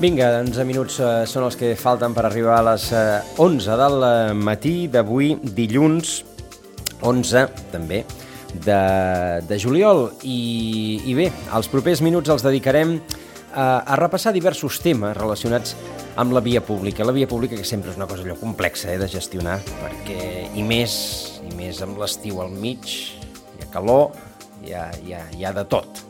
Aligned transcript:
Vinga, 0.00 0.30
11 0.40 0.64
minuts 0.64 0.94
eh, 1.04 1.08
són 1.28 1.44
els 1.44 1.58
que 1.60 1.74
falten 1.76 2.14
per 2.16 2.22
arribar 2.24 2.54
a 2.56 2.62
les 2.70 2.86
eh, 2.96 3.18
11 3.36 3.74
del 3.76 4.04
eh, 4.06 4.12
matí 4.32 4.86
d'avui, 4.88 5.34
dilluns 5.58 6.12
11, 7.04 7.42
també, 7.68 7.98
de, 8.64 8.78
de 9.44 9.58
juliol. 9.60 10.06
I, 10.24 10.38
I 11.04 11.16
bé, 11.18 11.26
els 11.52 11.68
propers 11.68 12.00
minuts 12.00 12.32
els 12.32 12.40
dedicarem 12.46 12.94
a, 13.52 13.82
a 13.84 13.98
repassar 14.00 14.32
diversos 14.32 14.78
temes 14.80 15.12
relacionats 15.18 15.74
amb 16.16 16.32
la 16.32 16.40
via 16.40 16.62
pública. 16.64 17.04
La 17.04 17.12
via 17.12 17.28
pública 17.28 17.58
que 17.58 17.68
sempre 17.68 17.92
és 17.92 17.98
una 18.00 18.08
cosa 18.08 18.24
allò 18.24 18.38
complexa 18.40 18.94
eh, 18.94 18.96
de 19.02 19.08
gestionar, 19.12 19.58
perquè 19.82 20.46
i 20.56 20.64
més, 20.64 20.94
i 21.44 21.52
més 21.58 21.82
amb 21.84 22.00
l'estiu 22.00 22.40
al 22.40 22.56
mig, 22.56 22.88
hi 22.88 23.66
ha 23.66 23.68
calor, 23.76 24.16
hi 24.64 24.72
ha, 24.72 24.86
hi 25.04 25.12
ha, 25.12 25.20
hi 25.36 25.44
ha 25.44 25.52
de 25.60 25.66
tot. 25.76 26.00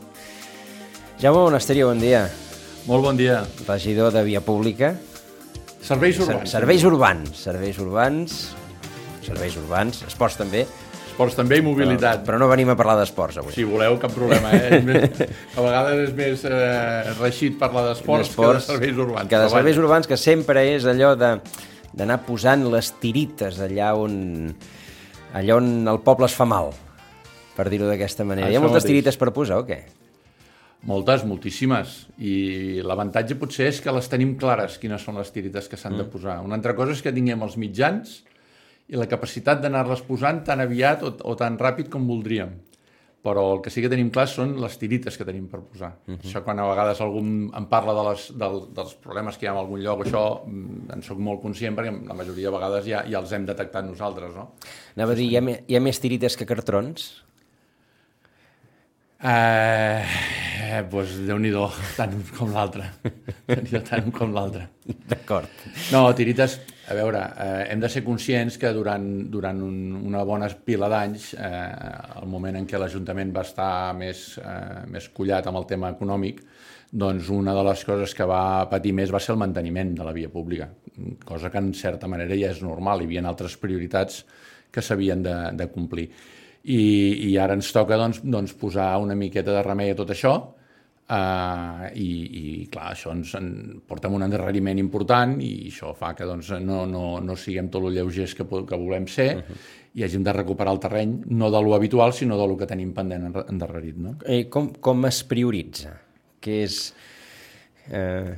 Jaume 1.19 1.43
Monasterio, 1.43 1.91
bon 1.91 1.99
dia. 1.99 2.23
Molt 2.87 3.03
bon 3.05 3.17
dia. 3.17 3.43
Regidor 3.67 4.11
de 4.13 4.23
Via 4.25 4.41
Pública. 4.41 4.95
Serveis 5.81 6.15
Ser- 6.17 6.25
urbans. 6.27 6.49
Serveis 6.51 6.83
urbans. 6.85 7.29
Serveis 7.37 7.77
urbans. 7.79 8.37
Serveis 9.25 9.57
urbans. 9.57 10.01
Esports 10.07 10.37
també. 10.37 10.65
Esports 11.11 11.35
també 11.37 11.57
i 11.59 11.61
mobilitat. 11.65 12.23
Però 12.25 12.39
no 12.41 12.47
venim 12.49 12.69
a 12.73 12.75
parlar 12.79 12.97
d'esports 12.99 13.37
avui. 13.37 13.53
Si 13.53 13.63
voleu, 13.67 13.97
cap 14.01 14.13
problema. 14.15 14.51
Eh? 14.57 14.81
Més, 14.85 15.21
a 15.57 15.61
vegades 15.61 16.09
és 16.09 16.13
més 16.17 16.45
eh, 16.49 17.13
reixit 17.19 17.57
parlar 17.61 17.85
d'esports 17.91 18.33
que 18.35 18.47
de 18.53 18.61
serveis 18.65 18.97
urbans. 18.97 19.29
Que 19.29 19.37
de 19.37 19.45
però 19.45 19.53
serveis 19.57 19.75
vaja. 19.75 19.85
urbans, 19.85 20.07
que 20.09 20.17
sempre 20.17 20.65
és 20.75 20.85
allò 20.89 21.13
de 21.19 21.35
d'anar 21.91 22.21
posant 22.23 22.61
les 22.71 22.87
tirites 23.03 23.57
allà 23.59 23.89
on 23.99 24.13
allà 25.35 25.57
on 25.57 25.87
el 25.91 25.97
poble 25.99 26.25
es 26.29 26.35
fa 26.35 26.45
mal, 26.47 26.69
per 27.57 27.65
dir-ho 27.69 27.89
d'aquesta 27.89 28.23
manera. 28.23 28.47
Hi 28.47 28.55
ha 28.55 28.59
Això 28.59 28.63
moltes 28.63 28.85
mateix. 28.85 28.93
tirites 28.93 29.17
per 29.19 29.33
posar 29.35 29.57
o 29.59 29.65
què? 29.67 29.81
Moltes, 30.89 31.21
moltíssimes. 31.29 31.93
I 32.17 32.81
l'avantatge 32.85 33.37
potser 33.37 33.69
és 33.69 33.81
que 33.83 33.93
les 33.93 34.09
tenim 34.09 34.33
clares, 34.41 34.79
quines 34.81 35.03
són 35.05 35.19
les 35.21 35.29
tirites 35.33 35.69
que 35.69 35.77
s'han 35.77 35.93
mm. 35.93 36.01
de 36.01 36.09
posar. 36.09 36.39
Una 36.45 36.57
altra 36.57 36.73
cosa 36.77 36.95
és 36.95 37.03
que 37.05 37.13
tinguem 37.13 37.45
els 37.45 37.57
mitjans 37.61 38.17
i 38.89 38.97
la 38.97 39.07
capacitat 39.11 39.61
d'anar-les 39.61 40.01
posant 40.07 40.41
tan 40.47 40.63
aviat 40.63 41.05
o, 41.05 41.13
o 41.21 41.37
tan 41.37 41.59
ràpid 41.61 41.91
com 41.93 42.09
voldríem. 42.09 42.57
Però 43.21 43.43
el 43.53 43.59
que 43.61 43.69
sí 43.69 43.83
que 43.83 43.89
tenim 43.91 44.09
clar 44.09 44.25
són 44.25 44.55
les 44.57 44.79
tirites 44.81 45.13
que 45.13 45.25
tenim 45.27 45.45
per 45.47 45.59
posar. 45.61 45.91
Mm 46.07 46.15
-hmm. 46.15 46.25
Això 46.25 46.41
quan 46.41 46.59
a 46.59 46.65
vegades 46.65 47.01
algú 47.01 47.19
em 47.21 47.65
parla 47.69 47.93
de 47.93 48.09
les, 48.09 48.31
del, 48.33 48.73
dels 48.73 48.95
problemes 48.95 49.37
que 49.37 49.45
hi 49.45 49.49
ha 49.49 49.51
en 49.51 49.57
algun 49.57 49.79
lloc, 49.83 50.05
això 50.05 50.41
mm, 50.47 50.91
en 50.93 51.03
sóc 51.03 51.19
molt 51.19 51.41
conscient 51.41 51.77
perquè 51.77 52.07
la 52.07 52.15
majoria 52.15 52.49
de 52.49 52.57
vegades 52.57 52.85
ja, 52.85 53.05
ja 53.07 53.19
els 53.19 53.31
hem 53.31 53.45
detectat 53.45 53.85
nosaltres, 53.85 54.33
no? 54.35 54.53
Anava 54.95 55.11
a 55.11 55.15
dir, 55.15 55.29
hi 55.29 55.37
ha, 55.37 55.41
hi 55.67 55.75
ha 55.75 55.79
més 55.79 55.99
tirites 55.99 56.35
que 56.35 56.45
cartrons? 56.45 57.23
Eh, 59.23 60.03
eh, 60.71 60.81
doncs 60.87 61.17
Déu-n'hi-do, 61.27 61.65
tant 61.97 62.13
un 62.15 62.23
com 62.35 62.51
l'altre. 62.55 62.87
Déu-n'hi-do, 63.49 63.81
tant 63.87 64.07
un 64.07 64.13
com 64.15 64.31
l'altre. 64.35 64.67
D'acord. 65.11 65.65
No, 65.91 66.05
tirites, 66.17 66.57
a 66.91 66.95
veure, 66.97 67.21
eh, 67.43 67.65
hem 67.71 67.81
de 67.83 67.89
ser 67.91 68.03
conscients 68.05 68.57
que 68.61 68.71
durant, 68.75 69.05
durant 69.31 69.61
un, 69.63 69.77
una 70.07 70.23
bona 70.27 70.49
pila 70.65 70.89
d'anys, 70.91 71.31
eh, 71.35 72.19
el 72.21 72.27
moment 72.31 72.59
en 72.59 72.67
què 72.67 72.79
l'Ajuntament 72.79 73.33
va 73.35 73.45
estar 73.47 73.71
més, 73.97 74.25
eh, 74.41 74.83
més 74.91 75.09
collat 75.15 75.47
amb 75.47 75.61
el 75.61 75.67
tema 75.69 75.91
econòmic, 75.95 76.41
doncs 76.91 77.29
una 77.31 77.53
de 77.55 77.63
les 77.63 77.83
coses 77.87 78.13
que 78.15 78.27
va 78.27 78.67
patir 78.71 78.91
més 78.91 79.11
va 79.13 79.21
ser 79.23 79.31
el 79.35 79.39
manteniment 79.39 79.93
de 79.95 80.03
la 80.03 80.11
via 80.11 80.29
pública, 80.29 80.67
cosa 81.23 81.49
que 81.51 81.61
en 81.61 81.71
certa 81.77 82.09
manera 82.11 82.35
ja 82.35 82.51
és 82.51 82.59
normal, 82.65 83.01
hi 83.01 83.07
havia 83.07 83.23
altres 83.29 83.55
prioritats 83.59 84.25
que 84.71 84.83
s'havien 84.83 85.23
de, 85.23 85.35
de 85.55 85.67
complir. 85.71 86.09
I, 86.61 86.81
I 87.31 87.37
ara 87.41 87.55
ens 87.57 87.71
toca 87.73 87.97
doncs, 87.97 88.19
doncs, 88.23 88.53
posar 88.59 88.93
una 89.01 89.15
miqueta 89.15 89.55
de 89.55 89.63
remei 89.65 89.95
a 89.95 89.97
tot 89.97 90.11
això, 90.13 90.35
Uh, 91.11 91.89
i, 91.99 92.05
i 92.39 92.41
clar, 92.71 92.93
això 92.93 93.11
ens 93.11 93.33
en, 93.35 93.47
porta 93.83 94.07
un 94.07 94.23
endarreriment 94.23 94.79
important 94.79 95.33
i 95.43 95.49
això 95.67 95.89
fa 95.97 96.13
que 96.15 96.23
doncs, 96.23 96.53
no, 96.63 96.85
no, 96.87 97.17
no 97.19 97.35
siguem 97.35 97.67
tot 97.73 97.83
el 97.89 97.97
lleugers 97.97 98.31
que, 98.37 98.45
que 98.47 98.79
volem 98.79 99.09
ser 99.11 99.25
uh 99.33 99.41
-huh. 99.41 99.57
i 99.99 100.05
hàgim 100.05 100.23
de 100.23 100.31
recuperar 100.31 100.71
el 100.71 100.79
terreny 100.79 101.17
no 101.35 101.51
de 101.51 101.61
lo 101.61 101.75
habitual 101.75 102.13
sinó 102.13 102.37
de 102.39 102.47
lo 102.47 102.55
que 102.55 102.65
tenim 102.65 102.93
pendent 102.93 103.27
endarrerit. 103.49 103.97
No? 103.97 104.15
Eh, 104.25 104.47
com, 104.47 104.71
com 104.79 105.05
es 105.05 105.23
prioritza? 105.23 105.99
Què 106.39 106.63
és... 106.63 106.93
Eh, 107.91 108.35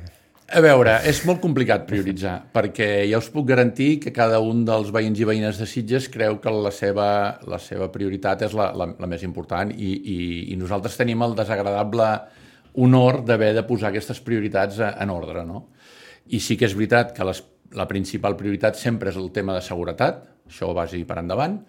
A 0.48 0.60
veure, 0.60 1.00
és 1.08 1.24
molt 1.24 1.40
complicat 1.40 1.86
prioritzar, 1.86 2.44
perquè 2.56 3.08
ja 3.08 3.18
us 3.18 3.30
puc 3.30 3.46
garantir 3.46 4.00
que 4.00 4.12
cada 4.12 4.40
un 4.40 4.64
dels 4.64 4.90
veïns 4.90 5.20
i 5.20 5.24
veïnes 5.24 5.58
de 5.58 5.66
Sitges 5.66 6.08
creu 6.08 6.40
que 6.40 6.50
la 6.50 6.70
seva, 6.70 7.38
la 7.46 7.58
seva 7.58 7.88
prioritat 7.92 8.42
és 8.42 8.52
la, 8.52 8.72
la, 8.74 8.94
la 8.98 9.06
més 9.06 9.22
important 9.22 9.70
i, 9.70 9.92
i, 10.16 10.52
i 10.52 10.56
nosaltres 10.56 10.96
tenim 10.96 11.22
el 11.22 11.34
desagradable 11.34 12.43
honor 12.74 13.22
d'haver 13.24 13.52
de 13.54 13.64
posar 13.66 13.90
aquestes 13.90 14.20
prioritats 14.20 14.80
a- 14.80 14.94
en 15.02 15.10
ordre, 15.10 15.44
no? 15.46 15.68
I 16.26 16.40
sí 16.40 16.56
que 16.56 16.66
és 16.66 16.74
veritat 16.74 17.12
que 17.16 17.24
les, 17.24 17.42
la 17.76 17.86
principal 17.88 18.36
prioritat 18.36 18.76
sempre 18.76 19.10
és 19.10 19.16
el 19.20 19.30
tema 19.32 19.54
de 19.54 19.62
seguretat, 19.62 20.24
això 20.48 20.70
ho 20.70 20.74
vagi 20.74 21.04
per 21.04 21.18
endavant, 21.20 21.60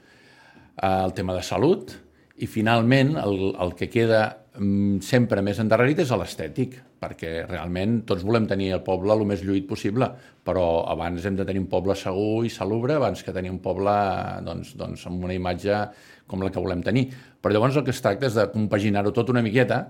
eh, 0.82 1.04
el 1.06 1.14
tema 1.14 1.36
de 1.36 1.44
salut, 1.44 1.94
i 2.38 2.48
finalment 2.52 3.16
el, 3.22 3.54
el 3.62 3.76
que 3.80 3.88
queda 3.90 4.24
mm, 4.58 5.00
sempre 5.06 5.42
més 5.46 5.60
endarrerit 5.64 6.02
és 6.04 6.12
l'estètic, 6.12 6.76
perquè 7.00 7.46
realment 7.48 8.02
tots 8.08 8.24
volem 8.26 8.48
tenir 8.50 8.72
el 8.74 8.82
poble 8.84 9.14
el 9.14 9.26
més 9.30 9.44
lluït 9.46 9.68
possible, 9.70 10.08
però 10.46 10.86
abans 10.92 11.26
hem 11.26 11.36
de 11.38 11.46
tenir 11.46 11.62
un 11.62 11.70
poble 11.72 11.96
segur 11.96 12.44
i 12.46 12.50
salubre 12.52 12.96
abans 12.98 13.22
que 13.24 13.34
tenir 13.36 13.52
un 13.54 13.60
poble 13.64 13.94
doncs, 14.46 14.74
doncs, 14.80 15.06
amb 15.08 15.24
una 15.24 15.36
imatge 15.38 15.78
com 16.28 16.42
la 16.42 16.50
que 16.52 16.60
volem 16.64 16.82
tenir. 16.84 17.08
Però 17.42 17.54
llavors 17.54 17.78
el 17.78 17.86
que 17.86 17.94
es 17.94 18.02
tracta 18.02 18.28
és 18.28 18.36
de 18.36 18.48
compaginar-ho 18.52 19.14
tot 19.14 19.30
una 19.30 19.44
miqueta 19.46 19.84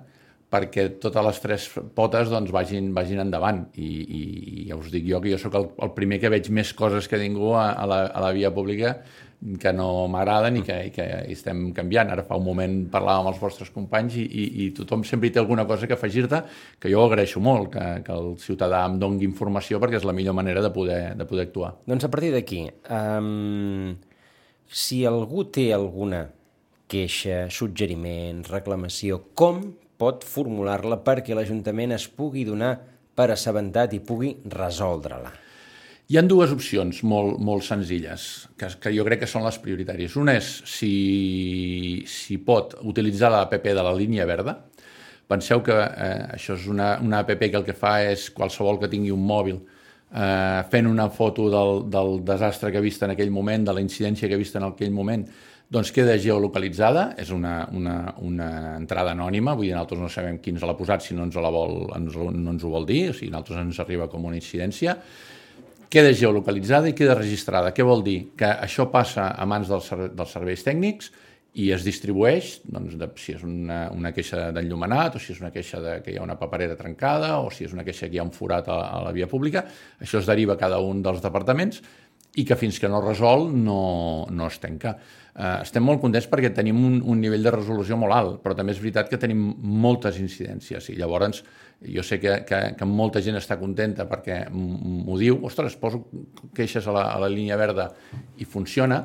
perquè 0.54 0.88
totes 1.02 1.26
les 1.26 1.42
tres 1.44 1.68
potes 1.98 2.30
doncs, 2.32 2.52
vagin, 2.54 2.92
vagin 2.96 3.22
endavant. 3.26 3.66
I, 3.82 3.90
i, 3.90 4.24
I 4.62 4.66
ja 4.70 4.80
us 4.80 4.92
dic 4.94 5.08
jo 5.10 5.22
que 5.24 5.34
jo 5.34 5.40
sóc 5.42 5.58
el, 5.60 5.70
el 5.84 5.94
primer 5.98 6.22
que 6.22 6.32
veig 6.32 6.50
més 6.54 6.72
coses 6.78 7.10
que 7.12 7.20
ningú 7.20 7.54
a, 7.58 7.72
a, 7.74 7.86
la, 7.90 8.02
a 8.08 8.24
la 8.24 8.34
via 8.36 8.54
pública 8.56 8.96
que 9.60 9.72
no 9.76 10.08
m'agraden 10.10 10.58
i 10.58 10.64
que, 10.66 10.78
i 10.88 10.92
que 10.96 11.06
estem 11.34 11.68
canviant. 11.76 12.10
Ara 12.14 12.24
fa 12.26 12.38
un 12.40 12.46
moment 12.46 12.78
parlàvem 12.92 13.26
amb 13.26 13.34
els 13.34 13.42
vostres 13.42 13.72
companys 13.74 14.18
i, 14.22 14.26
i, 14.26 14.46
i 14.66 14.70
tothom 14.78 15.04
sempre 15.06 15.30
té 15.34 15.42
alguna 15.42 15.68
cosa 15.70 15.90
que 15.90 15.98
afegir-te, 15.98 16.42
que 16.82 16.92
jo 16.94 17.04
agraeixo 17.06 17.44
molt, 17.44 17.70
que, 17.76 17.86
que 18.06 18.16
el 18.16 18.34
ciutadà 18.42 18.86
em 18.90 18.98
dongui 19.02 19.28
informació 19.28 19.82
perquè 19.82 20.00
és 20.00 20.08
la 20.08 20.16
millor 20.18 20.38
manera 20.38 20.64
de 20.66 20.72
poder, 20.74 21.02
de 21.20 21.28
poder 21.30 21.50
actuar. 21.50 21.76
Doncs 21.86 22.08
a 22.08 22.12
partir 22.14 22.32
d'aquí, 22.34 22.64
um, 22.90 23.94
si 24.66 25.04
algú 25.06 25.46
té 25.54 25.70
alguna 25.76 26.26
queixa, 26.90 27.46
suggeriment, 27.54 28.44
reclamació, 28.50 29.20
com 29.38 29.62
pot 29.98 30.26
formular-la 30.28 31.00
perquè 31.06 31.36
l'Ajuntament 31.38 31.96
es 31.96 32.08
pugui 32.12 32.46
donar 32.48 32.76
per 33.16 33.32
assabentat 33.32 33.96
i 33.96 34.02
pugui 34.04 34.36
resoldre-la? 34.52 35.32
Hi 36.06 36.20
han 36.20 36.28
dues 36.30 36.52
opcions 36.54 37.00
molt, 37.08 37.40
molt 37.42 37.66
senzilles, 37.66 38.24
que, 38.60 38.68
que 38.78 38.92
jo 38.94 39.06
crec 39.08 39.24
que 39.24 39.30
són 39.30 39.46
les 39.48 39.58
prioritàries. 39.58 40.14
Una 40.22 40.36
és 40.38 40.50
si, 40.70 40.92
si 42.06 42.38
pot 42.38 42.76
utilitzar 42.86 43.32
l'app 43.34 43.56
de 43.66 43.74
la 43.80 43.94
línia 43.98 44.28
verda. 44.30 44.60
Penseu 45.26 45.64
que 45.66 45.74
eh, 45.74 46.28
això 46.36 46.54
és 46.60 46.68
una, 46.70 47.00
una 47.02 47.24
app 47.24 47.34
que 47.42 47.58
el 47.58 47.66
que 47.66 47.74
fa 47.74 47.96
és 48.06 48.28
qualsevol 48.36 48.78
que 48.78 48.92
tingui 48.92 49.10
un 49.16 49.26
mòbil 49.26 49.58
eh, 49.58 50.62
fent 50.70 50.92
una 50.92 51.10
foto 51.10 51.50
del, 51.50 51.90
del 51.90 52.20
desastre 52.28 52.70
que 52.70 52.78
ha 52.78 52.86
vist 52.86 53.02
en 53.02 53.16
aquell 53.16 53.34
moment, 53.34 53.66
de 53.66 53.74
la 53.74 53.82
incidència 53.82 54.30
que 54.30 54.38
ha 54.38 54.44
vist 54.44 54.62
en 54.62 54.70
aquell 54.70 54.94
moment, 54.94 55.26
doncs 55.72 55.92
queda 55.96 56.16
geolocalitzada, 56.22 57.08
és 57.22 57.32
una, 57.34 57.56
una, 57.74 57.96
una 58.22 58.50
entrada 58.78 59.16
anònima, 59.16 59.56
vull 59.58 59.70
dir, 59.70 59.74
nosaltres 59.74 60.04
no 60.04 60.10
sabem 60.14 60.38
qui 60.42 60.54
ens 60.54 60.66
l'ha 60.66 60.76
posat, 60.78 61.04
si 61.04 61.18
no 61.18 61.26
ens, 61.26 61.38
la 61.42 61.52
vol, 61.54 61.88
ens, 61.98 62.16
no 62.16 62.54
ens 62.54 62.66
ho 62.66 62.74
vol 62.74 62.86
dir, 62.86 63.08
o 63.10 63.16
sigui, 63.18 63.32
nosaltres 63.34 63.64
ens 63.64 63.82
arriba 63.82 64.10
com 64.12 64.28
una 64.30 64.38
incidència, 64.38 65.00
queda 65.90 66.14
geolocalitzada 66.14 66.92
i 66.92 66.98
queda 66.98 67.18
registrada. 67.18 67.74
Què 67.74 67.86
vol 67.86 68.04
dir? 68.06 68.18
Que 68.38 68.50
això 68.68 68.90
passa 68.92 69.32
a 69.34 69.46
mans 69.50 69.70
dels, 69.72 69.90
dels 70.14 70.34
serveis 70.38 70.66
tècnics 70.66 71.12
i 71.56 71.70
es 71.72 71.86
distribueix, 71.88 72.58
doncs, 72.68 72.98
de, 73.00 73.08
si 73.22 73.32
és 73.38 73.44
una, 73.48 73.86
una 73.96 74.12
queixa 74.12 74.50
d'enllumenat, 74.52 75.16
o 75.16 75.22
si 75.24 75.32
és 75.32 75.40
una 75.40 75.54
queixa 75.56 75.80
de, 75.80 75.94
que 76.04 76.12
hi 76.12 76.18
ha 76.20 76.26
una 76.26 76.36
paperera 76.40 76.76
trencada, 76.76 77.38
o 77.40 77.48
si 77.54 77.64
és 77.64 77.74
una 77.74 77.86
queixa 77.88 78.10
que 78.10 78.18
hi 78.18 78.20
ha 78.20 78.28
un 78.28 78.34
forat 78.36 78.68
a, 78.68 78.80
a 78.92 79.00
la 79.06 79.14
via 79.16 79.30
pública, 79.32 79.64
això 80.04 80.20
es 80.20 80.28
deriva 80.28 80.58
a 80.58 80.60
cada 80.60 80.82
un 80.84 81.00
dels 81.06 81.24
departaments 81.24 81.80
i 82.36 82.46
que 82.48 82.58
fins 82.60 82.80
que 82.80 82.90
no 82.92 83.02
resol 83.04 83.48
no, 83.56 84.26
no 84.32 84.48
es 84.48 84.58
tanca. 84.60 84.96
Eh, 85.36 85.62
estem 85.66 85.84
molt 85.84 86.02
contents 86.04 86.28
perquè 86.32 86.52
tenim 86.56 86.80
un, 86.88 86.98
un 87.04 87.22
nivell 87.22 87.44
de 87.44 87.54
resolució 87.56 87.98
molt 88.00 88.16
alt, 88.16 88.42
però 88.44 88.56
també 88.58 88.76
és 88.76 88.82
veritat 88.82 89.12
que 89.12 89.20
tenim 89.22 89.46
moltes 89.86 90.20
incidències 90.22 90.92
i 90.92 90.98
llavors 91.00 91.44
jo 91.84 92.04
sé 92.04 92.20
que, 92.20 92.38
que, 92.48 92.60
que 92.80 92.88
molta 92.88 93.22
gent 93.22 93.38
està 93.40 93.58
contenta 93.60 94.08
perquè 94.08 94.46
m'ho 94.52 95.18
diu, 95.20 95.42
ostres, 95.48 95.76
poso 95.80 96.06
queixes 96.56 96.88
a 96.88 96.96
la, 96.96 97.08
a 97.14 97.20
la 97.24 97.32
línia 97.32 97.60
verda 97.60 97.90
i 98.40 98.48
funciona, 98.48 99.04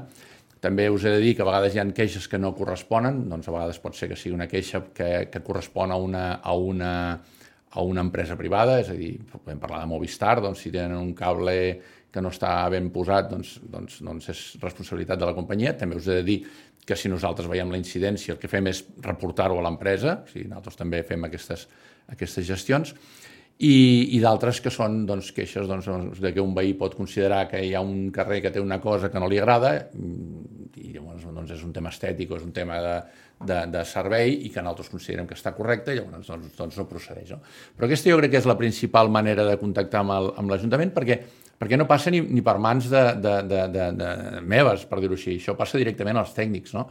també 0.61 0.91
us 0.93 1.05
he 1.05 1.13
de 1.15 1.21
dir 1.23 1.35
que 1.37 1.43
a 1.43 1.49
vegades 1.49 1.75
hi 1.75 1.81
ha 1.81 1.87
queixes 1.97 2.29
que 2.29 2.39
no 2.39 2.53
corresponen, 2.57 3.25
doncs 3.31 3.49
a 3.49 3.55
vegades 3.55 3.81
pot 3.83 3.97
ser 3.97 4.11
que 4.11 4.19
sigui 4.19 4.37
una 4.37 4.49
queixa 4.49 4.85
que, 4.95 5.29
que 5.33 5.43
correspon 5.43 5.91
a 5.91 5.97
una, 5.97 6.25
a, 6.37 6.55
una, 6.55 6.93
a 7.71 7.83
una 7.83 8.05
empresa 8.05 8.37
privada, 8.37 8.77
és 8.83 8.91
a 8.93 8.97
dir, 8.99 9.15
podem 9.33 9.59
parlar 9.59 9.81
de 9.83 9.89
Movistar, 9.91 10.37
doncs 10.45 10.61
si 10.63 10.73
tenen 10.75 10.99
un 11.01 11.15
cable 11.17 11.57
que 12.11 12.23
no 12.23 12.33
està 12.33 12.53
ben 12.73 12.91
posat, 12.95 13.31
doncs, 13.31 13.57
doncs, 13.71 14.01
doncs 14.07 14.29
és 14.33 14.43
responsabilitat 14.63 15.21
de 15.21 15.29
la 15.29 15.37
companyia. 15.37 15.77
També 15.79 15.99
us 15.99 16.09
he 16.09 16.19
de 16.21 16.27
dir 16.27 16.39
que 16.87 16.97
si 16.99 17.11
nosaltres 17.13 17.49
veiem 17.51 17.71
la 17.71 17.79
incidència, 17.79 18.35
el 18.35 18.41
que 18.43 18.51
fem 18.51 18.67
és 18.71 18.83
reportar-ho 19.05 19.61
a 19.61 19.65
l'empresa, 19.67 20.21
o 20.25 20.31
sigui, 20.33 20.49
nosaltres 20.49 20.81
també 20.81 21.05
fem 21.07 21.29
aquestes, 21.29 21.69
aquestes 22.11 22.49
gestions, 22.49 22.95
i, 23.61 24.17
i 24.17 24.19
d'altres 24.23 24.63
que 24.65 24.73
són 24.73 25.03
doncs, 25.09 25.35
queixes 25.37 25.69
doncs, 25.69 26.21
de 26.23 26.31
que 26.33 26.41
un 26.41 26.55
veí 26.57 26.73
pot 26.81 26.95
considerar 26.97 27.43
que 27.51 27.61
hi 27.61 27.75
ha 27.77 27.83
un 27.85 28.09
carrer 28.15 28.41
que 28.41 28.53
té 28.55 28.63
una 28.63 28.79
cosa 28.81 29.11
que 29.13 29.21
no 29.21 29.29
li 29.29 29.37
agrada 29.39 29.75
i 29.93 30.95
llavors 30.95 31.27
doncs, 31.27 31.53
és 31.53 31.67
un 31.67 31.75
tema 31.77 31.93
estètic 31.93 32.33
o 32.33 32.39
és 32.39 32.47
un 32.47 32.55
tema 32.57 32.79
de, 32.81 32.95
de, 33.45 33.59
de 33.75 33.85
servei 33.85 34.33
i 34.47 34.49
que 34.49 34.65
nosaltres 34.65 34.89
considerem 34.89 35.29
que 35.29 35.37
està 35.37 35.53
correcte 35.53 35.93
llavors 35.93 36.33
doncs, 36.33 36.57
doncs 36.57 36.81
no 36.81 36.89
procedeix. 36.89 37.35
No? 37.37 37.43
Però 37.77 37.91
aquesta 37.91 38.09
jo 38.09 38.17
crec 38.23 38.33
que 38.33 38.41
és 38.41 38.49
la 38.49 38.57
principal 38.57 39.13
manera 39.13 39.45
de 39.45 39.61
contactar 39.61 40.07
amb 40.09 40.49
l'Ajuntament 40.49 40.97
perquè 40.97 41.21
perquè 41.61 41.77
no 41.77 41.85
passa 41.89 42.09
ni, 42.13 42.23
ni 42.25 42.41
per 42.45 42.57
mans 42.63 42.89
de, 42.89 43.03
de, 43.21 43.35
de, 43.45 43.65
de, 43.69 43.89
de 43.99 44.11
meves, 44.49 44.87
per 44.89 45.01
dir-ho 45.03 45.17
així. 45.19 45.37
Això 45.37 45.53
passa 45.59 45.81
directament 45.81 46.17
als 46.17 46.33
tècnics, 46.37 46.73
no? 46.73 46.87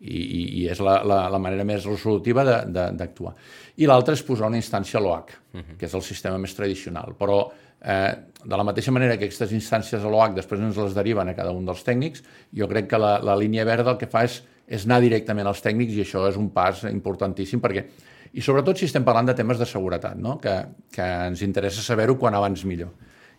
I, 0.00 0.16
i, 0.16 0.40
i 0.60 0.62
és 0.72 0.80
la, 0.84 0.96
la, 1.06 1.18
la 1.32 1.40
manera 1.40 1.64
més 1.68 1.84
resolutiva 1.86 2.42
d'actuar. 2.44 3.34
I 3.80 3.88
l'altra 3.88 4.16
és 4.16 4.24
posar 4.24 4.48
una 4.48 4.60
instància 4.60 4.98
a 4.98 5.02
l'OAC, 5.04 5.34
uh 5.52 5.60
-huh. 5.60 5.76
que 5.78 5.86
és 5.86 5.94
el 5.94 6.02
sistema 6.02 6.38
més 6.38 6.54
tradicional. 6.56 7.14
Però 7.18 7.52
eh, 7.80 8.14
de 8.44 8.56
la 8.56 8.64
mateixa 8.64 8.92
manera 8.92 9.16
que 9.18 9.26
aquestes 9.26 9.52
instàncies 9.52 10.02
a 10.02 10.08
l'OAC 10.08 10.34
després 10.34 10.60
ens 10.60 10.76
les 10.76 10.94
deriven 10.94 11.28
a 11.28 11.34
cada 11.34 11.52
un 11.52 11.64
dels 11.64 11.84
tècnics, 11.84 12.22
jo 12.52 12.68
crec 12.68 12.88
que 12.88 12.98
la, 12.98 13.18
la 13.22 13.36
línia 13.36 13.64
verda 13.64 13.90
el 13.90 13.98
que 13.98 14.06
fa 14.06 14.24
és, 14.24 14.42
és 14.66 14.84
anar 14.84 15.00
directament 15.00 15.46
als 15.46 15.62
tècnics 15.62 15.92
i 15.92 16.00
això 16.00 16.28
és 16.28 16.36
un 16.36 16.50
pas 16.50 16.84
importantíssim 16.84 17.60
perquè 17.60 17.84
i 18.32 18.40
sobretot 18.40 18.76
si 18.78 18.86
estem 18.86 19.04
parlant 19.04 19.26
de 19.26 19.34
temes 19.34 19.58
de 19.58 19.66
seguretat, 19.66 20.16
no? 20.16 20.38
que, 20.38 20.64
que 20.90 21.02
ens 21.02 21.42
interessa 21.42 21.82
saber-ho 21.82 22.16
quan 22.16 22.34
abans 22.34 22.64
millor 22.64 22.90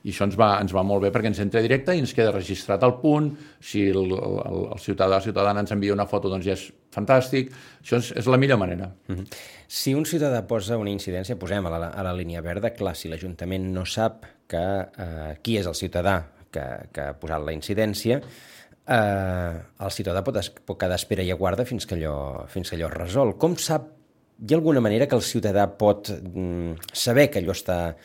i 0.06 0.14
això 0.14 0.28
ens 0.28 0.36
va, 0.38 0.52
ens 0.62 0.74
va 0.76 0.84
molt 0.86 1.02
bé 1.02 1.10
perquè 1.14 1.32
ens 1.32 1.40
entra 1.42 1.64
directe 1.66 1.96
i 1.96 2.02
ens 2.04 2.14
queda 2.14 2.34
registrat 2.34 2.84
el 2.86 2.94
punt, 3.02 3.32
si 3.58 3.88
el, 3.90 4.12
el, 4.14 4.60
el 4.76 4.82
ciutadà 4.82 5.18
o 5.18 5.26
ciutadana 5.26 5.64
ens 5.66 5.74
envia 5.74 5.96
una 5.96 6.06
foto 6.10 6.30
doncs 6.30 6.46
ja 6.46 6.54
és 6.54 6.68
fantàstic, 6.94 7.50
això 7.82 7.98
és, 7.98 8.12
és 8.22 8.30
la 8.30 8.38
millor 8.38 8.62
manera. 8.62 8.92
Mm 9.08 9.16
-hmm. 9.16 9.40
Si 9.68 9.96
un 9.98 10.06
ciutadà 10.06 10.46
posa 10.46 10.78
una 10.78 10.92
incidència, 10.92 11.36
posem 11.36 11.66
a 11.66 11.70
la, 11.70 11.88
a 11.90 12.04
la 12.04 12.14
línia 12.14 12.42
verda, 12.42 12.70
clar, 12.70 12.96
si 12.96 13.10
l'Ajuntament 13.10 13.74
no 13.74 13.86
sap 13.86 14.26
que 14.48 14.58
eh, 14.58 15.38
qui 15.42 15.58
és 15.58 15.66
el 15.66 15.74
ciutadà 15.74 16.22
que, 16.52 16.66
que 16.94 17.02
ha 17.02 17.14
posat 17.14 17.42
la 17.44 17.54
incidència, 17.54 18.22
eh, 18.88 19.56
el 19.80 19.92
ciutadà 19.92 20.22
pot, 20.24 20.38
es, 20.38 20.52
pot 20.52 20.78
quedar 20.78 20.96
espera 20.96 21.24
i 21.24 21.32
aguarda 21.32 21.66
fins 21.66 21.86
que 21.86 21.96
allò, 21.96 22.46
fins 22.48 22.70
que 22.70 22.76
allò 22.76 22.88
es 22.92 22.94
resol. 22.94 23.38
Com 23.38 23.58
sap, 23.58 23.90
hi 24.38 24.54
ha 24.54 24.58
alguna 24.58 24.82
manera 24.82 25.08
que 25.08 25.16
el 25.16 25.22
ciutadà 25.22 25.68
pot 25.78 26.12
mm, 26.12 26.92
saber 26.94 27.32
que 27.32 27.40
allò 27.40 27.52
està 27.52 27.96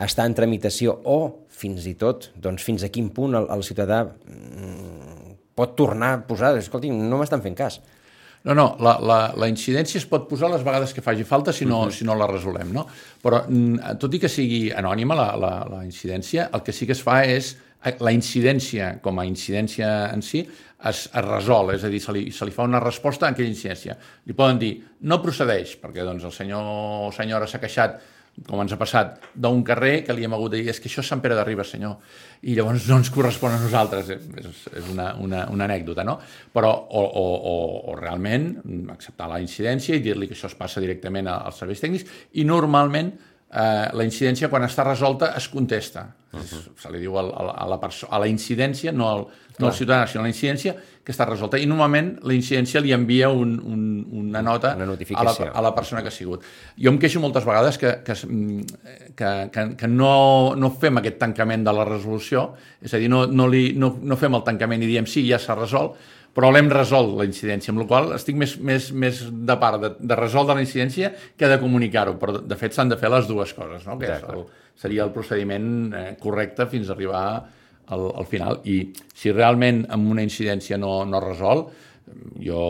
està 0.00 0.24
en 0.24 0.34
tramitació 0.34 0.94
o, 1.04 1.18
fins 1.52 1.86
i 1.86 1.94
tot, 2.00 2.30
doncs 2.34 2.64
fins 2.64 2.84
a 2.84 2.90
quin 2.92 3.10
punt 3.12 3.36
el, 3.36 3.48
el 3.52 3.64
ciutadà 3.66 4.04
mm, 4.06 5.34
pot 5.54 5.74
tornar 5.76 6.14
a 6.14 6.22
posar, 6.26 6.54
escolti, 6.58 6.90
no 6.90 7.20
m'estan 7.20 7.44
fent 7.44 7.58
cas. 7.58 7.80
No, 8.42 8.56
no, 8.58 8.72
la, 8.82 8.96
la, 8.98 9.18
la 9.38 9.46
incidència 9.46 10.00
es 10.00 10.06
pot 10.10 10.24
posar 10.26 10.48
les 10.50 10.64
vegades 10.66 10.90
que 10.96 11.04
faci 11.04 11.22
falta 11.22 11.52
si 11.54 11.64
no, 11.64 11.84
uh 11.84 11.86
-huh. 11.86 11.92
si 11.94 12.04
no 12.04 12.16
la 12.18 12.26
resolem, 12.26 12.72
no? 12.72 12.86
Però, 13.22 13.44
mm, 13.46 13.98
tot 13.98 14.14
i 14.14 14.18
que 14.18 14.28
sigui 14.28 14.72
anònima 14.72 15.14
la, 15.14 15.36
la, 15.36 15.52
la 15.70 15.84
incidència, 15.84 16.48
el 16.52 16.62
que 16.62 16.72
sí 16.72 16.86
que 16.86 16.92
es 16.92 17.02
fa 17.02 17.22
és 17.24 17.56
la 18.00 18.12
incidència 18.12 19.00
com 19.02 19.18
a 19.18 19.24
incidència 19.24 20.12
en 20.12 20.22
si 20.22 20.40
es, 20.40 21.08
es 21.14 21.24
resol, 21.24 21.74
és 21.74 21.84
a 21.84 21.88
dir, 21.88 22.00
se 22.00 22.12
li, 22.12 22.30
se 22.30 22.44
li 22.44 22.50
fa 22.50 22.62
una 22.62 22.80
resposta 22.80 23.26
a 23.26 23.30
aquella 23.30 23.48
incidència. 23.48 23.96
Li 24.26 24.32
poden 24.32 24.58
dir, 24.58 24.72
no 25.00 25.22
procedeix, 25.22 25.76
perquè 25.82 26.04
doncs, 26.04 26.24
el 26.24 26.32
senyor 26.32 26.62
o 27.08 27.12
senyora 27.12 27.46
s'ha 27.46 27.60
queixat 27.62 28.00
com 28.48 28.62
ens 28.62 28.72
ha 28.72 28.78
passat, 28.80 29.18
d'un 29.34 29.60
carrer 29.66 30.02
que 30.06 30.14
li 30.16 30.24
hem 30.24 30.32
hagut 30.34 30.54
de 30.54 30.62
dir 30.62 30.72
és 30.72 30.80
que 30.80 30.88
això 30.88 31.02
és 31.04 31.08
Sant 31.12 31.20
Pere 31.22 31.36
de 31.36 31.44
Ribes, 31.44 31.68
senyor, 31.74 31.98
i 32.48 32.56
llavors 32.56 32.86
no 32.88 32.96
ens 33.02 33.10
correspon 33.12 33.54
a 33.54 33.58
nosaltres, 33.60 34.08
és, 34.14 34.62
és 34.80 34.88
una, 34.90 35.12
una, 35.20 35.44
una 35.52 35.66
anècdota, 35.68 36.04
no? 36.06 36.16
Però, 36.54 36.72
o, 36.72 37.02
o, 37.04 37.26
o, 37.52 37.56
o 37.92 37.98
realment 38.00 38.48
acceptar 38.94 39.28
la 39.30 39.42
incidència 39.42 39.98
i 39.98 40.02
dir-li 40.04 40.30
que 40.30 40.36
això 40.38 40.48
es 40.50 40.56
passa 40.58 40.82
directament 40.82 41.28
als 41.30 41.60
serveis 41.62 41.84
tècnics, 41.84 42.08
i 42.40 42.46
normalment 42.48 43.12
eh, 43.52 43.88
la 43.92 44.08
incidència 44.08 44.50
quan 44.52 44.64
està 44.66 44.86
resolta 44.88 45.34
es 45.36 45.48
contesta. 45.52 46.08
Uh 46.32 46.40
-huh. 46.40 46.62
Se 46.80 46.90
li 46.90 47.00
diu 47.04 47.18
a, 47.18 47.22
a, 47.22 47.50
a, 47.64 47.66
la, 47.68 47.78
a 48.08 48.18
la 48.18 48.26
incidència, 48.26 48.92
no 48.92 49.08
al, 49.08 49.26
no 49.58 49.66
al 49.66 49.74
ciutadà, 49.74 50.06
sinó 50.06 50.24
a 50.24 50.26
la 50.26 50.32
incidència, 50.32 50.74
que 51.02 51.10
està 51.10 51.26
resolta. 51.26 51.58
I 51.58 51.66
normalment 51.66 52.12
la 52.22 52.34
incidència 52.36 52.80
li 52.82 52.92
envia 52.94 53.28
un, 53.34 53.56
un, 53.66 53.82
una 54.20 54.42
nota 54.44 54.72
una 54.78 54.86
a, 54.94 55.24
la, 55.26 55.34
a 55.50 55.64
la 55.66 55.72
persona 55.74 56.02
que 56.02 56.12
ha 56.12 56.14
sigut. 56.14 56.46
Jo 56.78 56.92
em 56.92 56.98
queixo 57.02 57.22
moltes 57.22 57.46
vegades 57.48 57.78
que, 57.80 57.96
que, 58.06 58.14
que, 59.18 59.32
que, 59.54 59.66
que 59.80 59.90
no, 59.90 60.14
no 60.54 60.70
fem 60.78 61.02
aquest 61.02 61.18
tancament 61.22 61.66
de 61.66 61.74
la 61.74 61.86
resolució, 61.88 62.52
és 62.82 62.94
a 62.94 63.02
dir, 63.02 63.10
no, 63.10 63.24
no, 63.26 63.48
li, 63.50 63.72
no, 63.74 63.96
no 63.98 64.18
fem 64.20 64.38
el 64.38 64.44
tancament 64.46 64.84
i 64.86 64.90
diem 64.90 65.08
sí, 65.10 65.24
ja 65.26 65.40
s'ha 65.42 65.58
resolt, 65.58 65.98
però 66.32 66.48
l'hem 66.52 66.70
resolt 66.72 67.16
la 67.18 67.26
incidència, 67.28 67.74
amb 67.74 67.82
la 67.82 67.88
qual 67.90 68.14
estic 68.16 68.38
més, 68.40 68.54
més, 68.62 68.88
més 68.96 69.24
de 69.28 69.56
part 69.60 69.82
de, 69.82 69.90
de 70.00 70.16
resoldre 70.16 70.56
la 70.56 70.64
incidència 70.64 71.10
que 71.36 71.50
de 71.50 71.58
comunicar-ho, 71.60 72.14
però 72.20 72.38
de 72.40 72.58
fet 72.60 72.76
s'han 72.76 72.92
de 72.94 73.00
fer 73.00 73.10
les 73.12 73.26
dues 73.28 73.52
coses, 73.58 73.84
no? 73.88 73.98
que 74.00 74.08
és 74.08 74.24
el, 74.30 74.46
seria 74.78 75.04
el 75.04 75.12
procediment 75.12 75.66
eh, 75.92 76.06
correcte 76.22 76.70
fins 76.70 76.88
a 76.88 76.96
arribar 76.96 77.26
al, 77.88 78.08
al 78.22 78.28
final. 78.28 78.60
I 78.64 78.92
si 79.14 79.32
realment 79.34 79.84
amb 79.90 80.10
una 80.12 80.24
incidència 80.24 80.78
no, 80.80 81.02
no 81.08 81.22
resol, 81.22 81.66
jo 82.42 82.62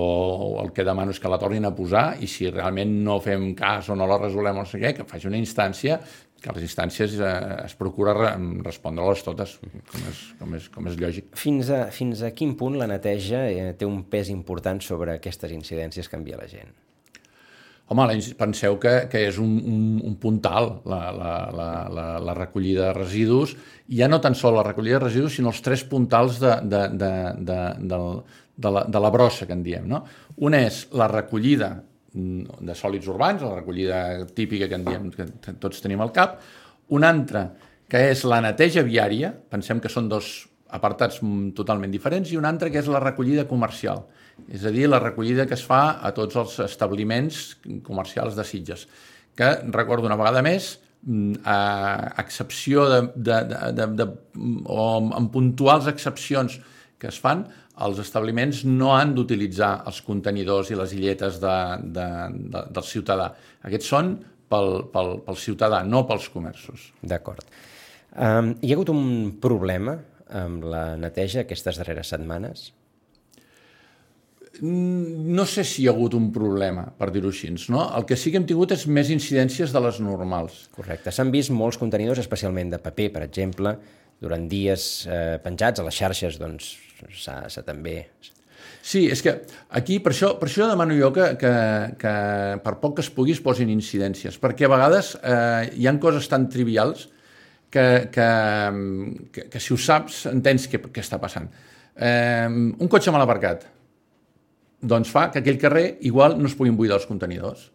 el 0.62 0.70
que 0.74 0.84
demano 0.86 1.10
és 1.14 1.20
que 1.20 1.30
la 1.30 1.38
tornin 1.40 1.64
a 1.66 1.72
posar 1.74 2.04
i 2.22 2.28
si 2.30 2.50
realment 2.50 2.92
no 3.04 3.18
fem 3.24 3.52
cas 3.58 3.88
o 3.90 3.96
no 3.98 4.06
la 4.06 4.20
resolem 4.20 4.60
o 4.60 4.62
no 4.62 4.68
sé 4.68 4.78
què, 4.82 4.92
que 4.96 5.08
faci 5.08 5.30
una 5.30 5.40
instància 5.40 5.98
que 6.42 6.52
les 6.56 6.64
instàncies 6.66 7.14
eh, 7.22 7.32
es 7.62 7.74
procura 7.78 8.14
re, 8.16 8.30
respondre-les 8.66 9.22
totes, 9.22 9.56
com 9.62 10.08
és, 10.10 10.22
com, 10.40 10.56
és, 10.58 10.68
com 10.74 10.88
és 10.90 10.96
lògic. 10.98 11.28
Fins 11.38 11.70
a, 11.70 11.84
fins 11.94 12.24
a 12.26 12.32
quin 12.34 12.56
punt 12.58 12.80
la 12.80 12.88
neteja 12.90 13.44
eh, 13.46 13.68
té 13.78 13.86
un 13.86 14.02
pes 14.10 14.32
important 14.34 14.82
sobre 14.82 15.14
aquestes 15.20 15.54
incidències 15.54 16.10
que 16.10 16.18
envia 16.18 16.40
la 16.40 16.50
gent? 16.50 16.74
Home, 17.92 18.08
penseu 18.40 18.78
que, 18.80 18.94
que 19.12 19.26
és 19.28 19.38
un, 19.42 19.52
un, 19.68 19.84
un 20.08 20.16
puntal 20.20 20.70
la, 20.88 21.02
la, 21.12 21.34
la, 21.52 21.68
la, 21.92 22.08
la 22.24 22.36
recollida 22.38 22.88
de 22.88 22.96
residus, 22.96 23.54
i 23.92 24.00
ja 24.00 24.08
no 24.08 24.22
tan 24.24 24.36
sol 24.38 24.56
la 24.56 24.66
recollida 24.66 24.98
de 24.98 25.06
residus, 25.06 25.36
sinó 25.36 25.52
els 25.52 25.62
tres 25.64 25.84
puntals 25.88 26.40
de, 26.40 26.56
de, 26.64 26.82
de, 26.96 27.14
de, 27.38 27.62
de, 27.92 28.02
de, 28.56 28.74
la, 28.78 28.84
de 28.88 29.06
la 29.06 29.14
brossa, 29.14 29.46
que 29.46 29.56
en 29.56 29.64
diem. 29.66 29.88
No? 29.92 30.04
Un 30.40 30.56
és 30.56 30.86
la 30.96 31.10
recollida 31.12 31.74
Mm, 32.12 32.60
de 32.68 32.74
sòlids 32.76 33.06
urbans, 33.08 33.40
la 33.40 33.54
recollida 33.54 34.26
típica 34.36 34.66
que 34.68 34.76
en 34.76 34.82
diem, 34.84 35.04
que 35.14 35.54
tots 35.56 35.80
tenim 35.80 36.02
al 36.04 36.10
cap, 36.12 36.42
una 36.92 37.08
altra 37.08 37.46
que 37.88 38.02
és 38.10 38.24
la 38.28 38.42
neteja 38.44 38.82
viària, 38.84 39.30
pensem 39.32 39.80
que 39.80 39.88
són 39.88 40.10
dos 40.10 40.28
apartats 40.76 41.22
totalment 41.56 41.92
diferents, 41.92 42.28
i 42.28 42.36
una 42.36 42.50
altra 42.52 42.68
que 42.68 42.82
és 42.82 42.90
la 42.92 43.00
recollida 43.00 43.46
comercial, 43.48 44.04
és 44.50 44.64
a 44.64 44.72
dir, 44.74 44.88
la 44.88 45.00
recollida 45.02 45.46
que 45.46 45.56
es 45.58 45.64
fa 45.66 45.98
a 46.02 46.12
tots 46.16 46.38
els 46.40 46.58
establiments 46.64 47.42
comercials 47.86 48.36
de 48.38 48.44
Sitges, 48.46 48.86
que, 49.36 49.50
recordo 49.74 50.08
una 50.08 50.18
vegada 50.20 50.42
més, 50.44 50.74
mm, 51.06 51.42
a 51.44 51.58
excepció 52.22 52.88
de, 52.90 53.00
de, 53.16 53.40
de, 53.78 53.88
de, 54.02 54.08
o 54.66 54.86
en 55.18 55.28
puntuals 55.34 55.88
excepcions 55.92 56.58
que 56.98 57.10
es 57.10 57.18
fan, 57.18 57.46
els 57.82 57.98
establiments 58.02 58.62
no 58.68 58.92
han 58.94 59.14
d'utilitzar 59.16 59.72
els 59.88 60.02
contenidors 60.06 60.70
i 60.70 60.76
les 60.78 60.92
illetes 60.94 61.40
de, 61.42 61.56
de, 61.96 62.08
de, 62.52 62.64
del 62.76 62.86
ciutadà. 62.86 63.32
Aquests 63.64 63.88
són 63.94 64.12
pel, 64.52 64.84
pel, 64.92 65.16
pel 65.24 65.38
ciutadà, 65.40 65.82
no 65.88 66.04
pels 66.08 66.28
comerços. 66.32 66.90
D'acord. 67.00 67.46
Um, 68.12 68.52
hi 68.60 68.70
ha 68.70 68.76
hagut 68.76 68.92
un 68.92 69.38
problema 69.40 69.96
amb 70.36 70.64
la 70.68 70.84
neteja 71.00 71.46
aquestes 71.46 71.80
darreres 71.80 72.12
setmanes? 72.12 72.70
Mm, 74.60 75.32
no 75.32 75.46
sé 75.46 75.64
si 75.64 75.82
hi 75.82 75.88
ha 75.88 75.94
hagut 75.94 76.14
un 76.14 76.28
problema, 76.34 76.84
per 76.98 77.08
dir-ho 77.14 77.30
així. 77.32 77.48
No? 77.72 77.86
El 77.96 78.04
que 78.08 78.18
sí 78.20 78.30
que 78.30 78.40
hem 78.40 78.46
tingut 78.48 78.74
és 78.76 78.84
més 78.86 79.10
incidències 79.14 79.72
de 79.72 79.80
les 79.80 80.00
normals. 80.04 80.66
Correcte. 80.76 81.14
S'han 81.14 81.32
vist 81.32 81.54
molts 81.54 81.80
contenidors, 81.80 82.20
especialment 82.20 82.74
de 82.74 82.80
paper, 82.82 83.08
per 83.16 83.24
exemple, 83.24 83.76
durant 84.22 84.44
dies 84.50 85.06
eh, 85.08 85.40
penjats 85.42 85.80
a 85.80 85.88
les 85.88 85.96
xarxes, 85.96 86.38
doncs 86.42 86.76
s'ha 87.16 87.64
també... 87.66 88.04
Sí, 88.82 89.04
és 89.14 89.20
que 89.22 89.36
aquí, 89.78 90.00
per 90.02 90.10
això, 90.10 90.32
per 90.38 90.48
això 90.48 90.66
demano 90.66 90.94
jo 90.98 91.12
que, 91.14 91.28
que, 91.38 91.50
que 91.98 92.14
per 92.64 92.72
poc 92.82 92.96
que 92.98 93.04
es 93.04 93.10
pugui 93.14 93.34
es 93.34 93.42
posin 93.42 93.70
incidències, 93.70 94.38
perquè 94.42 94.66
a 94.66 94.72
vegades 94.72 95.12
eh, 95.22 95.70
hi 95.78 95.86
han 95.86 96.00
coses 96.02 96.26
tan 96.30 96.48
trivials 96.50 97.06
que, 97.70 97.84
que, 98.10 98.26
que, 99.34 99.46
que 99.54 99.62
si 99.62 99.74
ho 99.74 99.78
saps 99.78 100.24
entens 100.32 100.66
què, 100.70 100.82
què 100.82 101.02
està 101.02 101.20
passant. 101.22 101.46
Eh, 101.94 102.48
un 102.50 102.90
cotxe 102.90 103.14
mal 103.14 103.22
aparcat 103.22 103.68
doncs 104.82 105.12
fa 105.14 105.28
que 105.30 105.40
aquell 105.40 105.60
carrer 105.62 105.86
igual 106.08 106.36
no 106.40 106.50
es 106.50 106.56
puguin 106.58 106.76
buidar 106.76 106.98
els 106.98 107.06
contenidors. 107.06 107.70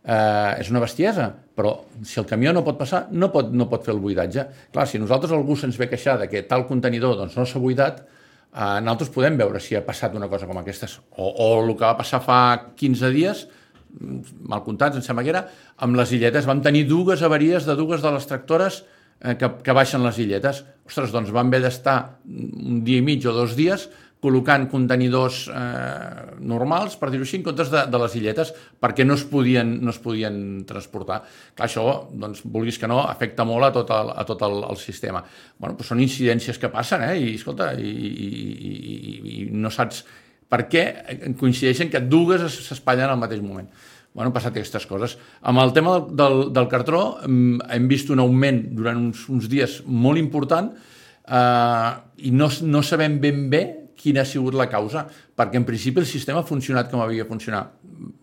Eh, 0.00 0.60
és 0.62 0.70
una 0.72 0.80
bestiesa, 0.80 1.28
però 1.30 1.74
si 2.02 2.18
el 2.20 2.26
camió 2.26 2.54
no 2.56 2.64
pot 2.64 2.78
passar, 2.80 3.04
no 3.12 3.28
pot, 3.32 3.52
no 3.52 3.68
pot 3.70 3.84
fer 3.84 3.94
el 3.94 4.00
buidatge. 4.02 4.46
Clar, 4.72 4.86
si 4.88 4.98
nosaltres 4.98 5.34
algú 5.36 5.56
se'ns 5.60 5.78
ve 5.78 5.90
queixar 5.90 6.16
de 6.22 6.28
que 6.30 6.42
tal 6.48 6.66
contenidor 6.68 7.18
doncs, 7.18 7.36
no 7.36 7.46
s'ha 7.46 7.62
buidat, 7.62 8.02
eh, 8.02 8.78
nosaltres 8.80 9.12
podem 9.14 9.38
veure 9.38 9.60
si 9.60 9.76
ha 9.76 9.84
passat 9.86 10.16
una 10.16 10.28
cosa 10.32 10.48
com 10.48 10.58
aquestes. 10.58 10.98
O, 11.16 11.28
o 11.28 11.50
el 11.62 11.74
que 11.76 11.84
va 11.84 11.96
passar 12.00 12.22
fa 12.24 12.40
15 12.80 13.12
dies, 13.14 13.46
mal 14.48 14.64
comptats, 14.64 14.96
em 14.96 15.04
sembla 15.04 15.24
que 15.26 15.34
era, 15.34 15.44
amb 15.84 15.98
les 15.98 16.12
illetes. 16.16 16.48
Vam 16.48 16.62
tenir 16.64 16.86
dues 16.88 17.22
avaries 17.26 17.66
de 17.68 17.76
dues 17.78 18.02
de 18.02 18.14
les 18.14 18.26
tractores 18.26 18.82
eh, 19.20 19.36
que, 19.36 19.52
que 19.62 19.76
baixen 19.76 20.02
les 20.06 20.18
illetes. 20.22 20.64
Ostres, 20.88 21.12
doncs 21.14 21.32
vam 21.34 21.52
haver 21.52 21.62
d'estar 21.66 21.98
un 22.26 22.80
dia 22.86 23.02
i 23.02 23.04
mig 23.04 23.26
o 23.28 23.36
dos 23.36 23.56
dies 23.58 23.88
col·locant 24.20 24.66
contenidors 24.68 25.46
eh, 25.48 26.36
normals, 26.44 26.96
per 27.00 27.08
dir-ho 27.10 27.24
així, 27.24 27.38
en 27.40 27.44
comptes 27.46 27.70
de, 27.72 27.86
de 27.88 28.00
les 28.02 28.16
illetes, 28.20 28.52
perquè 28.80 29.06
no 29.06 29.16
es 29.16 29.24
podien, 29.28 29.78
no 29.80 29.94
es 29.94 30.00
podien 30.02 30.34
transportar. 30.68 31.22
Clar, 31.56 31.68
això, 31.68 31.84
doncs, 32.12 32.42
vulguis 32.44 32.78
que 32.80 32.90
no, 32.90 33.00
afecta 33.08 33.46
molt 33.48 33.70
a 33.70 33.72
tot 33.78 33.92
el, 33.96 34.12
a 34.12 34.26
tot 34.28 34.44
el, 34.44 34.58
el 34.68 34.80
sistema. 34.80 35.24
Bueno, 35.56 35.78
doncs 35.78 35.92
són 35.94 36.04
incidències 36.04 36.60
que 36.60 36.72
passen, 36.72 37.06
eh? 37.08 37.16
I, 37.16 37.36
escolta, 37.40 37.72
i, 37.80 37.88
i, 37.88 38.28
i, 38.70 39.22
i 39.36 39.46
no 39.56 39.72
saps 39.72 40.04
per 40.50 40.66
què 40.68 40.84
coincideixen 41.38 41.88
que 41.92 42.02
dues 42.02 42.44
s'espatllen 42.66 43.08
al 43.08 43.20
mateix 43.20 43.40
moment. 43.40 43.70
Bueno, 44.12 44.28
han 44.28 44.34
passat 44.34 44.56
aquestes 44.56 44.86
coses. 44.90 45.14
Amb 45.46 45.62
el 45.62 45.72
tema 45.72 45.96
del, 45.96 46.16
del, 46.18 46.40
del 46.52 46.70
cartró 46.70 47.02
mm, 47.22 47.68
hem 47.70 47.90
vist 47.90 48.10
un 48.10 48.20
augment 48.20 48.64
durant 48.74 48.98
uns, 48.98 49.28
uns 49.30 49.46
dies 49.48 49.80
molt 49.86 50.18
important 50.18 50.72
eh, 50.74 51.92
i 52.26 52.32
no, 52.34 52.50
no 52.66 52.82
sabem 52.82 53.20
ben 53.22 53.46
bé 53.52 53.62
quina 54.00 54.24
ha 54.24 54.28
sigut 54.28 54.56
la 54.56 54.68
causa, 54.72 55.04
perquè 55.36 55.60
en 55.60 55.68
principi 55.68 56.00
el 56.00 56.08
sistema 56.08 56.40
ha 56.40 56.48
funcionat 56.48 56.90
com 56.90 57.02
havia 57.04 57.28
funcionat. 57.28 57.76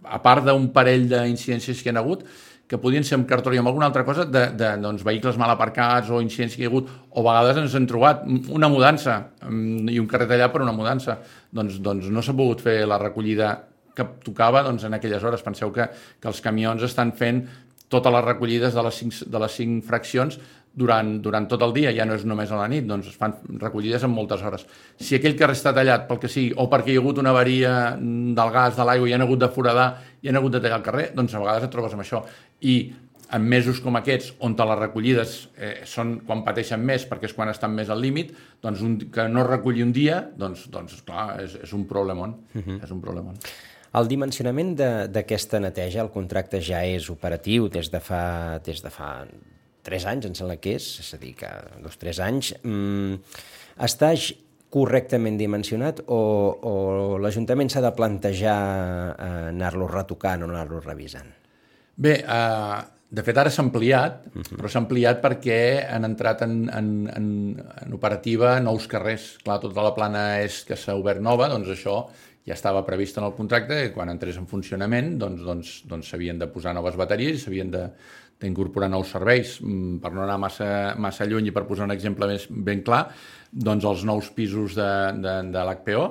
A 0.10 0.20
part 0.24 0.46
d'un 0.48 0.72
parell 0.74 1.08
d'incidències 1.12 1.84
que 1.84 1.92
hi 1.92 1.96
ha 1.96 2.02
hagut, 2.02 2.26
que 2.68 2.80
podien 2.84 3.06
ser 3.08 3.16
amb 3.16 3.28
cartró 3.30 3.54
i 3.56 3.62
amb 3.62 3.70
alguna 3.70 3.88
altra 3.88 4.04
cosa, 4.04 4.26
de, 4.28 4.50
de 4.60 4.74
doncs, 4.84 5.06
vehicles 5.08 5.38
mal 5.40 5.54
aparcats 5.54 6.10
o 6.12 6.20
incidents 6.24 6.58
que 6.58 6.66
hi 6.66 6.68
ha 6.68 6.72
hagut, 6.72 6.90
o 7.14 7.22
a 7.22 7.26
vegades 7.30 7.62
ens 7.62 7.78
hem 7.80 7.88
trobat 7.88 8.26
una 8.28 8.68
mudança 8.74 9.22
mm, 9.46 9.88
i 9.94 10.02
un 10.02 10.10
carret 10.12 10.34
allà 10.36 10.50
per 10.52 10.66
una 10.66 10.76
mudança. 10.76 11.22
Doncs, 11.56 11.80
doncs 11.84 12.12
no 12.12 12.24
s'ha 12.26 12.36
pogut 12.36 12.66
fer 12.66 12.82
la 12.90 13.00
recollida 13.00 13.54
que 13.96 14.06
tocava 14.26 14.66
doncs, 14.68 14.84
en 14.84 14.98
aquelles 14.98 15.24
hores. 15.24 15.46
Penseu 15.46 15.72
que, 15.74 15.88
que 16.20 16.30
els 16.30 16.44
camions 16.44 16.84
estan 16.84 17.16
fent 17.18 17.46
totes 17.88 18.12
les 18.14 18.26
recollides 18.26 18.76
de 18.76 18.84
les 18.84 19.00
cinc, 19.00 19.22
de 19.32 19.40
les 19.40 19.60
cinc 19.62 19.86
fraccions 19.88 20.36
durant, 20.78 21.16
durant 21.26 21.48
tot 21.50 21.64
el 21.66 21.74
dia, 21.74 21.92
ja 21.96 22.06
no 22.06 22.14
és 22.18 22.26
només 22.30 22.52
a 22.54 22.60
la 22.60 22.68
nit, 22.70 22.86
doncs 22.86 23.10
es 23.10 23.18
fan 23.18 23.34
recollides 23.62 24.06
en 24.06 24.14
moltes 24.14 24.44
hores. 24.46 24.68
Si 25.02 25.18
aquell 25.18 25.38
carrer 25.40 25.58
està 25.58 25.74
tallat 25.74 26.06
pel 26.10 26.22
que 26.22 26.30
sigui, 26.30 26.54
o 26.54 26.68
perquè 26.70 26.94
hi 26.94 27.00
ha 27.00 27.02
hagut 27.02 27.22
una 27.24 27.34
avaria 27.34 27.74
del 27.98 28.54
gas, 28.54 28.78
de 28.78 28.86
l'aigua, 28.86 29.10
i 29.10 29.18
han 29.18 29.26
hagut 29.26 29.42
de 29.42 29.50
foradar, 29.54 29.90
i 30.22 30.30
han 30.30 30.38
hagut 30.38 30.54
de 30.54 30.62
tallar 30.62 30.78
el 30.82 30.86
carrer, 30.86 31.10
doncs 31.18 31.34
a 31.34 31.42
vegades 31.42 31.66
et 31.66 31.74
trobes 31.74 31.98
amb 31.98 32.06
això. 32.06 32.22
I 32.62 32.78
en 33.34 33.48
mesos 33.50 33.82
com 33.84 33.98
aquests, 34.00 34.36
on 34.46 34.56
les 34.58 34.80
recollides 34.80 35.34
eh, 35.58 35.74
són 35.90 36.20
quan 36.28 36.46
pateixen 36.46 36.84
més, 36.86 37.08
perquè 37.10 37.28
és 37.28 37.36
quan 37.36 37.50
estan 37.52 37.74
més 37.76 37.90
al 37.90 38.00
límit, 38.02 38.32
doncs 38.64 38.84
un, 38.86 38.98
que 39.12 39.28
no 39.28 39.44
recolli 39.48 39.84
un 39.84 39.92
dia, 39.96 40.22
doncs, 40.38 40.68
doncs 40.72 41.02
clar, 41.08 41.42
és, 41.44 41.58
és 41.64 41.74
un 41.74 41.88
problemon. 41.90 42.38
Uh 42.54 42.62
-huh. 42.62 42.84
És 42.84 42.92
un 42.92 43.02
problemon. 43.02 43.36
El 43.98 44.08
dimensionament 44.08 44.76
d'aquesta 44.78 45.60
neteja, 45.60 46.02
el 46.02 46.12
contracte 46.14 46.62
ja 46.62 46.84
és 46.86 47.10
operatiu 47.10 47.68
des 47.68 47.90
de 47.90 48.00
fa, 48.00 48.60
des 48.64 48.82
de 48.84 48.90
fa 48.90 49.26
tres 49.88 50.06
anys, 50.10 50.28
em 50.28 50.36
sembla 50.38 50.60
que 50.62 50.76
és, 50.78 50.90
és 51.04 51.14
a 51.16 51.22
dir, 51.22 51.34
que 51.40 51.50
dos 51.84 51.96
o 51.96 52.02
tres 52.02 52.20
anys, 52.24 52.52
mm, 52.62 53.40
està 53.88 54.12
correctament 54.74 55.40
dimensionat 55.40 56.04
o, 56.12 56.20
o 56.68 56.74
l'Ajuntament 57.24 57.72
s'ha 57.72 57.82
de 57.86 57.94
plantejar 57.96 58.60
eh, 59.16 59.32
anar-lo 59.54 59.88
retocant 59.88 60.44
o 60.44 60.52
anar-lo 60.52 60.82
revisant? 60.84 61.32
Bé, 61.96 62.20
eh, 62.20 62.80
de 63.08 63.24
fet 63.24 63.38
ara 63.40 63.52
s'ha 63.54 63.64
ampliat, 63.64 64.26
uh 64.28 64.38
mhm. 64.38 64.44
-huh. 64.44 64.58
però 64.60 64.68
s'ha 64.68 64.80
ampliat 64.84 65.22
perquè 65.24 65.88
han 65.90 66.04
entrat 66.04 66.42
en, 66.42 66.70
en, 66.70 66.88
en, 67.16 67.28
en 67.86 67.94
operativa 67.94 68.60
nous 68.60 68.88
carrers. 68.88 69.38
Clar, 69.44 69.60
tota 69.62 69.82
la 69.82 69.96
plana 69.96 70.42
és 70.42 70.66
que 70.66 70.76
s'ha 70.76 70.96
obert 70.96 71.22
nova, 71.22 71.48
doncs 71.48 71.70
això 71.70 72.10
ja 72.46 72.54
estava 72.54 72.86
previst 72.86 73.18
en 73.18 73.24
el 73.24 73.34
contracte 73.34 73.76
que 73.82 73.94
quan 73.94 74.10
entrés 74.10 74.38
en 74.38 74.48
funcionament 74.48 75.18
doncs, 75.20 75.42
doncs, 75.44 75.84
doncs 75.86 76.08
s'havien 76.08 76.40
de 76.40 76.48
posar 76.48 76.74
noves 76.74 76.96
bateries 76.96 77.36
i 77.36 77.40
s'havien 77.40 77.72
de, 77.72 77.90
d'incorporar 78.42 78.90
nous 78.90 79.10
serveis. 79.10 79.58
Mm, 79.62 80.00
per 80.04 80.14
no 80.14 80.24
anar 80.24 80.38
massa, 80.42 80.70
massa 80.98 81.26
lluny 81.26 81.50
i 81.50 81.56
per 81.56 81.66
posar 81.70 81.88
un 81.88 81.96
exemple 81.96 82.30
més 82.30 82.48
ben 82.50 82.84
clar, 82.86 83.08
doncs 83.52 83.86
els 83.86 84.04
nous 84.08 84.32
pisos 84.36 84.76
de, 84.78 84.90
de, 85.24 85.38
de 85.54 85.64
l'HPO, 85.70 86.08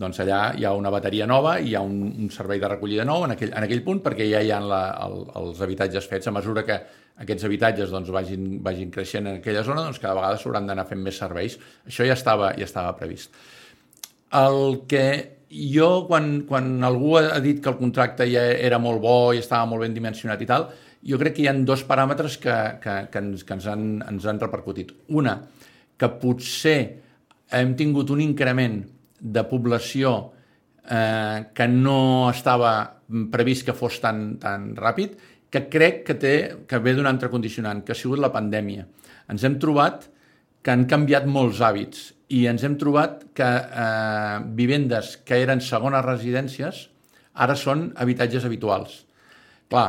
doncs 0.00 0.20
allà 0.22 0.40
hi 0.56 0.64
ha 0.64 0.72
una 0.78 0.90
bateria 0.92 1.26
nova 1.26 1.56
i 1.58 1.72
hi 1.72 1.74
ha 1.76 1.82
un, 1.82 1.96
un 2.22 2.28
servei 2.30 2.60
de 2.62 2.68
recollida 2.70 3.04
nou 3.04 3.24
en 3.26 3.34
aquell, 3.34 3.50
en 3.52 3.66
aquell 3.66 3.82
punt 3.84 3.98
perquè 4.04 4.28
ja 4.30 4.40
hi 4.40 4.52
ha 4.54 4.60
la, 4.62 4.82
el, 5.06 5.24
els 5.40 5.62
habitatges 5.66 6.06
fets. 6.10 6.30
A 6.30 6.34
mesura 6.34 6.64
que 6.66 6.78
aquests 7.20 7.44
habitatges 7.44 7.90
doncs, 7.92 8.12
vagin, 8.14 8.60
vagin 8.64 8.92
creixent 8.94 9.26
en 9.28 9.40
aquella 9.40 9.64
zona, 9.66 9.84
doncs 9.84 10.00
cada 10.00 10.16
vegada 10.16 10.38
s'hauran 10.40 10.70
d'anar 10.70 10.86
fent 10.88 11.02
més 11.04 11.18
serveis. 11.20 11.58
Això 11.86 12.06
ja 12.08 12.16
estava, 12.16 12.54
ja 12.56 12.68
estava 12.68 12.94
previst. 12.96 13.34
El 14.38 14.86
que 14.88 15.04
jo, 15.50 15.90
quan, 16.06 16.44
quan 16.46 16.70
algú 16.86 17.16
ha 17.18 17.40
dit 17.42 17.58
que 17.60 17.68
el 17.72 17.80
contracte 17.80 18.28
ja 18.30 18.46
era 18.54 18.78
molt 18.78 19.02
bo 19.02 19.16
i 19.34 19.42
estava 19.42 19.66
molt 19.66 19.82
ben 19.82 19.96
dimensionat 19.96 20.40
i 20.40 20.48
tal, 20.48 20.70
jo 21.06 21.18
crec 21.20 21.36
que 21.36 21.44
hi 21.44 21.48
ha 21.50 21.54
dos 21.66 21.84
paràmetres 21.88 22.36
que, 22.40 22.56
que, 22.82 22.96
que, 23.12 23.22
ens, 23.22 23.44
que 23.44 23.56
ens, 23.56 23.66
han, 23.70 23.86
ens 24.08 24.26
han 24.28 24.40
repercutit. 24.42 24.92
Una, 25.16 25.38
que 26.00 26.10
potser 26.20 26.78
hem 27.56 27.74
tingut 27.76 28.12
un 28.12 28.22
increment 28.24 28.80
de 29.20 29.42
població 29.48 30.14
eh, 30.84 31.50
que 31.54 31.66
no 31.68 32.30
estava 32.30 32.74
previst 33.32 33.66
que 33.66 33.76
fos 33.76 33.98
tan, 34.02 34.38
tan 34.40 34.72
ràpid, 34.78 35.16
que 35.50 35.66
crec 35.72 36.04
que, 36.06 36.14
té, 36.14 36.34
que 36.68 36.78
ve 36.78 36.94
d'un 36.94 37.08
altre 37.10 37.30
condicionant, 37.32 37.82
que 37.82 37.92
ha 37.92 37.98
sigut 37.98 38.20
la 38.22 38.30
pandèmia. 38.32 38.86
Ens 39.30 39.44
hem 39.46 39.58
trobat 39.62 40.06
que 40.62 40.72
han 40.72 40.86
canviat 40.88 41.26
molts 41.26 41.62
hàbits 41.64 42.10
i 42.36 42.44
ens 42.46 42.62
hem 42.62 42.76
trobat 42.78 43.24
que 43.34 43.48
eh, 43.48 44.36
vivendes 44.56 45.16
que 45.26 45.40
eren 45.42 45.62
segones 45.64 46.04
residències 46.06 46.84
ara 47.34 47.56
són 47.58 47.88
habitatges 47.98 48.46
habituals. 48.46 49.00
Clar, 49.70 49.88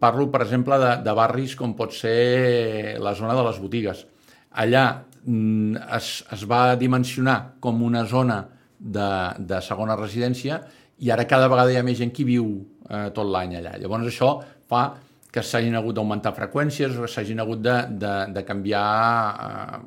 parlo, 0.00 0.28
per 0.32 0.42
exemple, 0.42 0.78
de, 0.82 0.92
de 1.06 1.14
barris 1.14 1.54
com 1.58 1.74
pot 1.78 1.94
ser 1.94 2.98
la 3.02 3.14
zona 3.14 3.36
de 3.38 3.44
les 3.46 3.60
botigues. 3.62 4.04
Allà 4.56 4.84
mm, 5.24 5.76
es, 5.98 6.10
es 6.34 6.44
va 6.48 6.76
dimensionar 6.80 7.56
com 7.60 7.82
una 7.86 8.04
zona 8.06 8.42
de, 8.78 9.10
de 9.38 9.60
segona 9.64 9.96
residència 9.96 10.60
i 10.98 11.10
ara 11.12 11.26
cada 11.28 11.48
vegada 11.52 11.72
hi 11.72 11.78
ha 11.80 11.84
més 11.86 11.98
gent 12.00 12.12
qui 12.14 12.24
viu 12.24 12.48
eh, 12.88 13.08
tot 13.14 13.28
l'any 13.28 13.58
allà. 13.58 13.76
Llavors 13.80 14.08
això 14.08 14.32
fa 14.68 14.86
que 15.32 15.44
s'hagin 15.44 15.76
hagut 15.76 15.98
d'augmentar 15.98 16.32
freqüències 16.36 16.96
o 16.96 17.08
s'hagin 17.10 17.42
hagut 17.42 17.60
de, 17.60 17.76
de, 18.00 18.14
de 18.32 18.44
canviar 18.48 18.86
eh, 19.46 19.80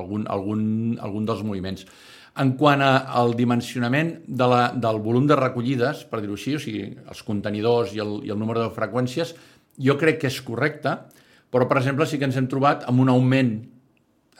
algun, 0.00 0.26
algun, 0.28 0.62
algun 1.00 1.28
dels 1.28 1.44
moviments. 1.46 1.86
En 2.38 2.52
quant 2.54 2.82
al 2.82 3.34
dimensionament 3.34 4.12
de 4.26 4.46
la, 4.46 4.60
del 4.70 5.00
volum 5.02 5.26
de 5.26 5.36
recollides, 5.38 6.04
per 6.06 6.20
dir-ho 6.22 6.36
així, 6.38 6.54
o 6.54 6.62
sigui, 6.62 6.84
els 7.10 7.24
contenidors 7.26 7.96
i 7.96 8.02
el, 8.04 8.20
i 8.26 8.30
el 8.30 8.38
número 8.38 8.62
de 8.62 8.70
freqüències, 8.74 9.34
jo 9.80 9.96
crec 9.98 10.20
que 10.22 10.30
és 10.30 10.38
correcte, 10.46 10.94
però, 11.50 11.66
per 11.66 11.80
exemple, 11.80 12.06
sí 12.06 12.20
que 12.20 12.28
ens 12.28 12.38
hem 12.38 12.46
trobat 12.50 12.86
amb 12.88 13.02
un 13.02 13.10
augment 13.10 13.50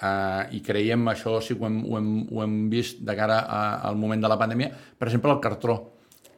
eh, 0.01 0.43
i 0.57 0.61
creiem, 0.65 1.09
això 1.11 1.41
sí 1.43 1.57
que 1.57 1.65
ho 1.65 1.69
hem, 1.69 1.81
ho 1.89 1.99
hem, 1.99 2.13
ho 2.31 2.45
hem 2.45 2.57
vist 2.73 3.03
de 3.07 3.17
cara 3.19 3.41
a, 3.43 3.63
al 3.89 3.99
moment 3.99 4.23
de 4.23 4.31
la 4.31 4.39
pandèmia, 4.41 4.71
per 4.99 5.11
exemple, 5.11 5.35
el 5.35 5.43
cartró. 5.43 5.81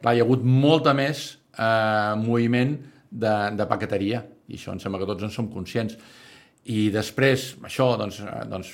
Clar, 0.01 0.15
hi 0.15 0.23
ha 0.23 0.25
hagut 0.25 0.43
molta 0.43 0.95
més 0.97 1.23
eh, 1.53 2.13
moviment 2.23 2.75
de, 3.09 3.35
de 3.59 3.69
paqueteria, 3.69 4.23
i 4.49 4.57
això 4.57 4.73
em 4.73 4.81
sembla 4.81 5.03
que 5.03 5.09
tots 5.13 5.29
en 5.29 5.33
som 5.33 5.51
conscients. 5.53 5.95
I 6.63 6.87
després, 6.95 7.57
això, 7.67 7.89
doncs, 7.99 8.21
eh, 8.23 8.43
doncs, 8.47 8.69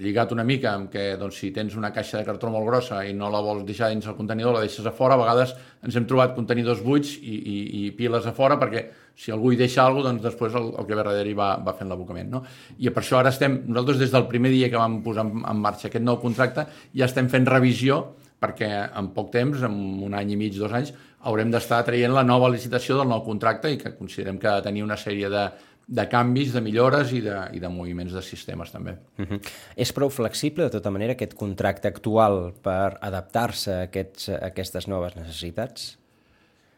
lligat 0.00 0.30
una 0.32 0.44
mica 0.44 0.70
amb 0.72 0.88
que 0.88 1.18
doncs, 1.20 1.36
si 1.36 1.50
tens 1.52 1.74
una 1.76 1.90
caixa 1.92 2.16
de 2.16 2.24
cartró 2.24 2.48
molt 2.48 2.64
grossa 2.64 3.02
i 3.04 3.12
no 3.12 3.28
la 3.28 3.42
vols 3.44 3.66
deixar 3.68 3.90
dins 3.92 4.06
el 4.08 4.16
contenidor, 4.16 4.54
la 4.56 4.62
deixes 4.64 4.86
a 4.88 4.92
fora, 4.96 5.18
a 5.18 5.20
vegades 5.20 5.52
ens 5.84 5.98
hem 6.00 6.06
trobat 6.08 6.32
contenidors 6.34 6.80
buits 6.80 7.12
i, 7.20 7.36
i, 7.36 7.56
i 7.80 7.90
piles 7.98 8.24
a 8.24 8.32
fora 8.32 8.56
perquè 8.56 8.86
si 9.16 9.34
algú 9.34 9.52
hi 9.52 9.60
deixa 9.60 9.84
alguna 9.84 10.06
cosa, 10.06 10.14
doncs 10.14 10.24
després 10.24 10.56
el, 10.56 10.70
el 10.80 10.88
que 10.88 10.96
ve 10.96 11.04
darrere 11.04 11.34
va, 11.36 11.50
va 11.60 11.76
fent 11.76 11.92
l'abocament. 11.92 12.32
No? 12.32 12.42
I 12.80 12.88
per 12.88 13.04
això 13.04 13.20
ara 13.20 13.34
estem, 13.34 13.62
nosaltres 13.68 14.00
des 14.00 14.16
del 14.16 14.24
primer 14.32 14.54
dia 14.56 14.72
que 14.72 14.80
vam 14.80 15.02
posar 15.04 15.26
en, 15.28 15.44
en 15.44 15.60
marxa 15.60 15.90
aquest 15.90 16.04
nou 16.04 16.16
contracte, 16.24 16.64
ja 16.96 17.04
estem 17.04 17.28
fent 17.28 17.48
revisió 17.52 18.00
perquè 18.40 18.68
en 18.96 19.12
poc 19.12 19.30
temps, 19.32 19.60
en 19.64 19.76
un 20.04 20.16
any 20.16 20.32
i 20.32 20.40
mig, 20.40 20.56
dos 20.56 20.72
anys, 20.72 20.92
haurem 21.26 21.52
d'estar 21.52 21.82
traient 21.84 22.12
la 22.14 22.24
nova 22.24 22.48
licitació 22.52 22.96
del 22.98 23.08
nou 23.12 23.22
contracte 23.24 23.72
i 23.72 23.78
que 23.80 23.96
considerem 23.96 24.36
que 24.40 24.48
ha 24.48 24.58
de 24.60 24.68
tenir 24.68 24.84
una 24.84 24.98
sèrie 25.00 25.30
de, 25.32 25.46
de 25.86 26.06
canvis, 26.10 26.52
de 26.52 26.60
millores 26.60 27.12
i 27.14 27.20
de, 27.22 27.36
i 27.54 27.60
de 27.62 27.68
moviments 27.70 28.14
de 28.16 28.22
sistemes 28.22 28.72
també. 28.72 28.96
Uh 29.18 29.26
-huh. 29.26 29.40
És 29.76 29.92
prou 29.92 30.10
flexible, 30.10 30.64
de 30.64 30.70
tota 30.70 30.90
manera, 30.90 31.12
aquest 31.12 31.34
contracte 31.34 31.88
actual 31.88 32.54
per 32.62 32.98
adaptar-se 33.00 33.72
a, 33.72 33.82
a 33.82 34.46
aquestes 34.46 34.88
noves 34.88 35.16
necessitats? 35.16 35.98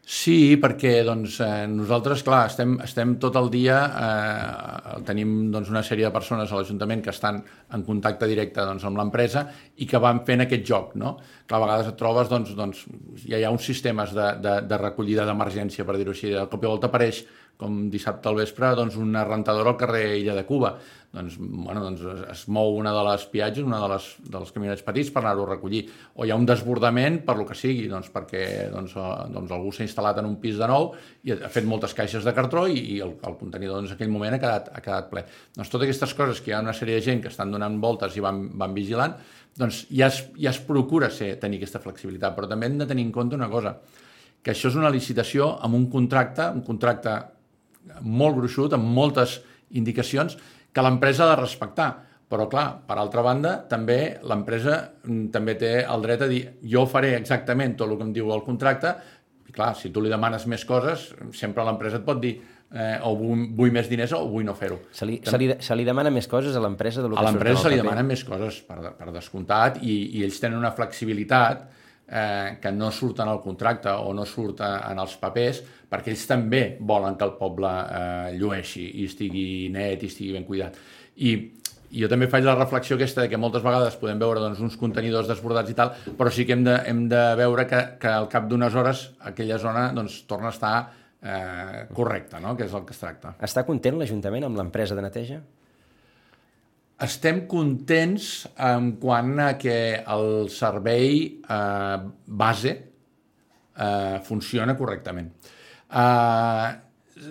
Sí, 0.09 0.55
perquè 0.57 1.03
doncs, 1.05 1.35
eh, 1.45 1.67
nosaltres, 1.69 2.23
clar, 2.25 2.47
estem, 2.49 2.71
estem 2.81 3.11
tot 3.21 3.35
el 3.37 3.49
dia, 3.53 3.75
eh, 3.93 5.01
tenim 5.05 5.51
doncs, 5.53 5.69
una 5.69 5.83
sèrie 5.85 6.07
de 6.07 6.11
persones 6.15 6.49
a 6.49 6.55
l'Ajuntament 6.57 7.03
que 7.05 7.11
estan 7.13 7.37
en 7.77 7.83
contacte 7.85 8.25
directe 8.25 8.65
doncs, 8.65 8.87
amb 8.89 8.97
l'empresa 8.97 9.43
i 9.77 9.85
que 9.85 10.01
van 10.01 10.23
fent 10.25 10.41
aquest 10.47 10.65
joc. 10.65 10.95
No? 10.95 11.11
Clar, 11.45 11.59
a 11.59 11.65
vegades 11.65 11.91
et 11.91 11.99
trobes, 11.99 12.31
doncs, 12.31 12.55
doncs, 12.57 12.81
ja 13.21 13.37
hi 13.37 13.45
ha 13.45 13.53
uns 13.53 13.69
sistemes 13.69 14.15
de, 14.17 14.31
de, 14.41 14.55
de 14.65 14.81
recollida 14.81 15.27
d'emergència, 15.29 15.85
per 15.85 15.99
dir-ho 15.99 16.17
així, 16.17 16.33
de 16.33 16.47
cop 16.49 16.65
i 16.65 16.71
volta 16.71 16.89
apareix 16.89 17.21
com 17.59 17.89
dissabte 17.91 18.29
al 18.31 18.37
vespre, 18.39 18.71
doncs 18.79 18.95
una 18.95 19.25
rentadora 19.27 19.73
al 19.73 19.77
carrer 19.77 20.03
Illa 20.21 20.33
de 20.37 20.45
Cuba. 20.47 20.77
Doncs, 21.09 21.39
bueno, 21.39 21.81
doncs 21.81 22.03
es 22.29 22.43
mou 22.53 22.75
una 22.77 22.91
de 22.93 23.01
les 23.07 23.23
viatges, 23.31 23.65
una 23.65 23.79
de 23.81 23.87
les, 23.89 24.03
dels 24.29 24.51
camionets 24.53 24.83
petits 24.85 25.09
per 25.09 25.23
anar-ho 25.23 25.47
a 25.47 25.49
recollir. 25.55 25.81
O 26.13 26.25
hi 26.25 26.29
ha 26.29 26.37
un 26.37 26.45
desbordament 26.45 27.17
per 27.25 27.33
lo 27.39 27.47
que 27.49 27.57
sigui, 27.57 27.87
doncs 27.89 28.11
perquè 28.13 28.43
doncs, 28.69 28.93
doncs 29.33 29.53
algú 29.55 29.71
s'ha 29.73 29.87
instal·lat 29.87 30.19
en 30.21 30.27
un 30.29 30.35
pis 30.43 30.59
de 30.59 30.67
nou 30.69 30.91
i 31.25 31.33
ha 31.33 31.49
fet 31.49 31.65
moltes 31.65 31.95
caixes 31.97 32.27
de 32.27 32.33
cartró 32.37 32.67
i, 32.69 32.77
i 32.93 32.99
el, 33.01 33.15
el 33.25 33.37
contenidor 33.39 33.79
doncs, 33.79 33.95
en 33.95 33.97
aquell 33.97 34.13
moment 34.13 34.37
ha 34.37 34.41
quedat, 34.43 34.69
ha 34.69 34.83
quedat 34.85 35.09
ple. 35.09 35.23
Doncs 35.57 35.73
totes 35.73 35.87
aquestes 35.87 36.13
coses 36.19 36.43
que 36.45 36.53
hi 36.53 36.55
ha 36.59 36.61
una 36.61 36.77
sèrie 36.77 36.99
de 36.99 37.07
gent 37.07 37.25
que 37.25 37.33
estan 37.33 37.57
donant 37.57 37.81
voltes 37.81 38.13
i 38.13 38.23
van, 38.25 38.43
van 38.61 38.77
vigilant, 38.77 39.17
doncs 39.57 39.81
ja 39.89 40.11
es, 40.11 40.21
ja 40.37 40.53
es 40.53 40.61
procura 40.69 41.09
ser, 41.09 41.31
tenir 41.41 41.57
aquesta 41.57 41.81
flexibilitat, 41.81 42.37
però 42.37 42.51
també 42.53 42.69
hem 42.69 42.77
de 42.83 42.89
tenir 42.89 43.07
en 43.07 43.11
compte 43.17 43.39
una 43.39 43.49
cosa, 43.49 43.79
que 44.45 44.53
això 44.53 44.69
és 44.69 44.77
una 44.77 44.93
licitació 44.93 45.55
amb 45.65 45.73
un 45.75 45.89
contracte, 45.89 46.51
un 46.53 46.61
contracte 46.63 47.17
molt 48.05 48.37
gruixut, 48.37 48.77
amb 48.77 48.85
moltes 48.93 49.39
indicacions, 49.75 50.37
que 50.73 50.85
l'empresa 50.85 51.25
ha 51.25 51.33
de 51.33 51.41
respectar. 51.41 51.89
Però, 52.29 52.45
clar, 52.45 52.67
per 52.85 52.99
altra 53.01 53.23
banda, 53.25 53.55
també 53.69 54.19
l'empresa 54.29 54.75
mm, 55.01 55.31
també 55.33 55.55
té 55.57 55.71
el 55.81 56.03
dret 56.05 56.21
a 56.21 56.27
dir 56.29 56.43
jo 56.61 56.83
faré 56.85 57.15
exactament 57.17 57.73
tot 57.79 57.89
el 57.89 57.97
que 57.97 58.05
em 58.05 58.13
diu 58.13 58.29
el 58.35 58.43
contracte, 58.45 58.93
i 59.49 59.55
clar, 59.55 59.71
si 59.73 59.89
tu 59.89 60.03
li 60.05 60.11
demanes 60.13 60.45
més 60.45 60.61
coses, 60.69 61.07
sempre 61.33 61.65
l'empresa 61.65 61.97
et 61.97 62.05
pot 62.05 62.21
dir 62.21 62.35
eh, 62.37 62.99
o 63.01 63.15
vull, 63.17 63.47
vull 63.57 63.73
més 63.73 63.89
diners 63.89 64.13
o 64.13 64.21
vull 64.29 64.45
no 64.45 64.53
fer-ho. 64.53 64.77
Se, 64.93 65.07
li, 65.09 65.17
se, 65.25 65.39
li, 65.41 65.49
se 65.57 65.77
li 65.79 65.87
demana 65.87 66.13
més 66.13 66.29
coses 66.29 66.53
a 66.53 66.61
l'empresa 66.61 67.01
A 67.09 67.25
l'empresa 67.25 67.65
se 67.65 67.73
li 67.73 67.81
demanen 67.81 68.05
més 68.11 68.21
coses, 68.27 68.61
per, 68.67 68.93
per 68.99 69.09
descomptat, 69.15 69.81
i, 69.81 69.97
i 70.19 70.23
ells 70.27 70.37
tenen 70.43 70.61
una 70.61 70.73
flexibilitat 70.77 71.65
eh, 72.11 72.57
que 72.61 72.71
no 72.71 72.91
surten 72.91 73.29
al 73.29 73.41
contracte 73.41 73.89
o 73.89 74.13
no 74.13 74.25
surten 74.25 74.79
en 74.91 74.99
els 74.99 75.15
papers, 75.21 75.61
perquè 75.89 76.13
ells 76.13 76.25
també 76.29 76.63
volen 76.79 77.17
que 77.17 77.25
el 77.25 77.35
poble 77.39 77.69
eh, 77.69 78.35
llueixi 78.37 78.85
i 79.01 79.07
estigui 79.09 79.47
net 79.73 80.03
i 80.03 80.11
estigui 80.11 80.35
ben 80.35 80.47
cuidat. 80.47 80.77
I, 81.17 81.33
i 81.89 82.03
jo 82.03 82.09
també 82.11 82.29
faig 82.29 82.45
la 82.45 82.55
reflexió 82.57 82.97
aquesta 82.97 83.25
de 83.25 83.31
que 83.31 83.41
moltes 83.41 83.65
vegades 83.65 83.97
podem 84.01 84.21
veure 84.21 84.43
doncs, 84.43 84.61
uns 84.65 84.77
contenidors 84.79 85.29
desbordats 85.29 85.73
i 85.73 85.77
tal, 85.77 85.93
però 86.17 86.31
sí 86.33 86.45
que 86.45 86.57
hem 86.57 86.65
de, 86.67 86.77
hem 86.89 87.05
de 87.11 87.23
veure 87.39 87.65
que, 87.69 87.83
que 88.01 88.11
al 88.13 88.29
cap 88.31 88.49
d'unes 88.49 88.75
hores 88.77 89.09
aquella 89.31 89.57
zona 89.61 89.89
doncs, 89.95 90.23
torna 90.29 90.51
a 90.51 90.55
estar 90.55 90.75
eh, 91.21 91.87
correcta, 91.93 92.39
no? 92.39 92.55
que 92.57 92.69
és 92.69 92.75
el 92.75 92.85
que 92.85 92.95
es 92.95 93.01
tracta. 93.01 93.35
Està 93.45 93.65
content 93.67 93.97
l'Ajuntament 93.99 94.47
amb 94.47 94.61
l'empresa 94.61 94.97
de 94.97 95.05
neteja? 95.05 95.41
Estem 96.99 97.45
contents 97.47 98.47
en 98.59 98.91
quant 98.99 99.37
a 99.39 99.53
que 99.59 99.77
el 100.01 100.49
servei 100.51 101.21
eh, 101.39 101.97
base 102.27 102.73
eh, 102.75 104.17
funciona 104.27 104.75
correctament. 104.75 105.29
Eh, 105.89 106.67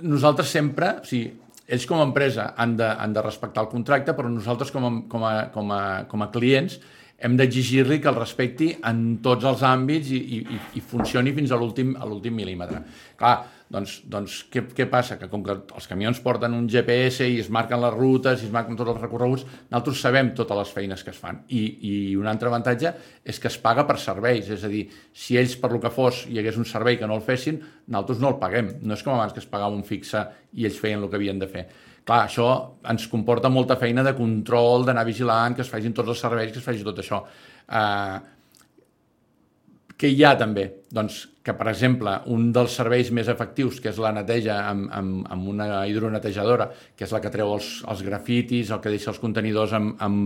nosaltres 0.09 0.49
sempre, 0.49 0.95
o 1.03 1.09
sigui, 1.09 1.35
ells 1.69 1.85
com 1.85 2.01
a 2.01 2.07
empresa 2.09 2.55
han 2.57 2.79
de, 2.79 2.87
han 2.89 3.13
de 3.13 3.25
respectar 3.25 3.67
el 3.67 3.69
contracte, 3.69 4.15
però 4.17 4.31
nosaltres 4.33 4.73
com 4.73 4.89
a, 4.89 4.95
com 5.13 5.27
a, 5.29 5.35
com 5.53 5.75
a, 5.77 5.83
com 6.09 6.25
a 6.25 6.31
clients 6.33 6.79
hem 7.19 7.35
d'exigir-li 7.37 7.99
que 8.01 8.09
el 8.09 8.17
respecti 8.17 8.71
en 8.87 9.19
tots 9.25 9.45
els 9.51 9.63
àmbits 9.67 10.13
i, 10.15 10.21
i, 10.39 10.59
i 10.79 10.81
funcioni 10.81 11.35
fins 11.37 11.53
a 11.53 11.59
l'últim 11.59 11.97
mil·límetre. 12.39 12.81
Clar, 13.19 13.37
doncs, 13.73 13.99
doncs 14.09 14.39
què, 14.53 14.63
què 14.75 14.87
passa? 14.91 15.19
Que 15.21 15.29
com 15.31 15.43
que 15.45 15.55
els 15.55 15.89
camions 15.91 16.21
porten 16.25 16.55
un 16.57 16.69
GPS 16.71 17.27
i 17.29 17.39
es 17.43 17.51
marquen 17.53 17.83
les 17.83 17.95
rutes 17.95 18.43
i 18.43 18.49
es 18.49 18.55
marquen 18.55 18.79
tots 18.79 18.95
els 18.95 19.01
recorreguts, 19.03 19.45
nosaltres 19.69 20.01
sabem 20.05 20.33
totes 20.39 20.61
les 20.63 20.73
feines 20.77 21.05
que 21.05 21.13
es 21.13 21.21
fan. 21.21 21.43
I, 21.49 21.65
i 21.91 21.93
un 22.19 22.31
altre 22.31 22.49
avantatge 22.53 22.95
és 23.29 23.41
que 23.43 23.51
es 23.53 23.59
paga 23.61 23.85
per 23.89 23.99
serveis, 24.03 24.49
és 24.55 24.65
a 24.65 24.73
dir, 24.73 24.87
si 25.13 25.37
ells 25.41 25.59
per 25.61 25.73
lo 25.75 25.83
que 25.83 25.93
fos 25.93 26.25
hi 26.29 26.41
hagués 26.41 26.57
un 26.61 26.69
servei 26.69 26.97
que 27.01 27.11
no 27.11 27.21
el 27.21 27.27
fessin, 27.27 27.61
nosaltres 27.87 28.25
no 28.25 28.33
el 28.33 28.41
paguem. 28.41 28.73
No 28.83 28.97
és 28.97 29.05
com 29.05 29.17
abans 29.17 29.37
que 29.37 29.45
es 29.45 29.51
pagava 29.51 29.77
un 29.77 29.85
fixe 29.87 30.25
i 30.57 30.65
ells 30.69 30.81
feien 30.81 31.05
el 31.05 31.13
que 31.13 31.21
havien 31.21 31.39
de 31.41 31.51
fer. 31.51 31.69
Clar, 32.09 32.23
això 32.25 32.49
ens 32.89 33.05
comporta 33.13 33.51
molta 33.53 33.77
feina 33.77 34.01
de 34.07 34.15
control, 34.17 34.87
d'anar 34.89 35.05
vigilant, 35.05 35.53
que 35.53 35.61
es 35.61 35.69
facin 35.69 35.93
tots 35.93 36.09
els 36.15 36.23
serveis, 36.25 36.55
que 36.55 36.63
es 36.63 36.65
faci 36.65 36.87
tot 36.87 37.03
això. 37.03 37.21
Uh, 37.69 38.38
què 39.99 40.11
hi 40.15 40.23
ha 40.23 40.37
també? 40.39 40.65
Doncs 40.95 41.25
que, 41.43 41.55
per 41.59 41.67
exemple, 41.73 42.13
un 42.31 42.53
dels 42.55 42.77
serveis 42.79 43.11
més 43.15 43.29
efectius, 43.33 43.81
que 43.83 43.91
és 43.91 43.99
la 44.03 44.13
neteja 44.15 44.61
amb, 44.69 44.87
amb, 44.95 45.25
amb 45.33 45.49
una 45.51 45.67
hidronetejadora, 45.91 46.69
que 46.95 47.07
és 47.07 47.15
la 47.15 47.21
que 47.25 47.33
treu 47.35 47.51
els, 47.57 47.73
els 47.89 48.05
grafitis, 48.07 48.71
el 48.71 48.83
que 48.85 48.93
deixa 48.95 49.11
els 49.15 49.19
contenidors 49.23 49.75
en, 49.79 49.91
en, 50.05 50.21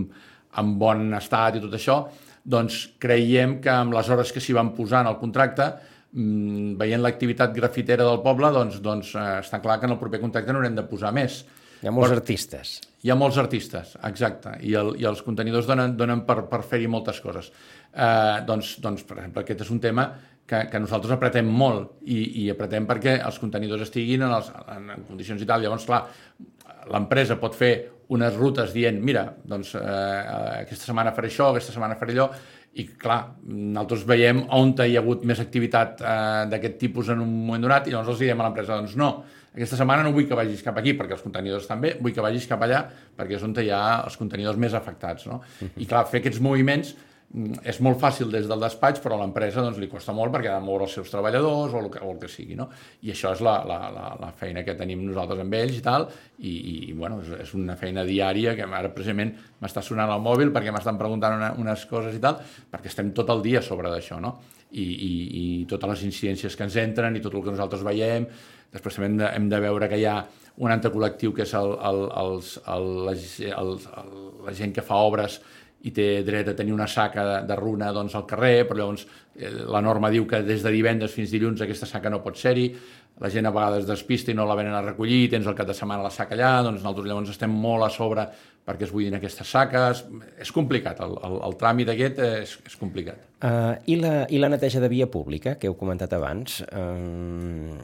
en 0.60 0.74
bon 0.82 1.08
estat 1.16 1.56
i 1.56 1.64
tot 1.64 1.78
això, 1.78 2.02
doncs 2.44 2.82
creiem 3.00 3.60
que 3.64 3.72
amb 3.72 3.96
les 3.96 4.12
hores 4.12 4.34
que 4.34 4.42
s'hi 4.42 4.56
van 4.58 4.74
posar 4.76 5.06
en 5.06 5.12
el 5.14 5.18
contracte, 5.22 5.70
mmm, 6.12 6.76
veient 6.80 7.04
l'activitat 7.04 7.54
grafitera 7.56 8.04
del 8.04 8.20
poble, 8.26 8.52
doncs, 8.52 8.80
doncs 8.84 9.16
eh, 9.16 9.26
està 9.40 9.62
clar 9.62 9.78
que 9.80 9.88
en 9.88 9.96
el 9.96 10.00
proper 10.02 10.20
contracte 10.20 10.52
n'haurem 10.52 10.76
de 10.76 10.88
posar 10.90 11.14
més. 11.16 11.44
Hi 11.82 11.88
ha 11.88 11.94
molts 11.94 12.12
Però, 12.12 12.20
artistes. 12.20 12.80
Hi 13.02 13.10
ha 13.10 13.16
molts 13.18 13.38
artistes, 13.42 13.96
exacte, 14.06 14.52
i, 14.62 14.76
el, 14.78 14.92
i 15.00 15.06
els 15.08 15.22
contenidors 15.26 15.66
donen, 15.66 15.96
donen 15.98 16.20
per, 16.26 16.44
per 16.50 16.60
fer-hi 16.62 16.90
moltes 16.90 17.18
coses 17.24 17.48
eh, 17.92 18.42
doncs, 18.48 18.76
doncs, 18.82 19.06
per 19.08 19.18
exemple, 19.20 19.44
aquest 19.44 19.64
és 19.66 19.72
un 19.74 19.80
tema 19.82 20.08
que, 20.46 20.64
que 20.68 20.80
nosaltres 20.82 21.14
apretem 21.14 21.48
molt 21.48 22.02
i, 22.04 22.44
i 22.44 22.48
apretem 22.52 22.86
perquè 22.88 23.18
els 23.22 23.38
contenidors 23.40 23.86
estiguin 23.86 24.26
en, 24.26 24.36
els, 24.36 24.50
en, 24.76 24.88
en 24.96 25.04
condicions 25.08 25.42
i 25.42 25.48
tal. 25.48 25.62
Llavors, 25.64 25.86
clar, 25.88 26.02
l'empresa 26.92 27.38
pot 27.40 27.56
fer 27.56 27.74
unes 28.12 28.34
rutes 28.36 28.72
dient, 28.74 28.98
mira, 29.00 29.28
doncs 29.48 29.76
eh, 29.78 29.84
aquesta 30.62 30.90
setmana 30.90 31.14
faré 31.16 31.30
això, 31.30 31.52
aquesta 31.52 31.72
setmana 31.72 31.96
faré 32.00 32.16
allò, 32.16 32.26
i 32.72 32.86
clar, 32.96 33.20
nosaltres 33.44 34.04
veiem 34.08 34.42
on 34.56 34.72
hi 34.80 34.96
ha 34.96 35.00
hagut 35.02 35.24
més 35.28 35.40
activitat 35.40 36.00
eh, 36.00 36.16
d'aquest 36.52 36.78
tipus 36.80 37.12
en 37.12 37.20
un 37.24 37.30
moment 37.46 37.64
donat 37.64 37.88
i 37.88 37.94
llavors 37.94 38.14
els 38.14 38.24
diem 38.24 38.40
a 38.40 38.48
l'empresa, 38.48 38.76
doncs 38.80 38.96
no, 39.00 39.10
aquesta 39.52 39.76
setmana 39.76 40.04
no 40.06 40.14
vull 40.16 40.24
que 40.28 40.36
vagis 40.36 40.64
cap 40.64 40.78
aquí 40.80 40.94
perquè 40.96 41.16
els 41.18 41.24
contenidors 41.24 41.66
estan 41.66 41.80
bé, 41.84 41.94
vull 42.00 42.14
que 42.16 42.24
vagis 42.24 42.48
cap 42.48 42.62
allà 42.64 42.82
perquè 43.16 43.36
és 43.36 43.44
on 43.44 43.52
hi 43.60 43.68
ha 43.68 43.82
els 44.06 44.16
contenidors 44.16 44.60
més 44.60 44.76
afectats. 44.76 45.26
No? 45.28 45.42
I 45.76 45.88
clar, 45.88 46.06
fer 46.08 46.22
aquests 46.22 46.40
moviments 46.40 46.94
és 47.32 47.78
molt 47.80 47.96
fàcil 47.96 48.28
des 48.32 48.44
del 48.48 48.60
despatx, 48.60 49.00
però 49.00 49.16
a 49.16 49.22
l'empresa 49.22 49.62
doncs, 49.64 49.78
li 49.80 49.88
costa 49.88 50.12
molt 50.12 50.34
perquè 50.34 50.50
ha 50.52 50.58
de 50.58 50.64
moure 50.66 50.84
els 50.84 50.96
seus 50.98 51.08
treballadors 51.08 51.72
o 51.72 51.80
el 51.80 51.88
que, 51.92 52.02
o 52.04 52.10
el 52.12 52.18
que 52.20 52.28
sigui. 52.28 52.56
No? 52.58 52.66
I 53.06 53.14
això 53.14 53.32
és 53.32 53.40
la, 53.44 53.54
la, 53.68 53.78
la, 53.94 54.08
la 54.20 54.30
feina 54.36 54.64
que 54.66 54.74
tenim 54.76 55.06
nosaltres 55.06 55.40
amb 55.40 55.56
ells 55.56 55.78
i 55.78 55.84
tal, 55.84 56.04
i, 56.44 56.52
i 56.52 56.92
bueno, 56.92 57.22
és, 57.24 57.32
és 57.46 57.54
una 57.56 57.78
feina 57.80 58.04
diària 58.08 58.52
que 58.58 58.66
ara 58.68 58.92
precisament 58.92 59.32
m'està 59.62 59.84
sonant 59.84 60.12
al 60.12 60.20
mòbil 60.24 60.52
perquè 60.52 60.74
m'estan 60.74 61.00
preguntant 61.00 61.38
una, 61.38 61.52
unes 61.62 61.86
coses 61.88 62.18
i 62.18 62.20
tal, 62.20 62.42
perquè 62.72 62.92
estem 62.92 63.14
tot 63.16 63.32
el 63.32 63.40
dia 63.46 63.64
sobre 63.64 63.92
d'això, 63.92 64.20
no? 64.20 64.36
I, 64.72 64.84
i, 64.84 65.12
i 65.36 65.46
totes 65.68 65.90
les 65.90 66.04
incidències 66.08 66.54
que 66.56 66.68
ens 66.68 66.76
entren 66.80 67.16
i 67.16 67.24
tot 67.24 67.34
el 67.36 67.44
que 67.44 67.52
nosaltres 67.52 67.84
veiem, 67.84 68.28
després 68.72 68.96
també 68.96 69.08
hem 69.08 69.18
de, 69.20 69.26
hem 69.36 69.48
de 69.52 69.60
veure 69.60 69.88
que 69.88 69.98
hi 70.00 70.06
ha 70.08 70.20
un 70.60 70.72
altre 70.72 70.92
col·lectiu 70.92 71.32
que 71.36 71.46
és 71.46 71.52
el, 71.56 71.74
el, 71.80 72.04
els, 72.20 72.54
el, 72.68 72.88
la, 73.08 73.16
el, 73.56 73.74
el, 74.02 74.14
la 74.46 74.56
gent 74.56 74.72
que 74.76 74.84
fa 74.84 75.00
obres 75.08 75.40
i 75.82 75.92
té 75.94 76.06
dret 76.26 76.52
a 76.52 76.56
tenir 76.58 76.74
una 76.74 76.86
saca 76.86 77.24
de, 77.26 77.36
de 77.48 77.56
runa 77.58 77.90
doncs, 77.94 78.14
al 78.14 78.26
carrer, 78.28 78.66
però 78.68 78.82
llavors 78.82 79.06
eh, 79.34 79.50
la 79.66 79.82
norma 79.82 80.12
diu 80.14 80.26
que 80.30 80.42
des 80.46 80.62
de 80.62 80.74
divendres 80.74 81.14
fins 81.14 81.32
dilluns 81.34 81.62
aquesta 81.64 81.88
saca 81.90 82.12
no 82.12 82.22
pot 82.22 82.38
ser-hi, 82.38 82.68
la 83.22 83.30
gent 83.30 83.46
a 83.46 83.52
vegades 83.54 83.86
despista 83.86 84.32
i 84.32 84.36
no 84.38 84.46
la 84.48 84.56
venen 84.58 84.74
a 84.74 84.84
recollir, 84.84 85.26
tens 85.30 85.46
el 85.46 85.58
cap 85.58 85.68
de 85.68 85.76
setmana 85.76 86.06
la 86.06 86.14
saca 86.14 86.36
allà, 86.38 86.54
doncs 86.64 86.80
nosaltres 86.80 87.10
llavors 87.10 87.34
estem 87.34 87.52
molt 87.52 87.86
a 87.86 87.90
sobre 87.92 88.26
perquè 88.62 88.86
es 88.86 88.92
buidin 88.94 89.16
aquestes 89.18 89.48
saques. 89.50 90.04
És 90.40 90.52
complicat, 90.54 91.00
el, 91.02 91.16
el, 91.26 91.36
el 91.48 91.56
tràmit 91.58 91.90
aquest 91.92 92.20
és, 92.22 92.54
és 92.70 92.76
complicat. 92.78 93.24
Uh, 93.42 93.74
i, 93.90 93.96
la, 93.98 94.12
I 94.30 94.38
la 94.38 94.52
neteja 94.52 94.82
de 94.82 94.90
via 94.92 95.08
pública, 95.10 95.56
que 95.58 95.70
heu 95.70 95.74
comentat 95.78 96.14
abans, 96.14 96.60
uh, 96.68 97.74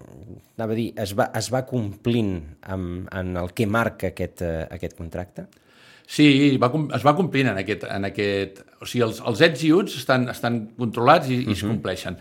anava 0.55 0.77
a 0.77 0.79
dir, 0.79 0.93
es 1.03 1.17
va, 1.19 1.31
es 1.39 1.51
va 1.55 1.65
complint 1.67 2.37
amb, 2.71 3.09
en 3.11 3.35
el 3.43 3.51
que 3.59 3.67
marca 3.67 4.13
aquest, 4.13 4.45
uh, 4.47 4.69
aquest 4.79 4.95
contracte? 4.99 5.49
Sí, 6.09 6.57
va, 6.57 6.71
es 6.97 7.05
va 7.05 7.15
complint 7.17 7.51
en 7.53 7.61
aquest... 7.61 7.85
En 7.93 8.09
aquest 8.09 8.63
o 8.79 8.87
sigui, 8.87 9.05
els, 9.09 9.19
els 9.27 9.41
ets 9.45 9.65
i 9.67 9.73
uts 9.75 9.97
estan, 9.99 10.29
estan 10.33 10.61
controlats 10.79 11.29
i, 11.29 11.41
uh 11.41 11.43
-huh. 11.43 11.51
i 11.51 11.53
es 11.53 11.63
mhm. 11.63 11.71
compleixen. 11.73 12.17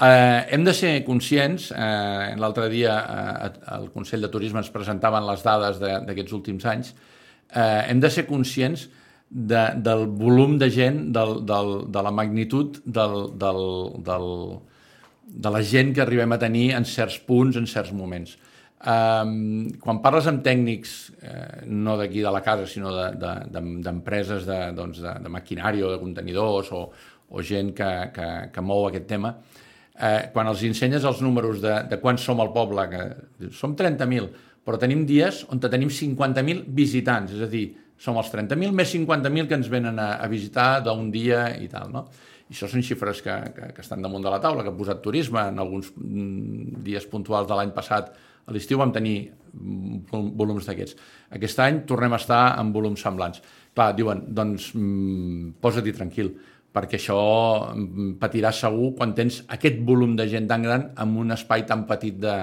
Eh, 0.00 0.46
hem 0.54 0.64
de 0.64 0.72
ser 0.72 1.04
conscients, 1.04 1.72
eh, 1.72 2.34
l'altre 2.38 2.68
dia 2.68 2.94
eh, 2.98 3.76
el 3.76 3.90
Consell 3.90 4.22
de 4.22 4.28
Turisme 4.28 4.60
ens 4.60 4.70
presentaven 4.70 5.26
les 5.26 5.42
dades 5.42 5.80
d'aquests 5.80 6.32
últims 6.32 6.64
anys, 6.64 6.94
eh, 7.54 7.84
hem 7.88 8.00
de 8.00 8.10
ser 8.10 8.24
conscients 8.26 8.88
de, 9.28 9.64
del 9.76 10.06
volum 10.06 10.56
de 10.58 10.70
gent, 10.70 11.12
del, 11.12 11.44
del, 11.44 11.92
de 11.92 12.02
la 12.02 12.10
magnitud 12.10 12.78
del, 12.84 13.38
del, 13.38 13.62
del, 14.06 14.28
de 15.28 15.50
la 15.50 15.62
gent 15.62 15.94
que 15.94 16.00
arribem 16.00 16.32
a 16.32 16.38
tenir 16.38 16.70
en 16.76 16.84
certs 16.84 17.18
punts, 17.18 17.56
en 17.56 17.66
certs 17.66 17.92
moments. 17.92 18.38
Um, 18.78 19.72
quan 19.82 19.98
parles 19.98 20.28
amb 20.30 20.44
tècnics, 20.46 20.92
eh, 21.18 21.64
no 21.66 21.96
d'aquí 21.98 22.20
de 22.22 22.30
la 22.30 22.44
casa, 22.46 22.66
sinó 22.70 22.92
d'empreses 22.94 24.44
de, 24.46 24.52
de, 24.52 24.58
de, 24.68 24.76
doncs 24.76 25.00
de, 25.02 25.14
de 25.24 25.32
maquinari 25.34 25.82
o 25.82 25.90
de 25.90 25.98
contenidors 25.98 26.70
o, 26.70 26.84
o 27.28 27.42
gent 27.42 27.72
que, 27.74 27.88
que, 28.14 28.28
que 28.54 28.62
mou 28.62 28.86
aquest 28.86 29.08
tema, 29.10 29.34
eh, 29.98 30.30
quan 30.30 30.46
els 30.46 30.62
ensenyes 30.68 31.08
els 31.10 31.24
números 31.26 31.58
de, 31.64 31.74
de 31.90 31.98
quan 31.98 32.22
som 32.22 32.38
al 32.38 32.52
poble, 32.54 32.86
que 32.92 33.50
som 33.50 33.74
30.000, 33.74 34.30
però 34.62 34.78
tenim 34.78 35.02
dies 35.08 35.42
on 35.50 35.58
tenim 35.58 35.90
50.000 35.90 36.62
visitants, 36.78 37.34
és 37.34 37.42
a 37.42 37.50
dir, 37.50 37.66
som 37.98 38.18
els 38.20 38.30
30.000 38.30 38.78
més 38.78 38.94
50.000 38.94 39.50
que 39.50 39.58
ens 39.58 39.68
venen 39.72 39.98
a, 39.98 40.12
a 40.22 40.30
visitar 40.30 40.84
d'un 40.86 41.10
dia 41.10 41.48
i 41.58 41.66
tal, 41.72 41.90
no? 41.90 42.06
I 42.48 42.54
això 42.54 42.70
són 42.70 42.86
xifres 42.86 43.18
que, 43.26 43.34
que, 43.56 43.74
que 43.74 43.82
estan 43.82 44.00
damunt 44.06 44.22
de 44.24 44.30
la 44.32 44.38
taula, 44.40 44.62
que 44.62 44.70
ha 44.70 44.78
posat 44.78 45.02
turisme 45.04 45.42
en 45.50 45.58
alguns 45.60 45.90
mm, 45.98 46.78
dies 46.86 47.04
puntuals 47.10 47.50
de 47.50 47.58
l'any 47.58 47.74
passat 47.76 48.14
A 48.48 48.54
l'estiu 48.54 48.80
vam 48.80 48.92
tenir 48.94 49.16
volums 49.52 50.68
d'aquests. 50.68 50.96
Aquest 51.36 51.60
any 51.64 51.82
tornem 51.88 52.14
a 52.14 52.20
estar 52.20 52.42
en 52.60 52.72
volums 52.72 53.02
semblants. 53.04 53.42
Clar, 53.74 53.92
diuen, 53.96 54.24
doncs 54.34 54.70
mm, 54.74 55.58
posa-t'hi 55.62 55.94
tranquil, 55.96 56.32
perquè 56.74 56.98
això 56.98 57.18
mm, 57.74 58.16
patirà 58.22 58.52
segur 58.54 58.94
quan 58.98 59.14
tens 59.16 59.42
aquest 59.54 59.80
volum 59.86 60.16
de 60.18 60.28
gent 60.30 60.48
tan 60.50 60.64
gran 60.66 60.90
en 60.96 61.14
un 61.20 61.36
espai 61.36 61.64
tan 61.68 61.86
petit 61.88 62.18
de, 62.22 62.36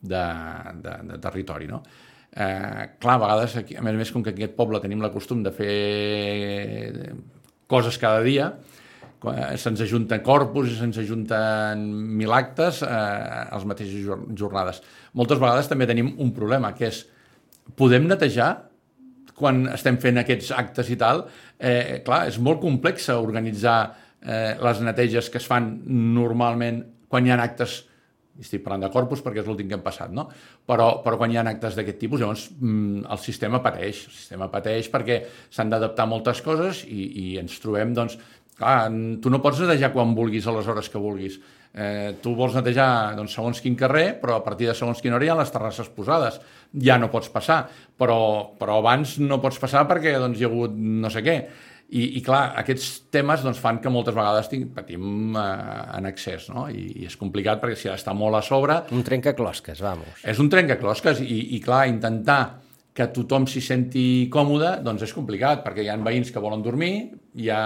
de, 0.00 0.24
de, 0.84 0.96
de 1.12 1.20
territori, 1.22 1.68
no? 1.70 1.82
Eh, 2.32 2.84
clar, 2.98 3.18
a 3.18 3.20
vegades, 3.20 3.56
aquí, 3.60 3.76
a 3.76 3.82
més 3.84 3.94
a 3.94 4.00
més, 4.00 4.12
com 4.12 4.24
que 4.24 4.32
aquest 4.32 4.54
poble 4.56 4.80
tenim 4.80 5.02
la 5.04 5.12
costum 5.12 5.42
de 5.44 5.52
fer 5.52 7.12
coses 7.68 7.98
cada 8.00 8.22
dia, 8.24 8.48
se'ns 9.22 9.80
ajunten 9.84 10.22
corpus 10.24 10.72
i 10.72 10.76
se'ns 10.78 10.98
ajunten 10.98 11.84
mil 12.18 12.32
actes 12.34 12.82
eh, 12.82 13.54
als 13.54 13.66
mateixes 13.68 14.04
jornades. 14.38 14.82
Moltes 15.14 15.40
vegades 15.42 15.70
també 15.70 15.86
tenim 15.86 16.14
un 16.18 16.32
problema, 16.34 16.72
que 16.74 16.88
és 16.90 17.04
podem 17.78 18.08
netejar 18.10 18.50
quan 19.38 19.64
estem 19.72 19.96
fent 20.02 20.20
aquests 20.20 20.50
actes 20.54 20.90
i 20.92 20.98
tal, 21.00 21.24
eh, 21.58 22.02
clar, 22.04 22.26
és 22.28 22.38
molt 22.38 22.60
complex 22.62 23.08
organitzar 23.14 23.78
eh, 24.22 24.58
les 24.60 24.82
neteges 24.84 25.30
que 25.30 25.40
es 25.40 25.48
fan 25.48 25.72
normalment 25.86 26.82
quan 27.08 27.26
hi 27.26 27.32
ha 27.32 27.40
actes 27.42 27.82
estic 28.40 28.62
parlant 28.64 28.86
de 28.86 28.90
corpus 28.92 29.20
perquè 29.22 29.42
és 29.42 29.48
l'últim 29.48 29.68
que 29.68 29.76
hem 29.76 29.82
passat, 29.84 30.12
no? 30.14 30.24
Però, 30.68 30.88
però 31.04 31.18
quan 31.20 31.32
hi 31.32 31.36
ha 31.36 31.44
actes 31.50 31.76
d'aquest 31.76 31.98
tipus, 32.00 32.22
llavors 32.22 32.46
mm, 32.54 33.04
el 33.12 33.20
sistema 33.20 33.60
pateix, 33.64 34.06
el 34.08 34.14
sistema 34.16 34.48
pateix 34.52 34.88
perquè 34.92 35.18
s'han 35.52 35.72
d'adaptar 35.72 36.06
moltes 36.08 36.40
coses 36.44 36.82
i, 36.88 37.04
i 37.22 37.26
ens 37.42 37.58
trobem, 37.62 37.92
doncs, 37.96 38.16
clar, 38.62 38.86
tu 39.22 39.32
no 39.32 39.42
pots 39.42 39.60
netejar 39.64 39.92
quan 39.92 40.14
vulguis 40.16 40.46
a 40.46 40.54
les 40.56 40.70
hores 40.70 40.88
que 40.92 41.02
vulguis. 41.02 41.40
Eh, 41.72 42.12
tu 42.20 42.34
vols 42.36 42.52
netejar 42.52 43.16
doncs, 43.16 43.32
segons 43.32 43.60
quin 43.64 43.76
carrer, 43.80 44.12
però 44.20 44.36
a 44.36 44.44
partir 44.44 44.68
de 44.68 44.76
segons 44.76 45.00
quina 45.00 45.16
hora 45.16 45.24
hi 45.26 45.32
ha 45.32 45.38
les 45.40 45.52
terrasses 45.52 45.88
posades. 45.92 46.38
Ja 46.84 46.98
no 47.00 47.10
pots 47.12 47.32
passar, 47.32 47.64
però, 47.98 48.18
però 48.58 48.78
abans 48.82 49.18
no 49.22 49.40
pots 49.42 49.60
passar 49.60 49.86
perquè 49.90 50.18
doncs, 50.20 50.40
hi 50.40 50.46
ha 50.46 50.50
hagut 50.52 50.76
no 50.76 51.12
sé 51.12 51.24
què. 51.24 51.36
I, 51.92 52.06
i 52.16 52.20
clar, 52.24 52.54
aquests 52.56 53.10
temes 53.12 53.42
doncs, 53.44 53.58
fan 53.60 53.76
que 53.84 53.90
moltes 53.92 54.14
vegades 54.16 54.48
tinc, 54.48 54.70
patim 54.72 55.36
eh, 55.36 55.46
en 55.98 56.08
excés, 56.08 56.48
no? 56.52 56.64
I, 56.72 56.86
I 57.02 57.08
és 57.10 57.18
complicat 57.20 57.60
perquè 57.60 57.76
si 57.76 57.90
ha 57.90 57.96
d'estar 57.96 58.14
molt 58.16 58.38
a 58.38 58.40
sobre... 58.46 58.78
Un 58.96 59.04
trencaclosques, 59.04 59.82
vamos. 59.84 60.22
És 60.24 60.40
un 60.40 60.48
trencaclosques 60.52 61.20
i, 61.24 61.40
i 61.56 61.60
clar, 61.64 61.84
intentar 61.92 62.40
que 62.92 63.08
tothom 63.08 63.46
s'hi 63.48 63.62
senti 63.64 64.04
còmode, 64.32 64.76
doncs 64.84 65.06
és 65.06 65.12
complicat, 65.16 65.62
perquè 65.64 65.84
hi 65.84 65.88
ha 65.88 65.96
veïns 66.04 66.30
que 66.32 66.42
volen 66.44 66.62
dormir, 66.64 66.94
hi 67.40 67.48
ha 67.48 67.62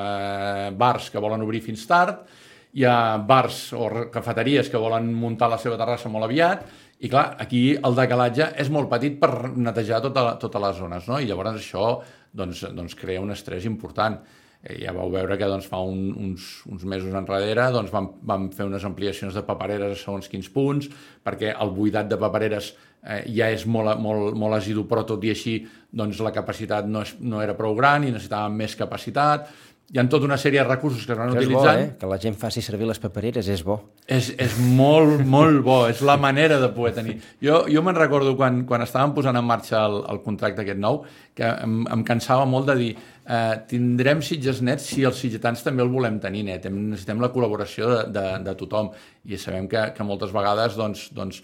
eh, 0.00 0.68
bars 0.72 1.10
que 1.12 1.20
volen 1.20 1.44
obrir 1.44 1.60
fins 1.64 1.84
tard, 1.88 2.24
hi 2.72 2.84
ha 2.88 3.18
bars 3.28 3.72
o 3.76 3.88
cafeteries 4.12 4.70
que 4.72 4.80
volen 4.80 5.10
muntar 5.12 5.50
la 5.52 5.60
seva 5.60 5.76
terrassa 5.80 6.08
molt 6.12 6.28
aviat, 6.28 6.64
i 6.98 7.10
clar, 7.12 7.36
aquí 7.38 7.62
el 7.76 7.94
decalatge 7.94 8.48
és 8.58 8.72
molt 8.74 8.88
petit 8.90 9.20
per 9.20 9.52
netejar 9.54 10.00
tota, 10.02 10.62
les 10.64 10.80
zones, 10.80 11.06
no? 11.06 11.20
I 11.20 11.28
llavors 11.28 11.60
això 11.60 11.92
doncs, 12.34 12.64
doncs 12.74 12.96
crea 12.98 13.22
un 13.22 13.30
estrès 13.34 13.68
important. 13.68 14.18
Eh, 14.64 14.80
ja 14.82 14.90
vau 14.90 15.06
veure 15.12 15.36
que 15.38 15.46
doncs, 15.46 15.68
fa 15.70 15.78
un, 15.86 16.08
uns, 16.18 16.48
uns 16.66 16.82
mesos 16.82 17.14
enrere 17.14 17.68
doncs, 17.70 17.92
vam, 17.94 18.08
vam 18.26 18.48
fer 18.50 18.66
unes 18.66 18.82
ampliacions 18.88 19.36
de 19.38 19.44
papereres 19.46 19.94
a 19.94 20.00
segons 20.00 20.26
quins 20.30 20.50
punts, 20.50 20.88
perquè 21.22 21.52
el 21.54 21.70
buidat 21.76 22.10
de 22.10 22.18
papereres 22.18 22.72
eh, 23.06 23.22
ja 23.30 23.52
és 23.54 23.68
molt, 23.70 23.94
molt, 24.02 24.34
molt 24.34 24.58
asidu, 24.58 24.82
però 24.90 25.06
tot 25.06 25.22
i 25.22 25.30
així 25.30 25.60
doncs, 25.94 26.18
la 26.26 26.34
capacitat 26.34 26.90
no, 26.90 27.04
és, 27.06 27.14
no 27.22 27.38
era 27.44 27.54
prou 27.54 27.78
gran 27.78 28.02
i 28.02 28.10
necessitàvem 28.10 28.58
més 28.64 28.74
capacitat 28.78 29.46
hi 29.88 29.96
ha 29.96 30.04
tota 30.04 30.26
una 30.28 30.36
sèrie 30.36 30.60
de 30.60 30.68
recursos 30.68 31.06
que 31.06 31.14
es 31.14 31.18
van 31.18 31.30
que 31.32 31.40
utilitzant. 31.40 31.78
Bo, 31.78 31.84
eh? 31.86 31.92
Que 31.96 32.08
la 32.10 32.18
gent 32.20 32.34
faci 32.36 32.60
servir 32.60 32.84
les 32.90 32.98
papereres 33.00 33.46
és 33.48 33.62
bo. 33.64 33.78
És, 34.04 34.28
és 34.36 34.58
molt, 34.60 35.22
molt 35.24 35.62
bo, 35.64 35.78
és 35.88 36.02
la 36.04 36.18
manera 36.20 36.58
de 36.60 36.68
poder 36.76 36.92
tenir. 36.98 37.14
Jo, 37.40 37.62
jo 37.72 37.82
me'n 37.86 37.96
recordo 37.96 38.34
quan, 38.36 38.66
quan 38.68 38.84
estàvem 38.84 39.14
posant 39.16 39.40
en 39.40 39.46
marxa 39.48 39.86
el, 39.86 40.02
el 40.12 40.20
contracte 40.26 40.60
aquest 40.60 40.82
nou, 40.82 41.00
que 41.32 41.48
em, 41.64 41.80
em 41.88 42.04
cansava 42.04 42.44
molt 42.44 42.68
de 42.68 42.76
dir 42.82 42.90
eh, 43.28 43.54
tindrem 43.68 44.22
sitges 44.24 44.62
nets 44.64 44.88
si 44.92 45.04
els 45.08 45.20
sitgetans 45.20 45.62
també 45.66 45.84
el 45.84 45.92
volem 45.92 46.18
tenir 46.22 46.44
net, 46.48 46.66
necessitem 46.72 47.22
la 47.22 47.30
col·laboració 47.34 47.90
de, 47.92 48.00
de, 48.16 48.26
de 48.48 48.56
tothom 48.62 48.90
i 49.28 49.38
sabem 49.40 49.68
que, 49.70 49.88
que 49.96 50.06
moltes 50.06 50.34
vegades 50.34 50.78
doncs, 50.78 51.08
doncs, 51.16 51.42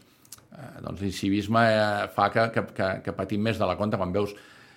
eh, 0.51 0.73
doncs 0.87 1.05
l'incivisme 1.05 1.65
eh, 1.71 2.11
fa 2.17 2.31
que, 2.35 2.49
que, 2.55 2.67
que, 2.77 2.91
que 3.05 3.17
patim 3.17 3.45
més 3.45 3.61
de 3.61 3.69
la 3.69 3.79
compte 3.81 4.01
quan 4.01 4.15
veus 4.15 4.35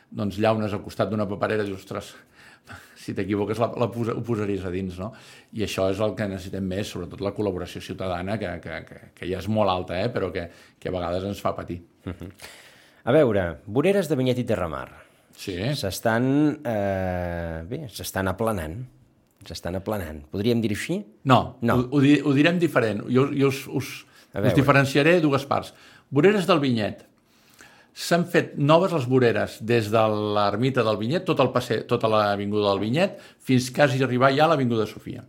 doncs, 0.10 0.40
llaunes 0.40 0.74
al 0.74 0.84
costat 0.84 1.12
d'una 1.12 1.28
paperera 1.30 1.66
dius, 1.68 1.84
ostres, 1.84 2.14
si 3.04 3.16
t'equivoques 3.16 3.60
la, 3.64 3.72
la 3.80 3.90
posa, 3.92 4.16
ho 4.16 4.24
posaries 4.26 4.68
a 4.68 4.72
dins, 4.74 5.00
no? 5.00 5.14
I 5.56 5.66
això 5.68 5.88
és 5.92 6.00
el 6.04 6.16
que 6.16 6.28
necessitem 6.28 6.68
més, 6.68 6.92
sobretot 6.92 7.24
la 7.24 7.34
col·laboració 7.36 7.84
ciutadana, 7.84 8.38
que, 8.40 8.54
que, 8.64 8.80
que, 8.88 9.02
que 9.16 9.30
ja 9.30 9.40
és 9.40 9.52
molt 9.52 9.72
alta, 9.72 10.00
eh? 10.00 10.12
però 10.12 10.32
que, 10.34 10.48
que 10.80 10.92
a 10.92 10.96
vegades 10.96 11.28
ens 11.28 11.44
fa 11.44 11.56
patir. 11.56 11.82
Uh 12.06 12.16
-huh. 12.20 12.32
A 13.08 13.12
veure, 13.16 13.62
voreres 13.66 14.10
de 14.10 14.16
Vinyet 14.20 14.40
i 14.40 14.44
Terramar. 14.44 15.07
Sí. 15.38 15.56
S'estan, 15.78 16.30
eh, 16.66 17.64
bé, 17.70 17.84
s'estan 17.94 18.28
aplanant. 18.32 18.80
S'estan 19.48 19.78
aplanant. 19.80 20.24
Podríem 20.34 20.62
dir 20.64 20.74
així? 20.74 20.98
No, 21.30 21.58
no. 21.62 21.78
Ho, 21.86 22.02
ho, 22.02 22.16
ho 22.26 22.34
direm 22.36 22.58
diferent. 22.60 23.06
Jo, 23.14 23.30
jo 23.32 23.52
us, 23.54 23.68
us, 23.70 23.92
us 24.34 24.58
diferenciaré 24.58 25.20
dues 25.24 25.46
parts. 25.48 25.76
Voreres 26.12 26.48
del 26.50 26.60
Vinyet 26.64 27.06
S'han 27.98 28.28
fet 28.30 28.52
noves 28.62 28.92
les 28.94 29.08
voreres 29.10 29.56
des 29.66 29.88
de 29.90 30.02
l'ermita 30.36 30.84
del 30.86 31.00
Vinyet, 31.00 31.24
tot 31.26 31.40
el 31.42 31.50
passe, 31.50 31.80
tota 31.90 32.10
l'avinguda 32.12 32.70
del 32.70 32.82
Vinyet, 32.84 33.16
fins 33.42 33.72
quasi 33.74 34.04
arribar 34.06 34.30
ja 34.36 34.46
a 34.46 34.52
l'avinguda 34.52 34.86
Sofia. 34.86 35.24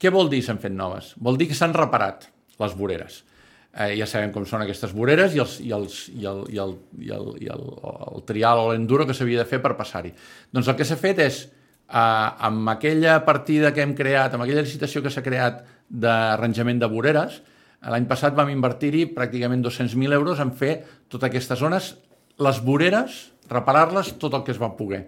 Què 0.00 0.10
vol 0.10 0.26
dir 0.32 0.40
s'han 0.42 0.58
fet 0.58 0.74
noves? 0.74 1.12
Vol 1.22 1.38
dir 1.38 1.46
que 1.52 1.54
s'han 1.54 1.76
reparat 1.76 2.26
les 2.58 2.74
voreres. 2.74 3.20
Eh, 3.70 3.92
ja 4.00 4.06
sabem 4.10 4.32
com 4.34 4.42
són 4.48 4.64
aquestes 4.64 4.90
voreres 4.90 5.36
i, 5.36 5.38
els, 5.38 5.60
i, 5.62 5.70
els, 5.70 6.00
i, 6.10 6.24
el, 6.26 6.40
i, 6.50 6.58
el, 6.58 6.74
i, 6.98 7.10
el, 7.14 7.28
i 7.46 7.50
el, 7.54 7.64
el 8.10 8.24
trial 8.26 8.64
o 8.64 8.72
l'enduro 8.72 9.06
que 9.06 9.14
s'havia 9.14 9.44
de 9.44 9.46
fer 9.46 9.60
per 9.62 9.76
passar-hi. 9.78 10.10
Doncs 10.50 10.72
el 10.72 10.78
que 10.78 10.88
s'ha 10.88 10.98
fet 10.98 11.22
és, 11.22 11.44
eh, 11.86 12.00
amb 12.50 12.74
aquella 12.74 13.20
partida 13.28 13.70
que 13.76 13.84
hem 13.86 13.94
creat, 13.94 14.34
amb 14.34 14.46
aquella 14.46 14.66
licitació 14.66 15.04
que 15.04 15.14
s'ha 15.14 15.22
creat 15.22 15.62
d'arranjament 15.90 16.82
de 16.82 16.90
voreres, 16.90 17.40
L'any 17.80 18.04
passat 18.04 18.34
vam 18.36 18.50
invertir-hi 18.52 19.06
pràcticament 19.16 19.62
200.000 19.64 20.12
euros 20.12 20.40
en 20.42 20.50
fer 20.52 20.74
totes 21.08 21.30
aquestes 21.30 21.60
zones, 21.62 21.94
les 22.40 22.58
voreres, 22.64 23.30
reparar-les 23.48 24.12
tot 24.20 24.36
el 24.36 24.44
que 24.44 24.52
es 24.52 24.60
va 24.60 24.74
poder. 24.76 25.00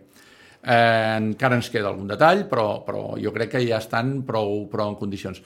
Eh, 0.62 1.18
encara 1.18 1.59
ens 1.59 1.68
queda 1.68 1.90
algun 1.90 2.09
detall, 2.09 2.46
però, 2.48 2.81
però 2.87 3.18
jo 3.20 3.33
crec 3.35 3.53
que 3.57 3.62
ja 3.66 3.81
estan 3.83 4.22
prou, 4.25 4.64
prou 4.72 4.94
en 4.94 4.96
condicions. 4.96 5.42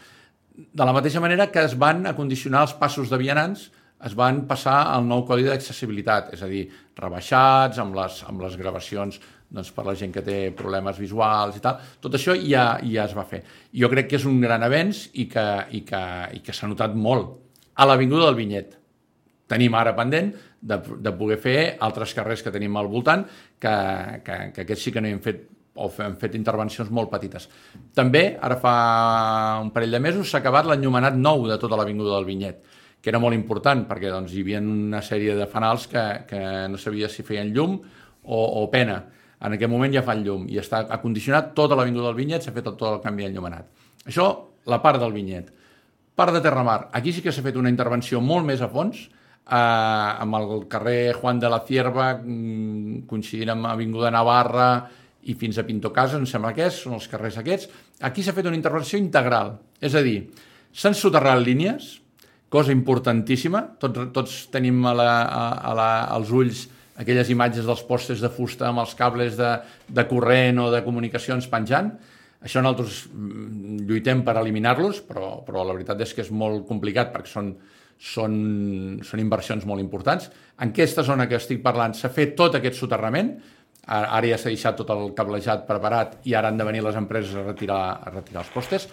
De 0.56 0.84
la 0.88 0.94
mateixa 0.96 1.20
manera 1.20 1.50
que 1.52 1.64
es 1.68 1.74
van 1.76 2.06
acondicionar 2.08 2.62
els 2.64 2.74
passos 2.80 3.10
de 3.12 3.18
vianants, 3.20 3.66
es 4.06 4.14
van 4.16 4.42
passar 4.48 4.76
al 4.92 5.06
nou 5.08 5.24
codi 5.28 5.46
d'accessibilitat, 5.46 6.30
és 6.36 6.42
a 6.44 6.48
dir, 6.50 6.66
rebaixats, 7.00 7.80
amb 7.80 7.96
les, 7.96 8.20
amb 8.28 8.44
les 8.44 8.56
gravacions 8.60 9.18
doncs, 9.48 9.70
per 9.72 9.84
la 9.86 9.94
gent 9.96 10.12
que 10.12 10.24
té 10.24 10.38
problemes 10.56 10.98
visuals 11.00 11.56
i 11.56 11.62
tal. 11.64 11.80
Tot 12.02 12.16
això 12.18 12.34
ja, 12.36 12.66
ja 12.84 13.06
es 13.06 13.14
va 13.16 13.24
fer. 13.28 13.42
Jo 13.72 13.90
crec 13.92 14.10
que 14.10 14.18
és 14.20 14.26
un 14.28 14.40
gran 14.42 14.64
avenç 14.66 15.06
i 15.14 15.28
que, 15.32 15.46
i 15.76 15.82
que, 15.86 16.02
i 16.36 16.42
que 16.44 16.56
s'ha 16.56 16.68
notat 16.68 16.96
molt. 16.96 17.36
A 17.76 17.86
l'Avinguda 17.88 18.28
del 18.28 18.38
Vinyet 18.40 18.76
tenim 19.48 19.76
ara 19.78 19.94
pendent 19.96 20.32
de, 20.60 20.80
de 20.80 21.12
poder 21.16 21.38
fer 21.40 21.58
altres 21.84 22.14
carrers 22.16 22.42
que 22.42 22.52
tenim 22.54 22.76
al 22.76 22.90
voltant, 22.90 23.24
que, 23.60 23.76
que, 24.26 24.40
que 24.56 24.64
aquests 24.66 24.88
sí 24.88 24.92
que 24.94 25.04
no 25.04 25.08
hi 25.08 25.16
hem 25.16 25.22
fet 25.24 25.44
o 25.76 25.90
hem 26.02 26.16
fet 26.20 26.34
intervencions 26.38 26.90
molt 26.90 27.10
petites. 27.12 27.48
També, 27.94 28.24
ara 28.40 28.56
fa 28.60 28.76
un 29.62 29.70
parell 29.74 29.96
de 29.96 30.00
mesos, 30.02 30.30
s'ha 30.30 30.40
acabat 30.42 30.68
l'enllumenat 30.68 31.18
nou 31.18 31.46
de 31.50 31.58
tota 31.62 31.78
l'Avinguda 31.78 32.16
del 32.16 32.28
Vinyet, 32.28 32.62
que 33.00 33.12
era 33.12 33.20
molt 33.22 33.36
important, 33.36 33.84
perquè 33.88 34.10
doncs, 34.10 34.32
hi 34.34 34.42
havia 34.42 34.62
una 34.64 35.02
sèrie 35.04 35.36
de 35.38 35.46
fanals 35.46 35.86
que, 35.92 36.06
que 36.28 36.40
no 36.72 36.80
sabia 36.80 37.08
si 37.12 37.22
feien 37.26 37.52
llum 37.54 37.78
o, 38.24 38.40
o 38.62 38.66
pena 38.72 39.04
en 39.40 39.56
aquest 39.56 39.70
moment 39.70 39.92
ja 39.92 40.04
fa 40.04 40.14
el 40.16 40.24
llum 40.24 40.46
i 40.48 40.58
està 40.60 40.82
acondicionat 40.96 41.52
tota 41.56 41.76
l'avinguda 41.76 42.08
del 42.08 42.18
Vinyet, 42.18 42.44
s'ha 42.44 42.54
fet 42.54 42.64
tot 42.70 42.82
el 42.88 43.02
canvi 43.04 43.26
d'enllumenat. 43.26 43.68
Això, 44.08 44.30
la 44.70 44.80
part 44.82 45.00
del 45.02 45.12
Vinyet. 45.12 45.52
Part 46.16 46.32
de 46.32 46.40
Terramar, 46.40 46.86
aquí 46.96 47.12
sí 47.12 47.22
que 47.22 47.32
s'ha 47.34 47.44
fet 47.44 47.58
una 47.60 47.72
intervenció 47.72 48.22
molt 48.24 48.46
més 48.48 48.62
a 48.64 48.70
fons, 48.72 49.02
eh, 49.04 49.56
amb 49.56 50.38
el 50.40 50.64
carrer 50.72 51.12
Juan 51.18 51.42
de 51.42 51.50
la 51.52 51.60
Cierva, 51.66 52.14
mm, 52.16 53.04
coincidint 53.10 53.52
amb 53.52 53.68
Avinguda 53.74 54.10
Navarra 54.10 54.70
i 55.26 55.34
fins 55.38 55.58
a 55.58 55.64
Pinto 55.66 55.92
Casa, 55.94 56.18
em 56.20 56.26
sembla 56.28 56.54
que 56.56 56.66
és, 56.68 56.80
són 56.84 56.96
els 56.96 57.08
carrers 57.10 57.38
aquests. 57.40 57.70
Aquí 58.06 58.22
s'ha 58.22 58.34
fet 58.36 58.46
una 58.46 58.58
intervenció 58.58 58.98
integral, 59.00 59.56
és 59.82 59.96
a 59.98 60.02
dir, 60.04 60.20
s'han 60.76 60.94
soterrat 60.94 61.42
línies, 61.42 61.96
cosa 62.52 62.72
importantíssima, 62.72 63.62
tots, 63.82 64.10
tots 64.14 64.36
tenim 64.54 64.84
a 64.86 64.94
la, 64.94 65.10
a, 65.24 65.44
a 65.70 65.76
la, 65.76 65.90
als 66.14 66.30
ulls 66.30 66.66
aquelles 66.96 67.28
imatges 67.32 67.66
dels 67.68 67.82
postes 67.84 68.22
de 68.24 68.30
fusta 68.32 68.70
amb 68.70 68.80
els 68.80 68.94
cables 68.96 69.36
de, 69.36 69.50
de 69.88 70.04
corrent 70.08 70.62
o 70.64 70.70
de 70.72 70.82
comunicacions 70.84 71.48
penjant. 71.52 71.90
Això 72.46 72.62
nosaltres 72.62 73.02
mm, 73.10 73.82
lluitem 73.88 74.22
per 74.24 74.36
eliminar-los, 74.40 75.02
però, 75.08 75.40
però 75.44 75.64
la 75.66 75.74
veritat 75.76 76.00
és 76.04 76.14
que 76.14 76.24
és 76.24 76.32
molt 76.32 76.64
complicat 76.68 77.12
perquè 77.12 77.32
són, 77.32 77.50
són, 77.98 78.38
són 79.04 79.22
inversions 79.22 79.66
molt 79.68 79.82
importants. 79.84 80.30
En 80.60 80.72
aquesta 80.72 81.04
zona 81.04 81.28
que 81.28 81.36
estic 81.40 81.62
parlant 81.64 81.96
s'ha 81.96 82.12
fet 82.12 82.36
tot 82.38 82.56
aquest 82.56 82.78
soterrament, 82.80 83.34
ara 83.86 84.26
ja 84.26 84.38
s'ha 84.38 84.50
deixat 84.50 84.78
tot 84.80 84.90
el 84.90 85.12
cablejat 85.14 85.66
preparat 85.68 86.16
i 86.26 86.34
ara 86.34 86.50
han 86.50 86.58
de 86.58 86.66
venir 86.66 86.82
les 86.82 86.96
empreses 86.98 87.34
a 87.34 87.44
retirar, 87.46 87.82
a 88.02 88.10
retirar 88.10 88.42
els 88.42 88.54
postes. 88.54 88.88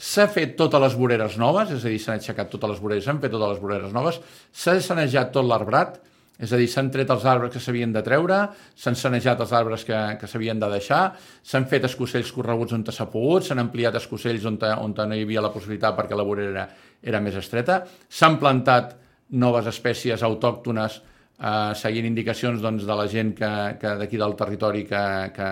S'ha 0.00 0.26
fet 0.32 0.54
totes 0.56 0.80
les 0.80 0.94
voreres 0.96 1.36
noves, 1.36 1.74
és 1.76 1.84
a 1.84 1.90
dir, 1.92 1.98
s'han 2.00 2.16
aixecat 2.16 2.48
totes 2.48 2.70
les 2.72 2.80
voreres, 2.80 3.04
s'han 3.04 3.20
fet 3.20 3.34
totes 3.34 3.52
les 3.52 3.60
voreres 3.60 3.92
noves, 3.92 4.20
s'ha 4.52 4.78
sanejat 4.80 5.34
tot 5.34 5.44
l'arbrat, 5.44 5.98
és 6.40 6.54
a 6.56 6.56
dir, 6.56 6.70
s'han 6.72 6.88
tret 6.88 7.10
els 7.12 7.26
arbres 7.28 7.52
que 7.52 7.60
s'havien 7.60 7.92
de 7.92 8.00
treure, 8.00 8.38
s'han 8.80 8.96
sanejat 8.96 9.42
els 9.44 9.52
arbres 9.52 9.84
que, 9.84 9.98
que 10.16 10.30
s'havien 10.30 10.62
de 10.62 10.70
deixar, 10.72 11.02
s'han 11.44 11.68
fet 11.68 11.84
escocells 11.90 12.32
correguts 12.32 12.72
on 12.72 12.86
s'ha 12.88 13.10
pogut, 13.12 13.44
s'han 13.44 13.60
ampliat 13.60 14.00
escocells 14.00 14.48
on, 14.48 14.56
on 14.80 14.96
no 14.96 15.18
hi 15.18 15.26
havia 15.26 15.44
la 15.44 15.52
possibilitat 15.52 15.98
perquè 15.98 16.16
la 16.16 16.24
vorera 16.24 16.50
era, 16.54 16.66
era 17.04 17.20
més 17.20 17.36
estreta, 17.36 17.82
s'han 18.08 18.40
plantat 18.40 18.96
noves 19.36 19.68
espècies 19.68 20.24
autòctones 20.24 21.02
eh, 21.40 21.72
seguint 21.80 22.06
indicacions 22.06 22.60
doncs, 22.62 22.86
de 22.86 22.96
la 22.96 23.08
gent 23.08 23.34
que, 23.36 23.52
que 23.80 23.94
d'aquí 24.02 24.20
del 24.20 24.36
territori 24.38 24.84
que, 24.88 25.04
que, 25.36 25.50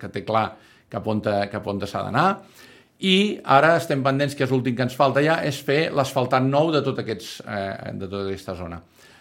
que 0.00 0.12
té 0.12 0.24
clar 0.26 0.50
cap 0.90 1.06
on, 1.06 1.22
on 1.22 1.86
s'ha 1.86 2.04
d'anar, 2.06 2.28
i 3.00 3.40
ara 3.48 3.76
estem 3.78 4.02
pendents, 4.04 4.34
que 4.36 4.44
és 4.44 4.50
l'últim 4.52 4.74
que 4.76 4.84
ens 4.84 4.96
falta 4.96 5.22
ja, 5.24 5.38
és 5.46 5.56
fer 5.64 5.86
l'asfaltat 5.96 6.44
nou 6.44 6.68
de, 6.74 6.82
tot 6.84 6.98
aquests, 7.00 7.38
eh, 7.48 7.94
de 7.96 8.04
tota 8.06 8.26
aquesta 8.26 8.56
zona. 8.58 8.80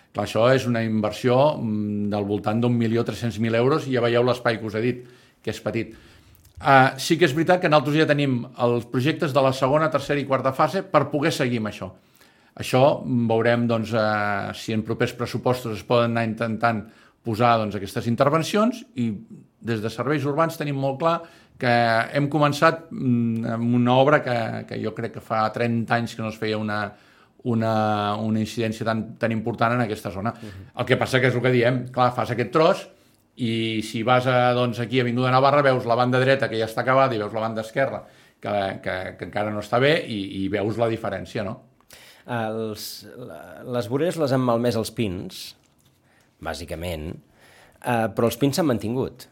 Clar, 0.09 0.25
això 0.25 0.49
és 0.51 0.65
una 0.67 0.81
inversió 0.83 1.37
mm, 1.55 2.09
del 2.11 2.27
voltant 2.27 2.59
d'un 2.59 2.75
milió 2.75 3.05
tres 3.07 3.39
mil 3.39 3.55
euros 3.55 3.87
i 3.87 3.95
ja 3.95 4.03
veieu 4.03 4.25
l'espai 4.25 4.59
que 4.59 4.67
us 4.67 4.75
he 4.75 4.83
dit, 4.83 5.03
que 5.45 5.53
és 5.53 5.61
petit. 5.63 5.95
Uh, 6.59 6.97
sí 6.99 7.15
que 7.15 7.23
és 7.23 7.31
veritat 7.31 7.61
que 7.63 7.69
nosaltres 7.71 8.01
ja 8.01 8.09
tenim 8.09 8.41
els 8.59 8.83
projectes 8.91 9.31
de 9.31 9.43
la 9.45 9.53
segona, 9.55 9.87
tercera 9.93 10.19
i 10.19 10.27
quarta 10.27 10.51
fase 10.51 10.81
per 10.83 11.05
poder 11.13 11.31
seguir 11.31 11.61
amb 11.61 11.71
això. 11.71 11.87
Això 12.59 12.83
veurem 13.29 13.67
doncs, 13.69 13.93
uh, 13.95 14.51
si 14.53 14.75
en 14.75 14.83
propers 14.83 15.13
pressupostos 15.15 15.77
es 15.77 15.85
poden 15.87 16.11
anar 16.11 16.27
intentant 16.27 16.83
posar 17.23 17.57
doncs, 17.61 17.77
aquestes 17.79 18.07
intervencions 18.11 18.81
i 18.99 19.11
des 19.59 19.83
de 19.83 19.91
serveis 19.91 20.25
urbans 20.27 20.57
tenim 20.59 20.79
molt 20.79 20.99
clar 20.99 21.19
que 21.59 21.71
hem 22.15 22.29
començat 22.31 22.87
mm, 22.91 23.45
amb 23.55 23.75
una 23.79 23.95
obra 23.99 24.21
que, 24.23 24.35
que 24.67 24.79
jo 24.79 24.93
crec 24.95 25.17
que 25.17 25.23
fa 25.23 25.43
30 25.55 25.95
anys 25.97 26.15
que 26.15 26.23
no 26.23 26.31
es 26.31 26.39
feia 26.39 26.59
una, 26.59 26.79
una, 27.51 27.73
una 28.23 28.39
incidència 28.39 28.87
tan, 28.87 29.03
tan 29.19 29.35
important 29.35 29.75
en 29.75 29.83
aquesta 29.83 30.11
zona. 30.11 30.31
Uh 30.31 30.47
-huh. 30.47 30.69
El 30.79 30.85
que 30.85 30.97
passa 30.97 31.19
que 31.19 31.27
és 31.27 31.35
el 31.35 31.41
que 31.41 31.51
diem, 31.51 31.85
clar, 31.91 32.13
fas 32.15 32.31
aquest 32.31 32.51
tros 32.51 32.87
i 33.35 33.81
si 33.83 34.03
vas 34.03 34.27
a, 34.27 34.53
doncs, 34.53 34.79
aquí 34.79 34.99
a 34.99 35.03
Avinguda 35.03 35.31
Navarra 35.31 35.61
veus 35.61 35.85
la 35.85 35.95
banda 35.95 36.19
dreta 36.19 36.49
que 36.49 36.59
ja 36.59 36.65
està 36.65 36.81
acabada 36.81 37.15
i 37.15 37.19
veus 37.19 37.33
la 37.33 37.39
banda 37.39 37.61
esquerra 37.61 38.03
que, 38.39 38.79
que, 38.83 39.15
que 39.17 39.25
encara 39.25 39.51
no 39.51 39.59
està 39.59 39.79
bé 39.79 40.05
i, 40.07 40.43
i 40.43 40.47
veus 40.49 40.77
la 40.77 40.87
diferència, 40.87 41.43
no? 41.43 41.68
Els, 42.29 42.85
les 43.73 43.89
voreres 43.89 44.19
les 44.21 44.33
han 44.35 44.43
malmès 44.45 44.77
els 44.77 44.91
pins, 44.93 45.39
bàsicament, 46.45 47.11
eh, 47.81 48.07
però 48.13 48.29
els 48.29 48.37
pins 48.37 48.59
s'han 48.59 48.69
mantingut. 48.69 49.25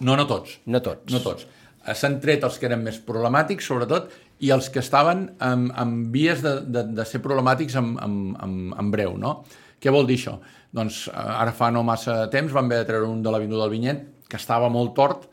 No, 0.00 0.16
no 0.16 0.26
tots. 0.26 0.58
No 0.66 0.82
tots. 0.82 1.12
No 1.12 1.22
tots. 1.22 1.46
S'han 1.94 2.16
tret 2.22 2.42
els 2.46 2.56
que 2.58 2.66
eren 2.66 2.82
més 2.82 2.98
problemàtics, 3.06 3.66
sobretot, 3.68 4.08
i 4.42 4.50
els 4.50 4.70
que 4.72 4.80
estaven 4.82 5.28
en, 5.44 5.68
en 5.78 5.92
vies 6.12 6.42
de, 6.42 6.56
de, 6.66 6.82
de 6.96 7.06
ser 7.06 7.20
problemàtics 7.22 7.76
en, 7.78 7.92
en, 8.02 8.16
en, 8.42 8.56
en 8.80 8.90
breu, 8.90 9.14
no? 9.20 9.36
Què 9.80 9.92
vol 9.92 10.08
dir 10.08 10.16
això? 10.18 10.38
Doncs 10.74 11.04
eh, 11.12 11.14
ara 11.14 11.54
fa 11.54 11.70
no 11.70 11.84
massa 11.86 12.24
temps 12.32 12.52
vam 12.56 12.66
haver 12.66 12.82
de 12.82 12.90
treure 12.90 13.10
un 13.10 13.22
de 13.22 13.30
l'Avinguda 13.30 13.66
del 13.66 13.74
Vinyet 13.76 14.02
que 14.30 14.40
estava 14.40 14.72
molt 14.72 14.94
tort 14.96 15.28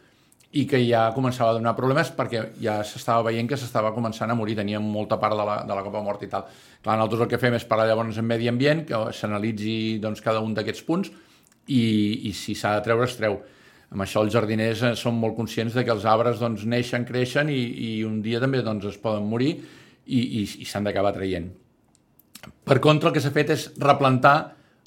i 0.51 0.65
que 0.67 0.81
ja 0.83 1.05
començava 1.15 1.53
a 1.53 1.55
donar 1.55 1.71
problemes 1.77 2.09
perquè 2.11 2.41
ja 2.59 2.81
s'estava 2.83 3.29
veient 3.29 3.47
que 3.47 3.59
s'estava 3.59 3.93
començant 3.95 4.31
a 4.31 4.35
morir, 4.35 4.57
tenia 4.59 4.81
molta 4.83 5.15
part 5.19 5.37
de 5.39 5.45
la, 5.47 5.61
de 5.67 5.77
la 5.77 5.83
copa 5.85 6.01
mort 6.03 6.23
i 6.25 6.29
tal. 6.31 6.43
Clar, 6.83 6.97
nosaltres 6.99 7.23
el 7.23 7.31
que 7.31 7.39
fem 7.39 7.55
és 7.55 7.67
parlar 7.67 7.87
llavors 7.87 8.19
en 8.19 8.27
medi 8.27 8.51
ambient, 8.51 8.83
que 8.89 8.99
s'analitzi 9.15 9.99
doncs, 10.03 10.23
cada 10.23 10.43
un 10.43 10.55
d'aquests 10.57 10.83
punts 10.87 11.11
i, 11.71 11.83
i 12.27 12.33
si 12.35 12.55
s'ha 12.57 12.75
de 12.75 12.83
treure, 12.87 13.07
es 13.07 13.15
treu 13.19 13.39
amb 13.91 14.03
això 14.03 14.23
els 14.25 14.33
jardiners 14.35 14.83
eh, 14.87 14.93
són 14.99 15.17
molt 15.19 15.37
conscients 15.39 15.75
de 15.75 15.85
que 15.87 15.93
els 15.95 16.07
arbres 16.07 16.39
doncs, 16.39 16.65
neixen, 16.67 17.07
creixen 17.07 17.51
i, 17.51 17.61
i 17.61 17.91
un 18.07 18.19
dia 18.23 18.43
també 18.43 18.63
doncs, 18.63 18.89
es 18.91 18.99
poden 18.99 19.27
morir 19.27 19.53
i, 19.55 20.19
i, 20.19 20.43
i 20.43 20.67
s'han 20.67 20.87
d'acabar 20.87 21.13
traient. 21.15 21.47
Per 22.67 22.79
contra, 22.83 23.11
el 23.11 23.15
que 23.15 23.23
s'ha 23.23 23.31
fet 23.31 23.51
és 23.55 23.69
replantar, 23.79 24.35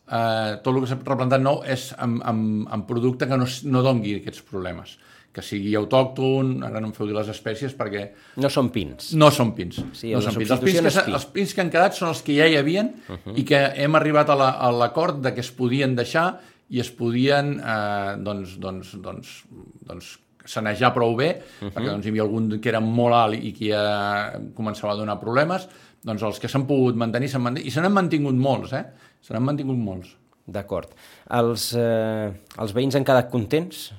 eh, 0.05 0.61
tot 0.61 0.75
el 0.75 0.83
que 0.85 0.93
s'ha 0.93 1.01
replantat 1.01 1.41
nou 1.41 1.63
és 1.65 1.89
amb, 1.97 2.21
amb, 2.21 2.69
amb 2.69 2.89
producte 2.89 3.29
que 3.31 3.41
no, 3.41 3.49
no 3.49 3.85
dongui 3.87 4.19
aquests 4.21 4.45
problemes 4.49 4.99
que 5.35 5.43
sigui 5.43 5.75
autòcton, 5.75 6.57
ara 6.63 6.79
no 6.79 6.89
em 6.91 6.95
feu 6.95 7.09
dir 7.11 7.17
les 7.17 7.29
espècies 7.33 7.75
perquè... 7.75 8.05
No 8.39 8.51
són 8.53 8.71
pins. 8.75 9.11
No 9.19 9.33
són 9.35 9.51
pins. 9.57 9.81
Sí, 9.99 10.13
no 10.15 10.23
són 10.23 10.39
pins. 10.39 10.53
Els 10.55 10.63
pins, 10.63 10.99
que, 11.01 11.15
els 11.19 11.27
pins 11.35 11.55
que 11.55 11.65
han 11.65 11.73
quedat 11.75 11.97
són 11.99 12.13
els 12.13 12.23
que 12.23 12.37
ja 12.39 12.47
hi 12.47 12.55
havien 12.61 12.93
uh 12.95 13.17
-huh. 13.17 13.39
i 13.41 13.45
que 13.45 13.61
hem 13.83 13.99
arribat 13.99 14.31
a 14.31 14.71
l'acord 14.71 15.17
la, 15.17 15.31
de 15.31 15.35
que 15.35 15.41
es 15.41 15.51
podien 15.51 15.97
deixar 15.97 16.41
i 16.71 16.81
es 16.81 16.91
podien 16.91 17.59
eh, 17.59 18.17
doncs, 18.19 18.59
doncs, 18.61 18.95
doncs, 19.03 19.45
doncs, 19.85 20.19
sanejar 20.45 20.93
prou 20.95 21.17
bé, 21.17 21.31
uh 21.41 21.67
-huh. 21.67 21.73
perquè 21.73 21.91
doncs, 21.91 22.07
hi 22.07 22.09
havia 22.09 22.23
algun 22.23 22.61
que 22.61 22.69
era 22.69 22.81
molt 22.81 23.15
alt 23.15 23.35
i 23.35 23.53
que 23.53 23.69
ja 23.69 24.41
començava 24.55 24.93
a 24.93 24.97
donar 24.97 25.21
problemes, 25.21 25.69
doncs 26.03 26.23
els 26.23 26.39
que 26.39 26.49
s'han 26.49 26.67
pogut 26.67 26.95
mantenir 26.95 27.29
s'han 27.29 27.43
mantingut, 27.43 27.69
i 27.69 27.71
se 27.71 27.81
n'han 27.81 27.93
mantingut 27.93 28.35
molts, 28.35 28.73
eh? 28.73 28.85
Se 29.21 29.33
n'han 29.33 29.43
mantingut 29.43 29.77
molts. 29.77 30.17
D'acord. 30.47 30.91
Els, 31.31 31.73
eh, 31.73 32.33
els 32.59 32.75
veïns 32.75 32.95
han 32.95 33.05
quedat 33.05 33.31
contents? 33.31 33.93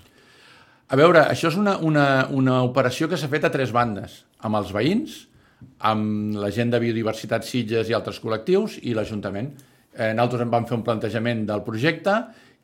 A 0.85 0.97
veure, 0.99 1.23
això 1.33 1.49
és 1.49 1.55
una, 1.57 1.79
una, 1.81 2.05
una 2.29 2.59
operació 2.65 3.07
que 3.09 3.17
s'ha 3.17 3.29
fet 3.31 3.47
a 3.47 3.49
tres 3.53 3.71
bandes, 3.73 4.19
amb 4.45 4.59
els 4.59 4.69
veïns, 4.73 5.23
amb 5.89 6.37
la 6.37 6.51
gent 6.53 6.69
de 6.69 6.81
Biodiversitat 6.83 7.47
Sitges 7.47 7.89
i 7.89 7.95
altres 7.97 8.19
col·lectius 8.21 8.77
i 8.85 8.93
l'Ajuntament. 8.93 9.49
Eh, 9.95 10.11
nosaltres 10.13 10.43
en 10.45 10.51
vam 10.53 10.67
fer 10.69 10.77
un 10.77 10.85
plantejament 10.85 11.41
del 11.49 11.63
projecte 11.65 12.19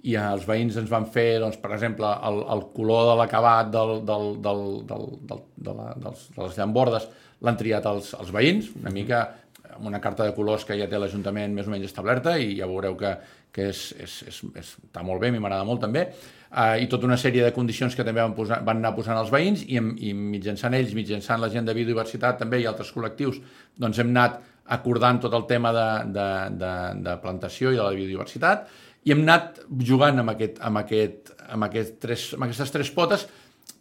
i 0.06 0.14
els 0.20 0.46
veïns 0.46 0.78
ens 0.78 0.90
van 0.92 1.08
fer, 1.10 1.40
doncs, 1.42 1.58
per 1.62 1.74
exemple, 1.74 2.12
el, 2.30 2.40
el 2.54 2.64
color 2.76 3.10
de 3.10 3.18
l'acabat 3.24 3.74
del, 3.74 3.98
del, 4.06 4.30
del, 4.46 4.64
del, 4.86 5.06
del, 5.32 5.44
de, 5.58 5.76
la, 5.80 5.90
dels, 6.06 6.24
de 6.36 6.44
les 6.46 6.62
llambordes 6.62 7.10
l'han 7.42 7.58
triat 7.58 7.90
els, 7.90 8.14
els 8.22 8.34
veïns, 8.34 8.70
una 8.84 8.94
mica 8.94 9.26
amb 9.72 9.88
una 9.88 10.02
carta 10.04 10.28
de 10.28 10.36
colors 10.36 10.66
que 10.68 10.78
ja 10.78 10.86
té 10.92 11.00
l'Ajuntament 11.00 11.56
més 11.56 11.66
o 11.66 11.74
menys 11.74 11.90
establerta 11.90 12.36
i 12.38 12.58
ja 12.60 12.70
veureu 12.70 12.94
que, 13.00 13.16
que 13.52 13.70
és, 13.72 13.82
és, 14.00 14.20
és, 14.30 14.44
és, 14.62 14.70
està 14.88 15.04
molt 15.04 15.22
bé, 15.22 15.32
a 15.32 15.36
mi 15.36 15.42
m'agrada 15.44 15.68
molt 15.68 15.82
també, 15.84 16.06
uh, 16.52 16.78
i 16.80 16.88
tota 16.92 17.08
una 17.10 17.18
sèrie 17.20 17.44
de 17.44 17.52
condicions 17.56 17.96
que 17.98 18.06
també 18.08 18.24
van, 18.24 18.36
posar, 18.38 18.62
van 18.68 18.80
anar 18.80 18.94
posant 18.96 19.20
els 19.20 19.32
veïns 19.34 19.66
i, 19.68 19.80
i 20.08 20.14
mitjançant 20.16 20.78
ells, 20.78 20.96
mitjançant 20.98 21.42
la 21.44 21.52
gent 21.52 21.68
de 21.68 21.76
biodiversitat 21.76 22.40
també 22.42 22.62
i 22.62 22.70
altres 22.70 22.94
col·lectius, 22.96 23.42
doncs 23.76 24.00
hem 24.00 24.14
anat 24.16 24.40
acordant 24.72 25.20
tot 25.26 25.36
el 25.36 25.44
tema 25.50 25.74
de, 25.76 25.90
de, 26.16 26.30
de, 26.62 26.74
de 27.04 27.18
plantació 27.24 27.74
i 27.74 27.80
de 27.80 27.84
la 27.84 27.96
biodiversitat 27.98 28.70
i 29.04 29.14
hem 29.14 29.24
anat 29.26 29.62
jugant 29.88 30.22
amb, 30.22 30.34
aquest, 30.36 30.60
amb, 30.62 30.82
aquest, 30.84 31.32
amb, 31.50 31.66
aquest 31.68 31.98
tres, 32.04 32.28
amb 32.38 32.46
aquestes 32.46 32.74
tres 32.74 32.92
potes 32.94 33.26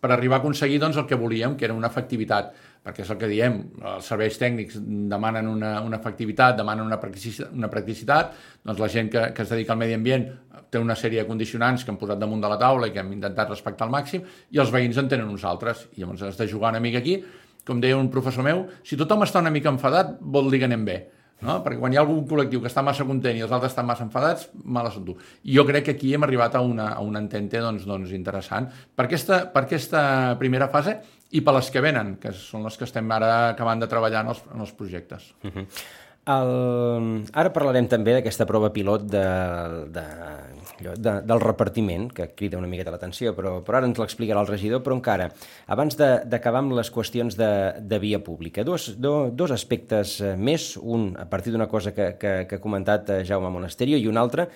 per 0.01 0.11
arribar 0.15 0.39
a 0.39 0.41
aconseguir 0.41 0.79
doncs, 0.81 0.97
el 0.97 1.07
que 1.09 1.19
volíem, 1.21 1.57
que 1.61 1.67
era 1.69 1.77
una 1.77 1.91
efectivitat, 1.93 2.55
perquè 2.81 3.05
és 3.05 3.11
el 3.13 3.19
que 3.21 3.29
diem, 3.29 3.59
els 3.93 4.07
serveis 4.09 4.39
tècnics 4.41 4.79
demanen 5.11 5.51
una, 5.51 5.75
una 5.85 5.99
efectivitat, 6.01 6.57
demanen 6.57 6.87
una 6.87 6.97
practicitat, 7.01 7.53
una 7.53 7.69
practicitat, 7.73 8.33
doncs 8.65 8.81
la 8.81 8.89
gent 8.89 9.11
que, 9.13 9.27
que 9.37 9.45
es 9.45 9.53
dedica 9.53 9.75
al 9.75 9.83
medi 9.83 9.99
ambient 9.99 10.27
té 10.73 10.81
una 10.81 10.97
sèrie 10.97 11.21
de 11.21 11.29
condicionants 11.29 11.85
que 11.85 11.93
hem 11.93 12.01
posat 12.01 12.21
damunt 12.21 12.41
de 12.41 12.49
la 12.49 12.59
taula 12.61 12.89
i 12.89 12.95
que 12.95 13.03
hem 13.03 13.13
intentat 13.13 13.53
respectar 13.53 13.85
al 13.85 13.93
màxim, 13.93 14.25
i 14.25 14.63
els 14.63 14.73
veïns 14.73 14.99
en 15.03 15.13
tenen 15.13 15.29
uns 15.29 15.45
altres, 15.45 15.89
i 15.97 16.05
llavors 16.05 16.25
has 16.31 16.41
de 16.41 16.49
jugar 16.49 16.73
una 16.73 16.81
mica 16.81 17.03
aquí, 17.05 17.21
com 17.69 17.83
deia 17.83 18.01
un 18.01 18.09
professor 18.11 18.47
meu, 18.47 18.65
si 18.87 18.97
tothom 18.97 19.27
està 19.27 19.45
una 19.45 19.53
mica 19.53 19.69
enfadat, 19.69 20.17
vol 20.21 20.49
dir 20.51 20.63
que 20.63 20.71
anem 20.71 20.87
bé 20.89 21.01
no? 21.41 21.59
perquè 21.65 21.79
quan 21.81 21.93
hi 21.93 21.99
ha 21.99 22.03
algun 22.05 22.25
col·lectiu 22.29 22.63
que 22.63 22.69
està 22.71 22.83
massa 22.85 23.07
content 23.09 23.39
i 23.39 23.45
els 23.45 23.53
altres 23.53 23.73
estan 23.73 23.89
massa 23.89 24.05
enfadats, 24.07 24.49
mala 24.65 24.93
són 24.93 25.07
tu. 25.09 25.17
I 25.45 25.57
jo 25.57 25.65
crec 25.69 25.89
que 25.89 25.95
aquí 25.97 26.13
hem 26.15 26.27
arribat 26.27 26.57
a 26.57 26.65
una, 26.65 26.91
a 26.95 27.05
una 27.05 27.23
entente 27.23 27.61
doncs, 27.63 27.87
doncs, 27.89 28.13
interessant 28.17 28.69
per 28.97 29.07
aquesta, 29.09 29.45
per 29.53 29.65
aquesta 29.67 30.03
primera 30.41 30.69
fase 30.73 30.99
i 31.31 31.41
per 31.47 31.55
les 31.55 31.71
que 31.71 31.83
venen, 31.85 32.17
que 32.23 32.33
són 32.37 32.67
les 32.67 32.77
que 32.77 32.87
estem 32.89 33.11
ara 33.15 33.51
acabant 33.51 33.83
de 33.83 33.89
treballar 33.91 34.25
en 34.25 34.33
els, 34.35 34.45
en 34.55 34.61
els 34.67 34.73
projectes. 34.77 35.35
Uh 35.45 35.51
-huh. 35.51 35.67
El... 36.29 37.25
Ara 37.33 37.51
parlarem 37.53 37.87
també 37.89 38.13
d'aquesta 38.13 38.45
prova 38.47 38.69
pilot 38.75 39.07
de, 39.09 39.23
de, 39.95 40.03
de, 41.01 41.15
del 41.27 41.41
repartiment, 41.41 42.11
que 42.13 42.29
crida 42.37 42.59
una 42.59 42.69
miqueta 42.69 42.93
l'atenció, 42.93 43.33
però, 43.37 43.63
però 43.65 43.79
ara 43.81 43.89
ens 43.89 43.99
l'explicarà 43.99 44.43
el 44.45 44.51
regidor, 44.51 44.83
però 44.85 44.99
encara, 44.99 45.31
abans 45.67 45.97
d'acabar 45.97 46.61
amb 46.61 46.77
les 46.77 46.93
qüestions 46.93 47.39
de, 47.41 47.51
de 47.81 47.99
via 47.99 48.21
pública, 48.23 48.65
dos, 48.65 49.01
do, 49.01 49.31
dos 49.33 49.51
aspectes 49.51 50.21
eh, 50.21 50.37
més, 50.37 50.77
un 50.77 51.17
a 51.19 51.25
partir 51.25 51.55
d'una 51.55 51.69
cosa 51.69 51.95
que, 51.97 52.13
que, 52.21 52.45
que 52.47 52.61
ha 52.61 52.61
comentat 52.61 53.11
eh, 53.11 53.25
Jaume 53.25 53.51
Monasterio 53.51 53.97
i 53.97 54.07
un 54.07 54.21
altre 54.21 54.51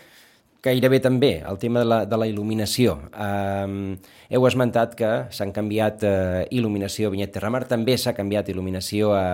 gairebé 0.64 1.02
també, 1.04 1.36
el 1.44 1.60
tema 1.60 1.84
de 1.84 1.88
la, 1.90 2.00
de 2.08 2.18
la 2.20 2.26
il·luminació. 2.30 2.96
Um, 3.12 3.94
heu 4.32 4.48
esmentat 4.48 4.96
que 4.98 5.12
s'han 5.34 5.52
canviat 5.52 6.02
uh, 6.08 6.42
il·luminació 6.50 7.10
a 7.10 7.14
Vinyet 7.14 7.34
Terramar, 7.36 7.66
també 7.68 7.98
s'ha 8.00 8.16
canviat 8.16 8.50
il·luminació 8.54 9.14
a, 9.14 9.24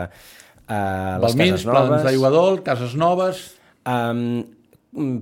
Uh, 0.70 1.18
les 1.18 1.32
Balmins, 1.34 1.50
cases 1.50 1.66
noves... 1.66 1.88
plans 1.88 2.04
d'aigua 2.06 2.30
dol, 2.30 2.60
cases 2.62 2.92
noves... 2.94 3.42
Um, 3.90 4.44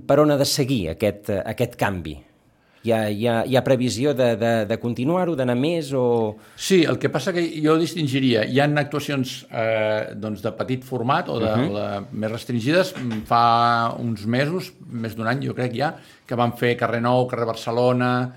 per 0.05 0.17
on 0.21 0.33
ha 0.33 0.37
de 0.37 0.45
seguir 0.49 0.91
aquest, 0.91 1.29
aquest 1.29 1.75
canvi? 1.77 2.15
Hi 2.87 2.93
ha, 2.95 2.99
hi 3.11 3.25
ha, 3.27 3.35
hi 3.43 3.57
ha 3.59 3.63
previsió 3.65 4.13
de, 4.15 4.29
de, 4.39 4.51
de 4.69 4.77
continuar-ho, 4.79 5.33
d'anar 5.35 5.55
més 5.59 5.89
o...? 5.91 6.03
Sí, 6.55 6.81
el 6.87 6.99
que 7.01 7.11
passa 7.11 7.33
que 7.35 7.43
jo 7.59 7.75
distingiria, 7.79 8.45
hi 8.47 8.61
han 8.63 8.79
actuacions 8.79 9.33
eh, 9.51 10.15
doncs 10.15 10.43
de 10.45 10.53
petit 10.55 10.85
format 10.87 11.27
o 11.27 11.39
de, 11.43 11.49
uh 11.49 11.57
-huh. 11.59 11.69
o 11.69 11.75
de 11.75 12.19
més 12.23 12.31
restringides, 12.31 12.93
fa 13.27 13.95
uns 13.99 14.25
mesos, 14.25 14.71
més 14.87 15.15
d'un 15.15 15.27
any 15.27 15.43
jo 15.43 15.53
crec 15.53 15.75
ja, 15.75 15.95
que 16.25 16.35
van 16.35 16.55
fer 16.55 16.77
carrer 16.77 17.01
Nou, 17.01 17.27
carrer 17.27 17.45
Barcelona, 17.45 18.31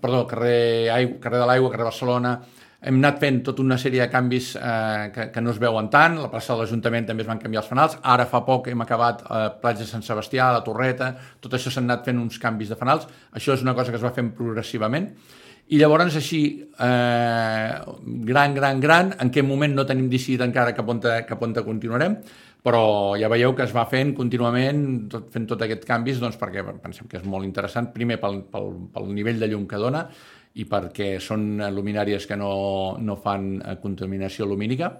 perdó, 0.00 0.26
carrer, 0.26 0.90
Aigua, 0.90 1.18
carrer 1.20 1.40
de 1.40 1.46
l'Aigua, 1.46 1.70
carrer 1.70 1.84
Barcelona, 1.84 2.40
hem 2.86 3.00
anat 3.00 3.18
fent 3.18 3.40
tota 3.46 3.64
una 3.64 3.78
sèrie 3.82 4.02
de 4.04 4.10
canvis 4.10 4.52
eh, 4.56 5.06
que, 5.14 5.28
que 5.34 5.42
no 5.42 5.50
es 5.50 5.58
veuen 5.62 5.88
tant, 5.90 6.20
la 6.22 6.30
plaça 6.30 6.54
de 6.54 6.62
l'Ajuntament 6.62 7.08
també 7.08 7.24
es 7.24 7.30
van 7.30 7.40
canviar 7.42 7.64
els 7.64 7.70
fanals, 7.70 7.96
ara 8.14 8.28
fa 8.30 8.44
poc 8.46 8.68
hem 8.70 8.84
acabat 8.84 9.24
eh, 9.26 9.48
platja 9.62 9.82
de 9.82 9.90
Sant 9.90 10.06
Sebastià, 10.06 10.52
la 10.54 10.62
Torreta, 10.66 11.10
tot 11.42 11.56
això 11.58 11.72
s'han 11.72 11.90
anat 11.90 12.06
fent 12.06 12.22
uns 12.22 12.38
canvis 12.42 12.70
de 12.70 12.78
fanals, 12.78 13.08
això 13.34 13.56
és 13.56 13.66
una 13.66 13.74
cosa 13.74 13.90
que 13.90 13.98
es 13.98 14.06
va 14.06 14.14
fent 14.14 14.30
progressivament, 14.38 15.10
i 15.66 15.80
llavors 15.80 16.14
així, 16.14 16.40
eh, 16.62 17.70
gran, 18.28 18.54
gran, 18.54 18.78
gran, 18.80 19.14
en 19.18 19.34
què 19.34 19.42
moment 19.42 19.74
no 19.74 19.86
tenim 19.86 20.06
decidit 20.12 20.46
encara 20.46 20.76
cap 20.76 20.86
on, 20.94 21.02
cap 21.02 21.42
on 21.42 21.56
continuarem, 21.66 22.20
però 22.66 23.14
ja 23.18 23.30
veieu 23.30 23.52
que 23.54 23.66
es 23.66 23.74
va 23.74 23.84
fent 23.90 24.12
contínuament, 24.14 24.80
tot, 25.10 25.26
fent 25.34 25.44
tot 25.50 25.60
aquests 25.62 25.86
canvis, 25.86 26.22
doncs 26.22 26.38
perquè 26.38 26.62
pensem 26.82 27.10
que 27.10 27.18
és 27.18 27.26
molt 27.26 27.46
interessant, 27.46 27.90
primer 27.94 28.20
pel, 28.22 28.44
pel, 28.50 28.72
pel 28.94 29.10
nivell 29.14 29.42
de 29.42 29.50
llum 29.50 29.66
que 29.70 29.82
dona 29.82 30.06
i 30.56 30.64
perquè 30.68 31.16
són 31.20 31.60
luminàries 31.74 32.26
que 32.28 32.38
no, 32.38 32.96
no 32.98 33.18
fan 33.20 33.56
eh, 33.60 33.76
contaminació 33.82 34.48
lumínica, 34.48 34.92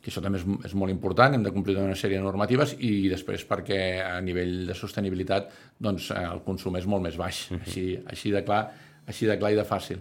que 0.00 0.12
això 0.12 0.22
també 0.22 0.38
és, 0.38 0.46
és 0.68 0.74
molt 0.78 0.92
important, 0.92 1.34
hem 1.34 1.44
de 1.44 1.52
complir 1.52 1.76
una 1.82 1.96
sèrie 1.98 2.20
de 2.20 2.24
normatives 2.24 2.76
i 2.78 3.08
després 3.10 3.44
perquè 3.48 3.80
a 4.04 4.16
nivell 4.24 4.64
de 4.68 4.76
sostenibilitat 4.78 5.50
doncs, 5.82 6.10
eh, 6.14 6.24
el 6.30 6.44
consum 6.46 6.78
és 6.80 6.86
molt 6.86 7.04
més 7.08 7.16
baix, 7.18 7.50
uh 7.50 7.56
-huh. 7.56 7.62
així, 7.66 7.86
així 8.06 8.30
de 8.34 8.44
clar 8.44 8.64
així 9.06 9.26
de 9.26 9.36
clar 9.38 9.52
i 9.54 9.58
de 9.58 9.64
fàcil. 9.66 10.00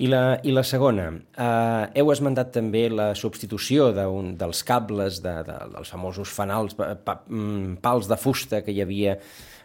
I 0.00 0.08
la, 0.10 0.40
i 0.46 0.52
la 0.54 0.62
segona, 0.66 1.10
eh, 1.12 2.00
heu 2.00 2.10
esmentat 2.12 2.52
també 2.52 2.88
la 2.90 3.12
substitució 3.18 3.90
d'un 3.94 4.36
dels 4.40 4.62
cables 4.66 5.20
de, 5.22 5.34
de, 5.46 5.58
dels 5.74 5.92
famosos 5.94 6.32
fanals, 6.34 6.74
pa, 6.74 7.22
mm, 7.28 7.78
pals 7.84 8.08
de 8.10 8.16
fusta 8.16 8.62
que 8.62 8.72
hi 8.72 8.82
havia 8.82 9.16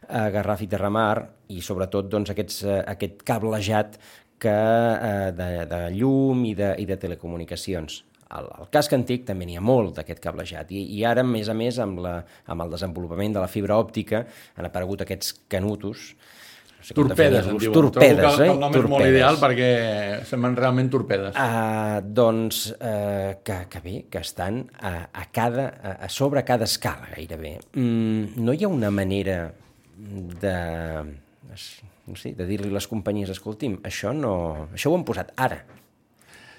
a 0.05 0.27
Garraf 0.29 0.61
i 0.61 0.67
Terramar 0.69 1.25
i 1.49 1.61
sobretot 1.65 2.09
doncs, 2.11 2.29
aquests, 2.33 2.61
eh, 2.63 2.81
aquest 2.93 3.23
cablejat 3.25 3.97
que, 4.41 4.52
eh, 4.52 5.32
de, 5.36 5.50
de 5.71 5.82
llum 5.95 6.45
i 6.50 6.54
de, 6.58 6.74
i 6.82 6.86
de 6.89 7.00
telecomunicacions. 7.02 8.04
Al, 8.36 8.48
al 8.58 8.69
casc 8.74 8.93
antic 8.98 9.28
també 9.28 9.45
n'hi 9.45 9.60
ha 9.60 9.63
molt 9.63 10.00
d'aquest 10.00 10.19
cablejat 10.24 10.71
i, 10.74 10.82
i 10.98 11.04
ara, 11.06 11.21
a 11.21 11.30
més 11.30 11.50
a 11.52 11.56
més, 11.58 11.78
amb, 11.80 12.02
la, 12.04 12.15
amb 12.52 12.65
el 12.65 12.74
desenvolupament 12.74 13.38
de 13.38 13.43
la 13.43 13.52
fibra 13.52 13.78
òptica 13.78 14.26
han 14.58 14.67
aparegut 14.67 15.06
aquests 15.06 15.36
canutos 15.52 16.15
torpedes, 16.93 17.48
en 17.48 17.58
diuen. 17.58 17.74
Torpedes, 17.74 18.19
Trobo 18.19 18.38
que 18.38 18.43
el, 18.43 18.52
el 18.52 18.60
nom 18.60 18.74
torpedes. 18.74 18.86
és 18.86 18.91
molt 18.91 19.10
ideal 19.10 19.39
perquè 19.41 19.69
semblen 20.30 20.58
realment 20.60 20.91
torpedes. 20.93 21.34
Uh, 21.34 22.00
doncs 22.06 22.62
uh, 22.76 23.38
que, 23.45 23.60
que 23.71 23.82
bé, 23.82 23.95
que 24.12 24.21
estan 24.21 24.63
a, 24.78 24.95
a, 25.10 25.28
cada, 25.34 25.69
a, 25.82 25.95
a 26.06 26.10
sobre 26.13 26.43
cada 26.45 26.69
escala, 26.69 27.10
gairebé. 27.15 27.58
Mm, 27.74 28.36
no 28.45 28.54
hi 28.54 28.65
ha 28.65 28.71
una 28.71 28.91
manera 28.93 29.39
de, 30.41 30.58
sé, 32.13 32.35
de 32.37 32.45
dir-li 32.45 32.69
a 32.69 32.77
les 32.77 32.85
companyies, 32.85 33.33
escolti'm, 33.33 33.79
això, 33.89 34.13
no, 34.13 34.35
això 34.77 34.93
ho 34.93 34.99
han 34.99 35.07
posat 35.07 35.33
ara, 35.41 35.63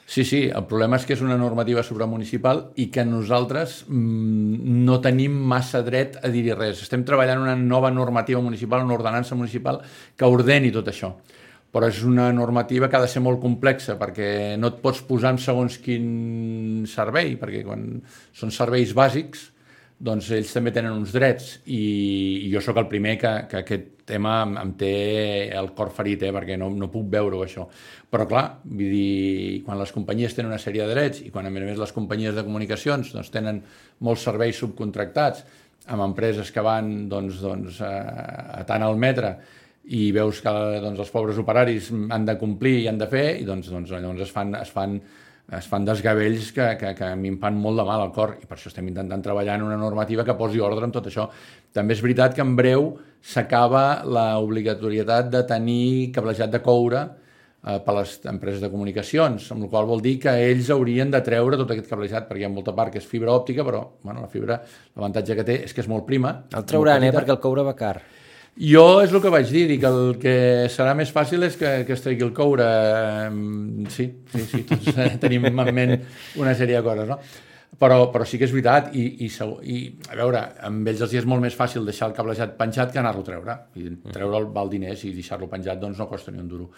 Sí, 0.06 0.22
sí, 0.24 0.44
el 0.54 0.62
problema 0.70 1.00
és 1.00 1.04
que 1.04 1.16
és 1.16 1.22
una 1.26 1.35
normativa 1.35 1.82
supramunicipal 1.82 2.61
i 2.78 2.87
que 2.94 3.02
nosaltres 3.04 3.80
mmm, 3.88 4.85
no 4.87 5.00
tenim 5.02 5.35
massa 5.50 5.80
dret 5.82 6.20
a 6.22 6.30
dir-hi 6.30 6.54
res. 6.54 6.85
Estem 6.85 7.02
treballant 7.04 7.42
una 7.42 7.56
nova 7.59 7.90
normativa 7.90 8.40
municipal, 8.40 8.85
una 8.87 8.94
ordenança 8.94 9.35
municipal 9.35 9.80
que 10.14 10.30
ordeni 10.30 10.70
tot 10.70 10.92
això. 10.92 11.11
Però 11.74 11.90
és 11.90 11.98
una 12.06 12.28
normativa 12.32 12.87
que 12.87 12.96
ha 12.96 13.02
de 13.02 13.11
ser 13.11 13.20
molt 13.24 13.42
complexa 13.42 13.98
perquè 13.98 14.54
no 14.62 14.70
et 14.70 14.78
pots 14.85 15.02
posar 15.09 15.35
en 15.35 15.42
segons 15.42 15.80
quin 15.82 16.87
servei, 16.87 17.35
perquè 17.40 17.64
quan 17.66 17.88
són 18.30 18.54
serveis 18.54 18.94
bàsics 18.94 19.48
doncs 19.98 20.28
ells 20.37 20.52
també 20.52 20.72
tenen 20.76 20.92
uns 20.92 21.12
drets 21.14 21.54
i, 21.72 22.48
jo 22.52 22.61
sóc 22.61 22.76
el 22.82 22.88
primer 22.90 23.14
que, 23.20 23.32
que 23.48 23.61
aquest 23.62 23.87
tema 24.06 24.42
em, 24.44 24.54
em 24.61 24.72
té 24.78 24.92
el 25.56 25.70
cor 25.76 25.90
ferit, 25.96 26.26
eh, 26.28 26.32
perquè 26.35 26.59
no, 26.61 26.68
no 26.76 26.90
puc 26.92 27.09
veure-ho 27.12 27.40
això. 27.44 27.64
Però 28.12 28.26
clar, 28.28 28.44
vull 28.68 28.92
dir, 28.92 29.62
quan 29.66 29.80
les 29.80 29.92
companyies 29.96 30.37
tenen 30.37 30.52
una 30.52 30.61
sèrie 30.62 30.85
de 30.85 30.92
drets 30.92 31.24
i 31.24 31.32
quan 31.35 31.48
a 31.48 31.52
més 31.52 31.80
les 31.80 31.94
companyies 31.96 32.37
de 32.37 32.44
comunicacions 32.46 33.14
doncs, 33.16 33.32
tenen 33.35 33.62
molts 34.04 34.26
serveis 34.28 34.61
subcontractats 34.61 35.46
amb 35.92 36.04
empreses 36.04 36.50
que 36.52 36.64
van 36.64 37.09
doncs, 37.09 37.40
doncs, 37.42 37.80
a, 37.80 37.94
a 38.61 38.64
tant 38.68 38.85
al 38.85 38.98
metre 39.00 39.37
i 39.96 40.11
veus 40.12 40.40
que 40.42 40.52
doncs, 40.82 40.98
els 40.98 41.12
pobres 41.14 41.38
operaris 41.38 41.92
han 42.11 42.26
de 42.26 42.35
complir 42.40 42.80
i 42.82 42.88
han 42.90 42.98
de 42.98 43.09
fer 43.11 43.28
i 43.40 43.46
doncs, 43.46 43.70
doncs 43.70 43.94
llavors 43.94 44.26
es 44.26 44.35
fan, 44.35 44.54
es 44.59 44.72
fan 44.74 44.98
es 45.54 45.66
fan 45.70 45.85
desgavells 45.87 46.50
que, 46.52 46.64
que, 46.80 46.92
que 46.98 47.04
a 47.06 47.16
mi 47.18 47.30
em 47.30 47.37
fan 47.38 47.54
molt 47.62 47.78
de 47.78 47.85
mal 47.87 48.02
al 48.02 48.11
cor 48.14 48.35
i 48.42 48.48
per 48.48 48.56
això 48.56 48.70
estem 48.72 48.88
intentant 48.90 49.22
treballar 49.22 49.54
en 49.59 49.66
una 49.68 49.76
normativa 49.78 50.24
que 50.26 50.35
posi 50.38 50.62
ordre 50.62 50.88
en 50.88 50.94
tot 50.94 51.06
això. 51.06 51.28
També 51.74 51.94
és 51.94 52.02
veritat 52.02 52.35
que 52.35 52.42
en 52.42 52.56
breu 52.59 52.90
s'acaba 53.22 54.02
l'obligatorietat 54.02 55.30
de 55.30 55.44
tenir 55.46 56.11
cablejat 56.16 56.50
de 56.50 56.62
coure 56.64 57.04
eh, 57.04 57.78
per 57.78 57.94
les 58.00 58.16
empreses 58.26 58.64
de 58.64 58.72
comunicacions, 58.72 59.46
amb 59.54 59.68
la 59.68 59.70
qual 59.70 59.87
vol 59.87 60.02
dir 60.02 60.16
que 60.26 60.35
ells 60.48 60.72
haurien 60.74 61.14
de 61.14 61.22
treure 61.22 61.61
tot 61.62 61.70
aquest 61.76 61.90
cablejat, 61.94 62.26
perquè 62.26 62.42
hi 62.42 62.50
ha 62.50 62.52
molta 62.52 62.74
part 62.74 62.94
que 62.94 63.02
és 63.02 63.06
fibra 63.06 63.35
òptica, 63.37 63.62
però 63.66 63.85
bueno, 64.02 64.26
la 64.26 64.32
fibra, 64.32 64.59
l'avantatge 64.96 65.38
que 65.38 65.46
té 65.46 65.61
és 65.68 65.74
que 65.74 65.85
és 65.87 65.90
molt 65.90 66.09
prima. 66.11 66.40
El 66.59 66.66
trauran, 66.66 67.06
eh, 67.06 67.14
perquè 67.14 67.37
el 67.38 67.42
coure 67.42 67.66
va 67.66 67.78
car. 67.78 68.00
Jo 68.57 69.03
és 69.05 69.12
el 69.12 69.21
que 69.21 69.29
vaig 69.33 69.51
dir, 69.53 69.66
dic 69.69 69.83
que 69.83 69.88
el 69.92 70.14
que 70.21 70.37
serà 70.73 70.95
més 70.97 71.11
fàcil 71.12 71.45
és 71.45 71.59
que, 71.61 71.73
que 71.85 71.92
es 71.92 72.01
tregui 72.01 72.25
el 72.25 72.33
coure. 72.37 72.69
Sí, 73.92 74.07
sí, 74.33 74.45
sí, 74.49 74.62
tots 74.71 74.97
tenim 75.25 75.45
en 75.51 75.59
ment 75.77 75.92
una 76.40 76.55
sèrie 76.57 76.79
de 76.79 76.87
coses, 76.87 77.11
no? 77.11 77.19
Però, 77.77 78.07
però 78.09 78.25
sí 78.25 78.38
que 78.40 78.47
és 78.47 78.55
veritat, 78.55 78.95
i, 78.97 79.27
i, 79.27 79.29
i 79.29 79.81
a 80.09 80.16
veure, 80.16 80.40
amb 80.64 80.88
ells 80.88 81.03
els 81.05 81.16
és 81.21 81.27
molt 81.29 81.45
més 81.45 81.57
fàcil 81.59 81.85
deixar 81.85 82.09
el 82.09 82.14
cablejat 82.16 82.55
penjat 82.57 82.95
que 82.95 83.03
anar-lo 83.03 83.21
a 83.21 83.27
treure. 83.27 83.59
I 83.77 83.90
treure'l 84.07 84.49
val 84.55 84.73
diners 84.73 85.05
i 85.05 85.12
deixar-lo 85.12 85.51
penjat 85.53 85.83
doncs 85.83 86.01
no 86.01 86.09
costa 86.09 86.33
ni 86.33 86.40
un 86.40 86.49
duro. 86.49 86.71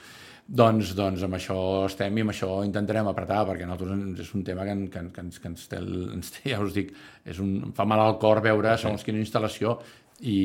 Doncs, 0.49 0.97
doncs 0.99 1.23
amb 1.23 1.37
això 1.37 1.61
estem 1.87 2.19
i 2.19 2.25
amb 2.25 2.33
això 2.33 2.51
intentarem 2.67 3.07
apretar, 3.07 3.45
perquè 3.47 3.69
nosaltres 3.69 4.27
és 4.27 4.35
un 4.35 4.43
tema 4.43 4.67
que, 4.67 4.75
que, 4.91 5.05
que, 5.15 5.25
ens, 5.29 5.39
que 5.39 5.51
ens, 5.53 5.71
té, 5.71 5.79
ens 6.17 6.35
té, 6.35 6.45
ja 6.51 6.59
us 6.65 6.75
dic, 6.75 6.91
és 7.29 7.39
un, 7.45 7.71
fa 7.77 7.87
mal 7.87 8.03
al 8.03 8.19
cor 8.19 8.43
veure 8.43 8.75
segons 8.81 9.05
quina 9.07 9.23
instal·lació 9.23 9.77
i 10.27 10.39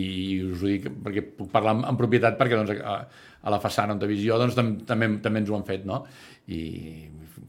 us 0.46 0.62
ho 0.62 0.70
dic 0.70 0.88
perquè 1.06 1.24
puc 1.38 1.52
parlar 1.54 1.76
en, 1.78 1.84
en 1.90 2.00
propietat 2.00 2.38
perquè 2.40 2.60
doncs, 2.60 2.74
a, 2.78 2.98
a 3.44 3.54
la 3.54 3.62
façana 3.64 3.96
on 3.96 4.02
de 4.02 4.10
visió 4.10 4.38
doncs, 4.42 4.58
tam, 4.58 4.76
també, 4.88 5.10
també 5.24 5.42
ens 5.42 5.52
ho 5.52 5.58
han 5.58 5.66
fet 5.68 5.88
no? 5.90 6.04
i, 6.48 6.62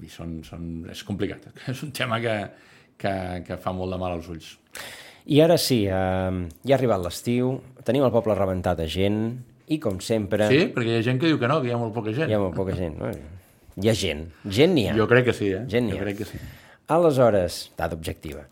i 0.01 0.13
són, 0.13 0.39
són, 0.47 0.69
és 0.93 1.05
complicat 1.05 1.51
és 1.73 1.83
un 1.85 1.93
tema 1.97 2.21
que, 2.25 2.37
que, 2.97 3.17
que 3.47 3.61
fa 3.61 3.75
molt 3.77 3.93
de 3.93 4.01
mal 4.01 4.17
als 4.17 4.31
ulls 4.33 4.55
i 5.25 5.41
ara 5.41 5.57
sí, 5.61 5.85
eh, 5.89 5.93
ja 5.93 6.77
ha 6.77 6.79
arribat 6.79 7.05
l'estiu 7.05 7.59
tenim 7.85 8.07
el 8.07 8.15
poble 8.15 8.37
rebentat 8.39 8.81
de 8.81 8.89
gent 8.89 9.21
i 9.73 9.79
com 9.81 10.01
sempre... 10.05 10.49
Sí, 10.51 10.67
perquè 10.75 10.93
hi 10.93 10.99
ha 10.99 11.05
gent 11.05 11.21
que 11.21 11.31
diu 11.31 11.39
que 11.41 11.49
no, 11.49 11.61
que 11.63 11.71
hi 11.71 11.73
ha 11.73 11.81
molt 11.81 11.95
poca 11.97 12.13
gent. 12.13 12.29
Hi 12.29 12.37
ha 12.37 12.41
molt 12.43 12.57
poca 12.57 12.75
gent. 12.77 12.99
No? 13.01 13.09
Hi 13.81 13.91
ha 13.91 13.95
gent. 13.97 14.27
Gent 14.45 14.75
n'hi 14.77 14.89
ha. 14.91 14.97
Jo 14.99 15.07
crec 15.11 15.31
que 15.31 15.35
sí, 15.37 15.49
eh? 15.57 15.63
Gent 15.71 15.89
jo 15.89 16.01
crec 16.03 16.21
que 16.21 16.29
sí. 16.29 16.41
Aleshores, 16.93 17.71
dada 17.79 17.97
objectiva, 17.97 18.45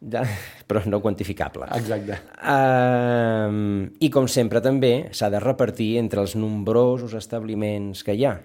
de, 0.00 0.22
però 0.68 0.82
no 0.86 1.00
quantificable. 1.04 1.68
Exacte. 1.76 2.18
Uh, 2.40 3.86
I 4.00 4.10
com 4.12 4.28
sempre 4.30 4.62
també 4.64 5.08
s'ha 5.16 5.30
de 5.32 5.40
repartir 5.42 5.96
entre 6.02 6.22
els 6.24 6.36
nombrosos 6.38 7.16
establiments 7.18 8.04
que 8.06 8.16
hi 8.16 8.26
ha. 8.28 8.36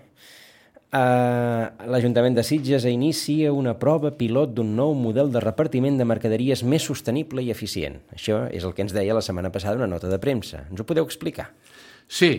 Uh, 0.91 1.71
L'Ajuntament 1.87 2.35
de 2.35 2.43
Sitges 2.43 2.83
inicia 2.89 3.53
una 3.55 3.77
prova 3.79 4.09
pilot 4.11 4.51
d'un 4.57 4.73
nou 4.75 4.91
model 4.91 5.31
de 5.31 5.39
repartiment 5.39 5.95
de 5.95 6.07
mercaderies 6.07 6.65
més 6.67 6.83
sostenible 6.83 7.43
i 7.45 7.51
eficient. 7.53 8.01
Això 8.11 8.43
és 8.51 8.65
el 8.67 8.75
que 8.75 8.83
ens 8.83 8.91
deia 8.91 9.15
la 9.15 9.23
setmana 9.23 9.53
passada 9.55 9.79
una 9.79 9.87
nota 9.87 10.11
de 10.11 10.19
premsa. 10.19 10.65
Ens 10.67 10.83
ho 10.83 10.87
podeu 10.87 11.07
explicar? 11.07 11.53
Sí, 12.11 12.33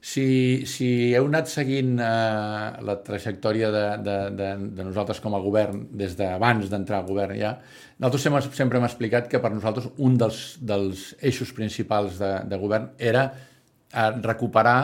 si, 0.00 0.64
si 0.64 0.88
heu 1.12 1.28
anat 1.28 1.50
seguint 1.52 1.98
eh, 2.00 2.80
la 2.88 2.96
trajectòria 3.04 3.68
de, 3.74 3.84
de, 4.06 4.16
de, 4.38 4.48
de 4.78 4.86
nosaltres 4.88 5.20
com 5.20 5.36
a 5.36 5.42
govern 5.44 5.84
des 5.92 6.16
d'abans 6.16 6.72
d'entrar 6.72 7.02
al 7.02 7.08
govern 7.08 7.36
ja, 7.36 7.54
nosaltres 8.00 8.24
sempre, 8.24 8.42
sempre 8.56 8.80
hem 8.80 8.88
explicat 8.88 9.28
que 9.28 9.42
per 9.42 9.52
nosaltres 9.52 9.90
un 10.00 10.16
dels, 10.20 10.40
dels 10.60 11.10
eixos 11.20 11.52
principals 11.56 12.16
de, 12.22 12.32
de 12.48 12.60
govern 12.60 12.90
era 12.96 13.28
eh, 13.28 14.10
recuperar 14.24 14.80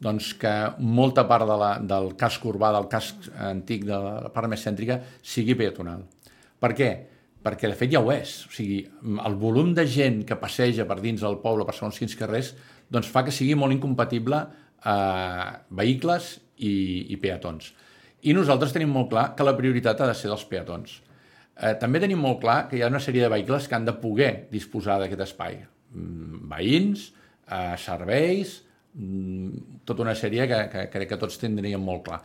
doncs, 0.00 0.32
que 0.40 0.52
molta 0.80 1.26
part 1.28 1.44
de 1.48 1.56
la, 1.60 1.74
del 1.84 2.14
casc 2.20 2.44
urbà, 2.48 2.72
del 2.72 2.88
casc 2.88 3.28
antic, 3.36 3.84
de 3.88 3.98
la 4.00 4.32
part 4.32 4.48
més 4.48 4.62
cèntrica, 4.64 4.96
sigui 5.20 5.56
peatonal. 5.58 6.06
Per 6.60 6.72
què? 6.76 6.90
Perquè 7.44 7.68
de 7.68 7.76
fet 7.76 7.92
ja 7.92 8.00
ho 8.00 8.08
és. 8.12 8.32
O 8.48 8.52
sigui, 8.52 8.80
el 9.26 9.36
volum 9.40 9.74
de 9.76 9.84
gent 9.88 10.22
que 10.28 10.38
passeja 10.40 10.86
per 10.88 10.98
dins 11.04 11.20
del 11.24 11.38
poble 11.44 11.66
per 11.68 11.76
segons 11.76 12.00
quins 12.00 12.16
carrers 12.16 12.54
doncs 12.90 13.10
fa 13.10 13.24
que 13.26 13.34
sigui 13.34 13.56
molt 13.58 13.74
incompatible 13.76 14.40
eh, 14.84 15.50
vehicles 15.80 16.32
i, 16.58 16.74
i 17.14 17.18
peatons. 17.20 17.72
I 18.28 18.34
nosaltres 18.36 18.74
tenim 18.74 18.90
molt 18.92 19.08
clar 19.12 19.30
que 19.36 19.46
la 19.46 19.56
prioritat 19.56 20.02
ha 20.02 20.10
de 20.10 20.16
ser 20.16 20.28
dels 20.28 20.44
peatons. 20.48 20.98
Eh, 21.60 21.74
també 21.80 22.00
tenim 22.02 22.20
molt 22.20 22.40
clar 22.42 22.64
que 22.68 22.78
hi 22.78 22.82
ha 22.84 22.90
una 22.92 23.02
sèrie 23.02 23.24
de 23.24 23.32
vehicles 23.32 23.68
que 23.68 23.76
han 23.76 23.88
de 23.88 23.96
poder 24.00 24.32
disposar 24.52 24.98
d'aquest 25.00 25.24
espai. 25.26 25.60
Mm, 25.94 26.44
veïns, 26.50 27.10
eh, 27.46 27.76
serveis, 27.80 28.60
mm, 28.94 29.82
tota 29.84 30.02
una 30.06 30.14
sèrie 30.14 30.46
que, 30.48 30.60
que 30.72 30.86
crec 30.92 31.12
que 31.14 31.20
tots 31.20 31.38
tindríem 31.40 31.82
molt 31.82 32.04
clar. 32.08 32.22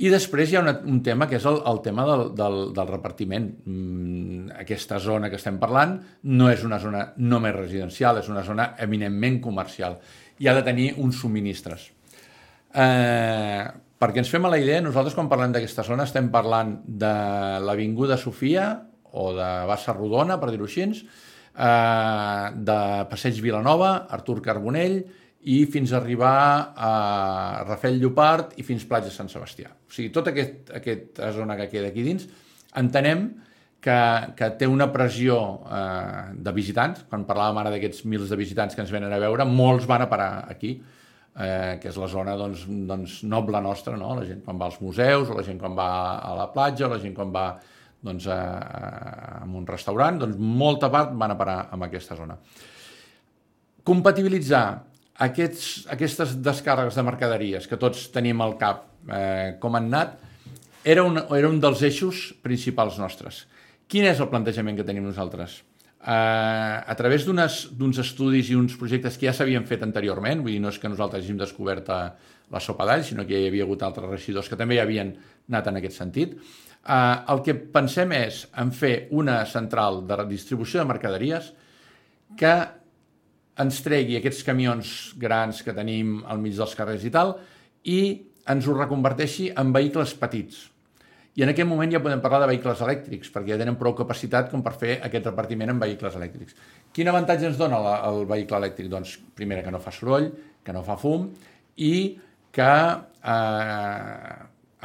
I 0.00 0.08
després 0.08 0.50
hi 0.50 0.56
ha 0.56 0.62
una, 0.64 0.72
un 0.88 1.02
tema 1.04 1.28
que 1.28 1.36
és 1.36 1.44
el, 1.46 1.58
el 1.68 1.80
tema 1.84 2.06
del, 2.08 2.24
del, 2.36 2.58
del 2.74 2.88
repartiment. 2.88 3.48
Mm, 3.68 4.54
aquesta 4.64 4.98
zona 5.02 5.28
que 5.30 5.36
estem 5.36 5.58
parlant 5.60 5.98
no 6.32 6.48
és 6.50 6.64
una 6.64 6.80
zona 6.80 7.04
només 7.20 7.54
residencial, 7.56 8.22
és 8.22 8.30
una 8.32 8.44
zona 8.46 8.72
eminentment 8.80 9.40
comercial 9.44 9.98
i 10.40 10.48
ha 10.48 10.56
de 10.56 10.64
tenir 10.66 10.92
uns 10.98 11.20
subministres. 11.20 11.90
Eh, 12.72 13.64
perquè 14.00 14.22
ens 14.22 14.32
fem 14.32 14.48
a 14.48 14.50
la 14.50 14.58
idea, 14.58 14.80
nosaltres 14.82 15.14
quan 15.14 15.28
parlem 15.30 15.52
d'aquesta 15.54 15.84
zona 15.86 16.08
estem 16.08 16.32
parlant 16.32 16.78
de 16.86 17.12
l'Avinguda 17.62 18.16
Sofia 18.18 18.72
o 19.12 19.28
de 19.36 19.50
Bassa 19.68 19.92
Rodona, 19.92 20.40
per 20.40 20.50
dir-ho 20.50 20.66
així, 20.66 20.88
eh, 20.88 22.46
de 22.56 22.78
Passeig 23.12 23.38
Vilanova, 23.44 24.08
Artur 24.10 24.40
Carbonell 24.42 25.02
i 25.42 25.64
fins 25.66 25.92
a 25.92 25.98
arribar 25.98 26.36
a 26.76 26.92
Rafel 27.66 27.98
Llopart 27.98 28.54
i 28.60 28.66
fins 28.66 28.84
Platja 28.86 29.10
Sant 29.10 29.30
Sebastià. 29.32 29.72
O 29.72 29.90
sigui, 29.92 30.12
tota 30.14 30.30
aquest, 30.30 30.70
aquesta 30.78 31.32
zona 31.34 31.56
que 31.58 31.68
queda 31.72 31.90
aquí 31.90 32.04
dins, 32.06 32.28
entenem 32.78 33.26
que, 33.82 33.98
que 34.38 34.50
té 34.60 34.68
una 34.70 34.86
pressió 34.94 35.38
eh, 35.66 36.32
de 36.38 36.54
visitants. 36.54 37.02
Quan 37.10 37.26
parlàvem 37.26 37.58
ara 37.58 37.72
d'aquests 37.74 38.06
mils 38.06 38.30
de 38.30 38.38
visitants 38.38 38.78
que 38.78 38.84
ens 38.84 38.94
venen 38.94 39.12
a 39.12 39.20
veure, 39.22 39.46
molts 39.48 39.88
van 39.90 40.06
a 40.06 40.10
parar 40.10 40.32
aquí 40.52 40.76
eh, 40.78 41.78
que 41.82 41.90
és 41.90 41.98
la 41.98 42.08
zona 42.10 42.36
doncs, 42.38 42.64
doncs, 42.88 43.20
noble 43.28 43.60
nostra, 43.64 43.96
no? 43.98 44.14
la 44.18 44.26
gent 44.28 44.42
quan 44.44 44.60
va 44.60 44.68
als 44.70 44.80
museus, 44.84 45.30
o 45.30 45.38
la 45.38 45.44
gent 45.46 45.58
quan 45.60 45.74
va 45.78 45.88
a 46.20 46.34
la 46.38 46.48
platja, 46.52 46.86
o 46.86 46.92
la 46.92 47.00
gent 47.02 47.16
quan 47.16 47.32
va 47.34 47.46
doncs, 48.02 48.26
a, 48.26 48.38
a, 48.38 49.40
a 49.40 49.48
un 49.48 49.66
restaurant, 49.66 50.22
doncs 50.22 50.38
molta 50.38 50.90
part 50.92 51.14
van 51.18 51.34
a 51.34 51.38
parar 51.38 51.58
en 51.74 51.86
aquesta 51.88 52.18
zona. 52.18 52.38
Compatibilitzar 53.82 54.66
aquests, 55.18 55.86
aquestes 55.92 56.36
descàrregues 56.42 56.96
de 56.96 57.06
mercaderies 57.06 57.66
que 57.68 57.80
tots 57.80 58.08
tenim 58.14 58.40
al 58.40 58.56
cap 58.60 58.86
eh, 59.08 59.58
com 59.60 59.76
han 59.76 59.90
anat, 59.92 60.16
era 60.84 61.04
un, 61.06 61.20
era 61.36 61.48
un 61.48 61.60
dels 61.62 61.82
eixos 61.86 62.32
principals 62.42 62.98
nostres. 62.98 63.44
Quin 63.88 64.08
és 64.08 64.20
el 64.20 64.30
plantejament 64.32 64.78
que 64.78 64.86
tenim 64.88 65.04
nosaltres? 65.04 65.60
eh, 66.02 66.10
a 66.86 66.94
través 66.96 67.24
d'uns 67.26 67.98
estudis 68.02 68.50
i 68.50 68.58
uns 68.58 68.74
projectes 68.78 69.16
que 69.18 69.28
ja 69.28 69.36
s'havien 69.36 69.66
fet 69.68 69.84
anteriorment, 69.86 70.42
vull 70.42 70.56
dir, 70.56 70.62
no 70.62 70.72
és 70.72 70.80
que 70.82 70.90
nosaltres 70.90 71.22
hàgim 71.22 71.38
descobert 71.40 71.88
eh, 71.92 72.02
la 72.52 72.60
sopa 72.60 72.86
d'all, 72.88 73.04
sinó 73.06 73.26
que 73.28 73.38
hi 73.38 73.48
havia 73.48 73.66
hagut 73.66 73.84
altres 73.86 74.10
regidors 74.10 74.50
que 74.50 74.58
també 74.58 74.80
ja 74.80 74.86
havien 74.86 75.14
anat 75.48 75.70
en 75.70 75.80
aquest 75.80 75.98
sentit. 76.00 76.34
Eh, 76.34 77.16
el 77.32 77.42
que 77.46 77.54
pensem 77.54 78.14
és 78.18 78.44
en 78.58 78.74
fer 78.74 78.94
una 79.14 79.42
central 79.46 80.02
de 80.08 80.18
redistribució 80.24 80.82
de 80.82 80.90
mercaderies 80.90 81.52
que 82.38 82.54
ens 83.62 83.80
tregui 83.84 84.18
aquests 84.18 84.42
camions 84.46 84.92
grans 85.20 85.62
que 85.62 85.74
tenim 85.76 86.20
al 86.26 86.42
mig 86.42 86.58
dels 86.58 86.76
carrers 86.78 87.06
i 87.08 87.14
tal 87.14 87.36
i 87.88 88.02
ens 88.52 88.66
ho 88.66 88.76
reconverteixi 88.76 89.52
en 89.58 89.72
vehicles 89.74 90.14
petits 90.18 90.66
i 91.32 91.44
en 91.44 91.48
aquest 91.48 91.68
moment 91.68 91.88
ja 91.92 92.00
podem 92.04 92.20
parlar 92.20 92.42
de 92.42 92.48
vehicles 92.50 92.80
elèctrics, 92.84 93.30
perquè 93.32 93.54
ja 93.54 93.60
tenen 93.60 93.78
prou 93.80 93.94
capacitat 93.96 94.50
com 94.52 94.60
per 94.64 94.74
fer 94.76 94.98
aquest 95.06 95.30
repartiment 95.30 95.72
en 95.72 95.78
vehicles 95.80 96.18
elèctrics. 96.18 96.56
Quin 96.92 97.08
avantatge 97.08 97.48
ens 97.48 97.60
dona 97.60 97.78
la, 97.80 97.94
el 98.10 98.26
vehicle 98.28 98.58
elèctric? 98.60 98.90
Doncs, 98.92 99.14
primera, 99.38 99.64
que 99.64 99.72
no 99.72 99.80
fa 99.80 99.94
soroll, 99.96 100.28
que 100.62 100.74
no 100.76 100.82
fa 100.84 100.98
fum 101.00 101.30
i 101.80 101.94
que 102.52 102.74
eh, 103.32 104.34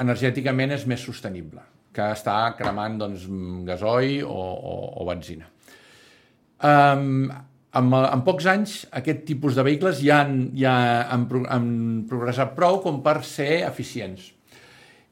energèticament 0.06 0.78
és 0.78 0.88
més 0.88 1.04
sostenible, 1.04 1.66
que 1.92 2.08
està 2.16 2.38
cremant 2.56 2.96
doncs, 3.02 3.28
gasoil 3.68 4.24
o, 4.24 4.40
o, 4.40 4.80
o 5.04 5.08
benzina. 5.10 5.52
Um, 6.64 7.28
en, 7.76 7.92
en 7.94 8.24
pocs 8.26 8.48
anys, 8.54 8.80
aquest 8.96 9.26
tipus 9.28 9.58
de 9.58 9.66
vehicles 9.68 10.00
ja 10.04 10.22
han, 10.24 10.50
ja 10.58 10.74
han, 11.12 11.28
han 11.52 11.70
progressat 12.10 12.56
prou 12.56 12.82
com 12.86 13.04
per 13.04 13.20
ser 13.28 13.64
eficients 13.68 14.32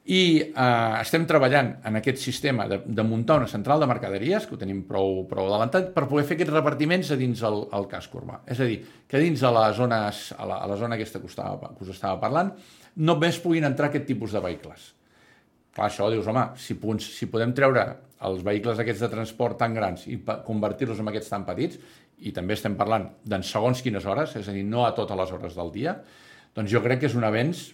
i 0.06 0.38
eh, 0.38 0.96
estem 1.02 1.24
treballant 1.26 1.72
en 1.90 1.98
aquest 1.98 2.20
sistema 2.22 2.68
de, 2.70 2.78
de 2.86 3.04
muntar 3.04 3.40
una 3.40 3.50
central 3.50 3.82
de 3.82 3.88
mercaderies, 3.90 4.46
que 4.46 4.54
ho 4.54 4.60
tenim 4.62 4.84
prou, 4.86 5.24
prou 5.30 5.48
adelantat, 5.50 5.90
per 5.96 6.06
poder 6.06 6.28
fer 6.30 6.38
aquests 6.38 6.54
repartiments 6.54 7.10
a 7.10 7.18
dins 7.18 7.42
el, 7.48 7.64
el 7.74 7.88
casc 7.90 8.14
urbà. 8.14 8.44
És 8.46 8.62
a 8.62 8.68
dir, 8.70 8.84
que 9.10 9.22
dins 9.22 9.42
de 9.42 9.52
les 9.58 9.80
zones, 9.80 10.28
a, 10.38 10.46
la, 10.46 10.60
a 10.62 10.70
la 10.70 10.78
zona 10.78 11.00
aquesta 11.00 11.22
que, 11.24 11.32
estava, 11.32 11.74
que 11.74 11.88
us 11.88 11.96
estava 11.96 12.22
parlant, 12.22 12.54
només 13.02 13.42
puguin 13.42 13.66
entrar 13.66 13.90
aquest 13.90 14.06
tipus 14.12 14.38
de 14.38 14.44
vehicles. 14.46 14.92
Clar, 15.74 15.90
això 15.90 16.12
dius, 16.14 16.30
home, 16.30 16.52
si, 16.62 16.78
si 17.10 17.32
podem 17.32 17.58
treure 17.58 17.88
els 18.30 18.46
vehicles 18.46 18.78
aquests 18.80 19.02
de 19.08 19.10
transport 19.12 19.58
tan 19.60 19.74
grans 19.74 20.06
i 20.08 20.20
convertir-los 20.46 21.02
en 21.02 21.10
aquests 21.10 21.34
tan 21.34 21.50
petits, 21.50 21.82
i 22.20 22.32
també 22.36 22.56
estem 22.56 22.78
parlant 22.80 23.10
d'en 23.28 23.44
segons 23.44 23.82
quines 23.84 24.06
hores, 24.08 24.36
és 24.40 24.48
a 24.48 24.54
dir, 24.56 24.64
no 24.68 24.86
a 24.86 24.94
totes 24.96 25.18
les 25.20 25.34
hores 25.36 25.58
del 25.58 25.72
dia, 25.74 25.98
doncs 26.56 26.72
jo 26.72 26.82
crec 26.84 27.02
que 27.02 27.10
és 27.10 27.18
un 27.18 27.28
avenç 27.28 27.68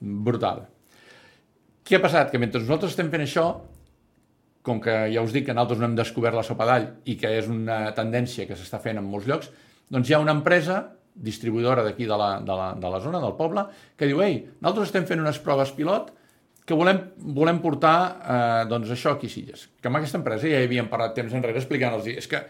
brutal. 0.00 0.64
Què 1.82 1.98
ha 1.98 2.02
passat? 2.02 2.30
Que 2.32 2.40
mentre 2.40 2.62
nosaltres 2.62 2.94
estem 2.94 3.10
fent 3.12 3.26
això, 3.26 3.46
com 4.62 4.80
que 4.80 4.94
ja 5.12 5.22
us 5.24 5.34
dic 5.34 5.48
que 5.48 5.54
nosaltres 5.54 5.80
no 5.82 5.88
hem 5.90 5.98
descobert 5.98 6.38
la 6.38 6.46
sopa 6.46 6.66
d'all 6.68 6.88
i 7.10 7.16
que 7.18 7.30
és 7.40 7.50
una 7.50 7.84
tendència 7.96 8.46
que 8.46 8.56
s'està 8.56 8.78
fent 8.82 9.00
en 9.00 9.06
molts 9.08 9.26
llocs, 9.28 9.50
doncs 9.90 10.08
hi 10.08 10.16
ha 10.16 10.22
una 10.22 10.34
empresa 10.38 10.84
distribuïdora 11.12 11.82
d'aquí 11.84 12.06
de, 12.08 12.16
la, 12.16 12.38
de, 12.40 12.54
la, 12.56 12.72
de 12.78 12.90
la 12.94 13.00
zona, 13.02 13.20
del 13.20 13.34
poble, 13.36 13.66
que 13.98 14.08
diu, 14.08 14.22
ei, 14.24 14.38
nosaltres 14.62 14.88
estem 14.88 15.08
fent 15.10 15.20
unes 15.20 15.40
proves 15.44 15.74
pilot 15.76 16.12
que 16.64 16.78
volem, 16.78 17.00
volem 17.36 17.58
portar 17.60 17.96
eh, 18.22 18.64
doncs 18.70 18.92
això 18.94 19.16
aquí 19.16 19.28
a 19.28 19.34
Silles. 19.34 19.66
Que 19.82 19.90
amb 19.90 19.98
aquesta 19.98 20.20
empresa 20.20 20.46
ja 20.46 20.62
hi 20.62 20.68
havíem 20.68 20.88
parlat 20.88 21.16
temps 21.18 21.34
enrere 21.34 21.58
explicant-los, 21.58 22.06
és 22.14 22.30
que 22.30 22.40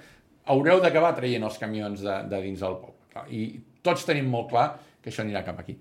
haureu 0.50 0.80
d'acabar 0.82 1.14
traient 1.16 1.44
els 1.46 1.58
camions 1.60 2.02
de, 2.02 2.16
de 2.30 2.40
dins 2.42 2.62
del 2.62 2.78
poble. 2.80 3.26
I 3.30 3.42
tots 3.84 4.06
tenim 4.08 4.30
molt 4.32 4.50
clar 4.50 4.68
que 5.02 5.10
això 5.10 5.22
anirà 5.24 5.44
cap 5.46 5.60
aquí. 5.60 5.76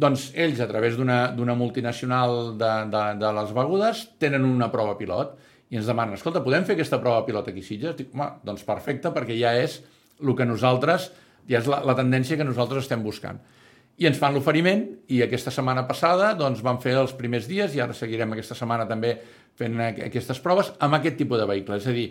Doncs 0.00 0.30
ells, 0.38 0.60
a 0.62 0.68
través 0.70 0.96
d'una 0.96 1.56
multinacional 1.58 2.54
de, 2.58 2.72
de, 2.92 3.04
de 3.20 3.30
les 3.36 3.54
begudes, 3.54 4.04
tenen 4.22 4.46
una 4.46 4.70
prova 4.72 4.96
pilot 4.98 5.34
i 5.70 5.78
ens 5.78 5.86
demanen, 5.86 6.16
escolta, 6.18 6.42
podem 6.42 6.64
fer 6.66 6.74
aquesta 6.74 6.98
prova 7.02 7.24
pilot 7.26 7.50
aquí 7.50 7.62
a 7.62 7.66
Sitges? 7.66 7.96
Dic, 7.98 8.14
home, 8.14 8.26
doncs 8.46 8.62
perfecte, 8.66 9.12
perquè 9.14 9.36
ja 9.38 9.52
és 9.58 9.80
el 10.20 10.32
que 10.38 10.46
nosaltres, 10.46 11.10
ja 11.50 11.60
és 11.60 11.68
la, 11.70 11.82
la 11.86 11.96
tendència 11.98 12.38
que 12.38 12.46
nosaltres 12.46 12.86
estem 12.86 13.02
buscant. 13.06 13.38
I 14.00 14.08
ens 14.08 14.18
fan 14.18 14.32
l'oferiment 14.34 14.86
i 15.12 15.20
aquesta 15.22 15.52
setmana 15.52 15.84
passada 15.86 16.32
doncs, 16.38 16.62
vam 16.64 16.80
fer 16.82 16.96
els 16.96 17.12
primers 17.18 17.46
dies 17.50 17.74
i 17.76 17.82
ara 17.84 17.94
seguirem 17.94 18.32
aquesta 18.32 18.56
setmana 18.56 18.86
també 18.88 19.12
fent 19.60 19.76
aquestes 19.82 20.40
proves 20.40 20.72
amb 20.80 20.96
aquest 20.96 21.18
tipus 21.20 21.42
de 21.42 21.46
vehicle. 21.50 21.76
És 21.76 21.86
a 21.90 21.94
dir, 21.94 22.08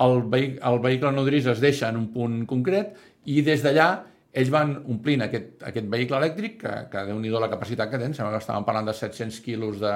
el, 0.00 0.22
vehicle, 0.32 0.60
el 0.64 0.80
vehicle 0.80 1.12
nodrís 1.12 1.46
es 1.46 1.60
deixa 1.60 1.90
en 1.92 1.98
un 2.00 2.08
punt 2.14 2.42
concret 2.48 2.96
i 3.28 3.42
des 3.44 3.62
d'allà 3.64 3.90
ells 4.32 4.50
van 4.52 4.78
omplint 4.88 5.26
aquest, 5.26 5.58
aquest 5.68 5.88
vehicle 5.92 6.16
elèctric, 6.16 6.56
que, 6.62 6.74
que 6.92 7.04
déu 7.08 7.18
nhi 7.20 7.32
la 7.32 7.50
capacitat 7.52 7.90
que 7.90 7.98
tenen, 7.98 8.14
sembla 8.16 8.38
que 8.38 8.44
estàvem 8.44 8.64
parlant 8.64 8.88
de 8.88 8.94
700 8.96 9.40
quilos 9.44 9.80
de, 9.82 9.92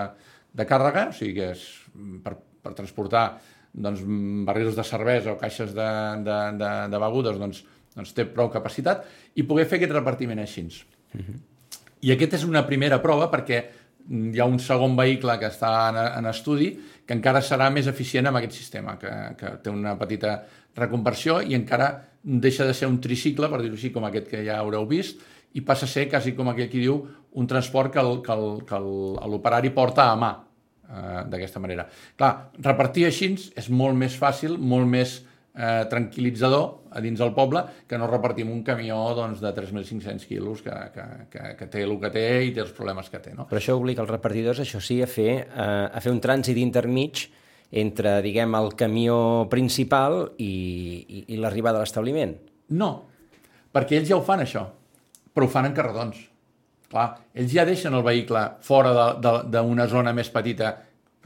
de 0.52 0.66
càrrega, 0.68 1.08
o 1.08 1.16
sigui 1.16 1.38
que 1.38 1.50
és 1.54 1.64
per, 2.24 2.34
per 2.36 2.74
transportar 2.76 3.24
doncs, 3.72 4.02
barrils 4.48 4.76
de 4.76 4.84
cervesa 4.84 5.32
o 5.32 5.40
caixes 5.40 5.72
de, 5.76 5.88
de, 6.26 6.36
de, 6.60 6.70
de 6.92 7.00
begudes, 7.00 7.40
doncs, 7.40 7.62
doncs 7.96 8.12
té 8.16 8.26
prou 8.28 8.52
capacitat, 8.52 9.04
i 9.36 9.44
poder 9.48 9.64
fer 9.70 9.80
aquest 9.80 9.96
repartiment 9.96 10.44
així. 10.44 10.66
Uh 10.66 11.20
-huh. 11.20 11.40
I 12.04 12.12
aquesta 12.12 12.36
és 12.36 12.44
una 12.44 12.66
primera 12.66 13.00
prova 13.02 13.30
perquè 13.30 13.64
hi 14.08 14.40
ha 14.40 14.46
un 14.46 14.58
segon 14.62 14.96
vehicle 14.98 15.34
que 15.40 15.48
està 15.50 15.72
en, 15.90 15.98
en 16.20 16.28
estudi 16.30 16.70
que 17.06 17.14
encara 17.14 17.42
serà 17.42 17.68
més 17.70 17.86
eficient 17.90 18.26
amb 18.28 18.40
aquest 18.40 18.56
sistema, 18.58 18.96
que, 19.00 19.12
que 19.38 19.54
té 19.62 19.70
una 19.70 19.94
petita 19.98 20.40
reconversió 20.76 21.40
i 21.42 21.56
encara 21.58 21.92
deixa 22.22 22.66
de 22.66 22.74
ser 22.74 22.88
un 22.90 22.98
tricicle, 23.02 23.48
per 23.48 23.62
dir-ho 23.62 23.78
així, 23.78 23.92
com 23.94 24.04
aquest 24.08 24.26
que 24.32 24.42
ja 24.46 24.58
haureu 24.58 24.86
vist, 24.90 25.22
i 25.56 25.62
passa 25.64 25.86
a 25.86 25.90
ser, 25.90 26.08
quasi 26.10 26.34
com 26.36 26.50
aquell 26.50 26.68
qui 26.72 26.82
diu, 26.82 26.98
un 27.38 27.46
transport 27.46 27.94
que 27.94 28.80
l'operari 29.30 29.70
porta 29.76 30.10
a 30.10 30.16
mà, 30.18 30.32
eh, 30.90 31.22
d'aquesta 31.30 31.62
manera. 31.62 31.86
Clar, 32.18 32.32
repartir 32.66 33.06
així 33.06 33.30
és 33.56 33.70
molt 33.70 33.96
més 33.96 34.18
fàcil, 34.18 34.58
molt 34.58 34.90
més 34.90 35.20
eh, 35.56 35.86
tranquil·litzador 35.90 36.92
a 36.92 37.02
dins 37.04 37.18
del 37.20 37.32
poble 37.36 37.62
que 37.88 37.98
no 37.98 38.08
repartim 38.10 38.50
un 38.52 38.62
camió 38.66 38.98
doncs, 39.16 39.40
de 39.42 39.52
3.500 39.56 40.28
quilos 40.28 40.62
que, 40.64 40.76
que, 40.94 41.06
que, 41.32 41.48
que 41.58 41.68
té 41.72 41.82
el 41.86 41.96
que 42.02 42.12
té 42.12 42.26
i 42.46 42.54
té 42.54 42.62
els 42.64 42.74
problemes 42.76 43.10
que 43.12 43.20
té. 43.24 43.34
No? 43.36 43.48
Però 43.50 43.60
això 43.60 43.76
obliga 43.78 44.04
els 44.04 44.12
repartidors, 44.12 44.60
això 44.62 44.80
sí, 44.84 45.00
a 45.02 45.10
fer, 45.10 45.32
eh, 45.48 45.66
a 45.88 46.04
fer 46.04 46.12
un 46.12 46.22
trànsit 46.22 46.60
intermig 46.60 47.26
entre, 47.72 48.20
diguem, 48.22 48.54
el 48.54 48.72
camió 48.78 49.18
principal 49.50 50.22
i, 50.38 50.52
i, 51.02 51.24
i 51.34 51.40
l'arribada 51.40 51.80
a 51.80 51.84
l'establiment? 51.84 52.36
No, 52.78 52.90
perquè 53.74 53.98
ells 53.98 54.10
ja 54.12 54.18
ho 54.18 54.24
fan, 54.26 54.44
això, 54.44 54.64
però 55.34 55.48
ho 55.48 55.52
fan 55.52 55.70
en 55.70 55.76
carredons. 55.76 56.20
Clar, 56.86 57.08
ells 57.34 57.50
ja 57.50 57.64
deixen 57.66 57.96
el 57.98 58.04
vehicle 58.06 58.42
fora 58.62 58.92
d'una 59.50 59.88
zona 59.90 60.14
més 60.14 60.30
petita, 60.30 60.76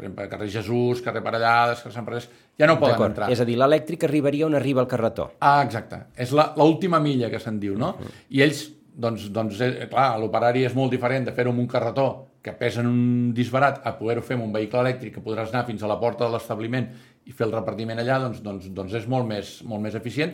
per 0.01 0.09
exemple, 0.09 0.29
carrer 0.33 0.49
Jesús, 0.51 1.03
carrer 1.05 1.23
Parellades, 1.25 1.83
carrer 1.85 1.95
Sant 1.95 2.07
Pres, 2.09 2.29
ja 2.59 2.69
no 2.69 2.79
poden 2.81 3.11
entrar. 3.11 3.29
És 3.33 3.41
a 3.43 3.47
dir, 3.49 3.59
l'elèctric 3.61 4.07
arribaria 4.09 4.47
on 4.47 4.57
arriba 4.57 4.81
el 4.81 4.89
carretó. 4.89 5.31
Ah, 5.41 5.61
exacte. 5.65 6.07
És 6.17 6.33
l'última 6.33 7.01
milla 7.05 7.31
que 7.31 7.41
se'n 7.43 7.61
diu, 7.61 7.77
no? 7.79 7.95
Uh 7.99 8.07
-huh. 8.07 8.13
I 8.31 8.43
ells, 8.43 8.71
doncs, 8.95 9.31
doncs 9.33 9.61
eh, 9.61 9.89
clar, 9.91 10.19
l'operari 10.19 10.65
és 10.65 10.75
molt 10.75 10.91
diferent 10.91 11.25
de 11.25 11.33
fer-ho 11.33 11.51
amb 11.51 11.61
un 11.61 11.69
carretó 11.69 12.27
que 12.43 12.53
pesen 12.53 12.87
un 12.87 13.35
disbarat 13.35 13.83
a 13.85 13.97
poder-ho 13.99 14.23
fer 14.23 14.37
amb 14.37 14.45
un 14.45 14.53
vehicle 14.53 14.81
elèctric 14.81 15.15
que 15.15 15.23
podràs 15.25 15.51
anar 15.51 15.67
fins 15.67 15.83
a 15.83 15.87
la 15.87 15.99
porta 16.01 16.25
de 16.25 16.33
l'establiment 16.33 16.89
i 17.27 17.33
fer 17.33 17.47
el 17.47 17.53
repartiment 17.53 17.99
allà, 17.99 18.19
doncs, 18.19 18.43
doncs, 18.43 18.71
doncs 18.73 18.95
és 18.95 19.07
molt 19.07 19.27
més, 19.27 19.63
molt 19.65 19.83
més 19.83 19.95
eficient, 19.95 20.33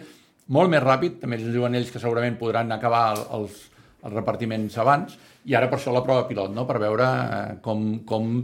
molt 0.48 0.70
més 0.70 0.82
ràpid, 0.82 1.18
també 1.20 1.36
ens 1.36 1.50
diuen 1.50 1.74
ells 1.74 1.90
que 1.90 1.98
segurament 1.98 2.38
podran 2.38 2.70
acabar 2.72 3.16
el, 3.16 3.24
els, 3.40 3.70
els 4.04 4.14
repartiments 4.14 4.78
abans, 4.78 5.18
i 5.46 5.54
ara 5.54 5.68
per 5.70 5.78
això 5.78 5.92
la 5.92 6.04
prova 6.06 6.28
pilot, 6.28 6.54
no? 6.54 6.66
per 6.66 6.78
veure 6.78 7.04
eh, 7.06 7.58
com, 7.62 8.04
com, 8.06 8.38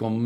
com, 0.00 0.16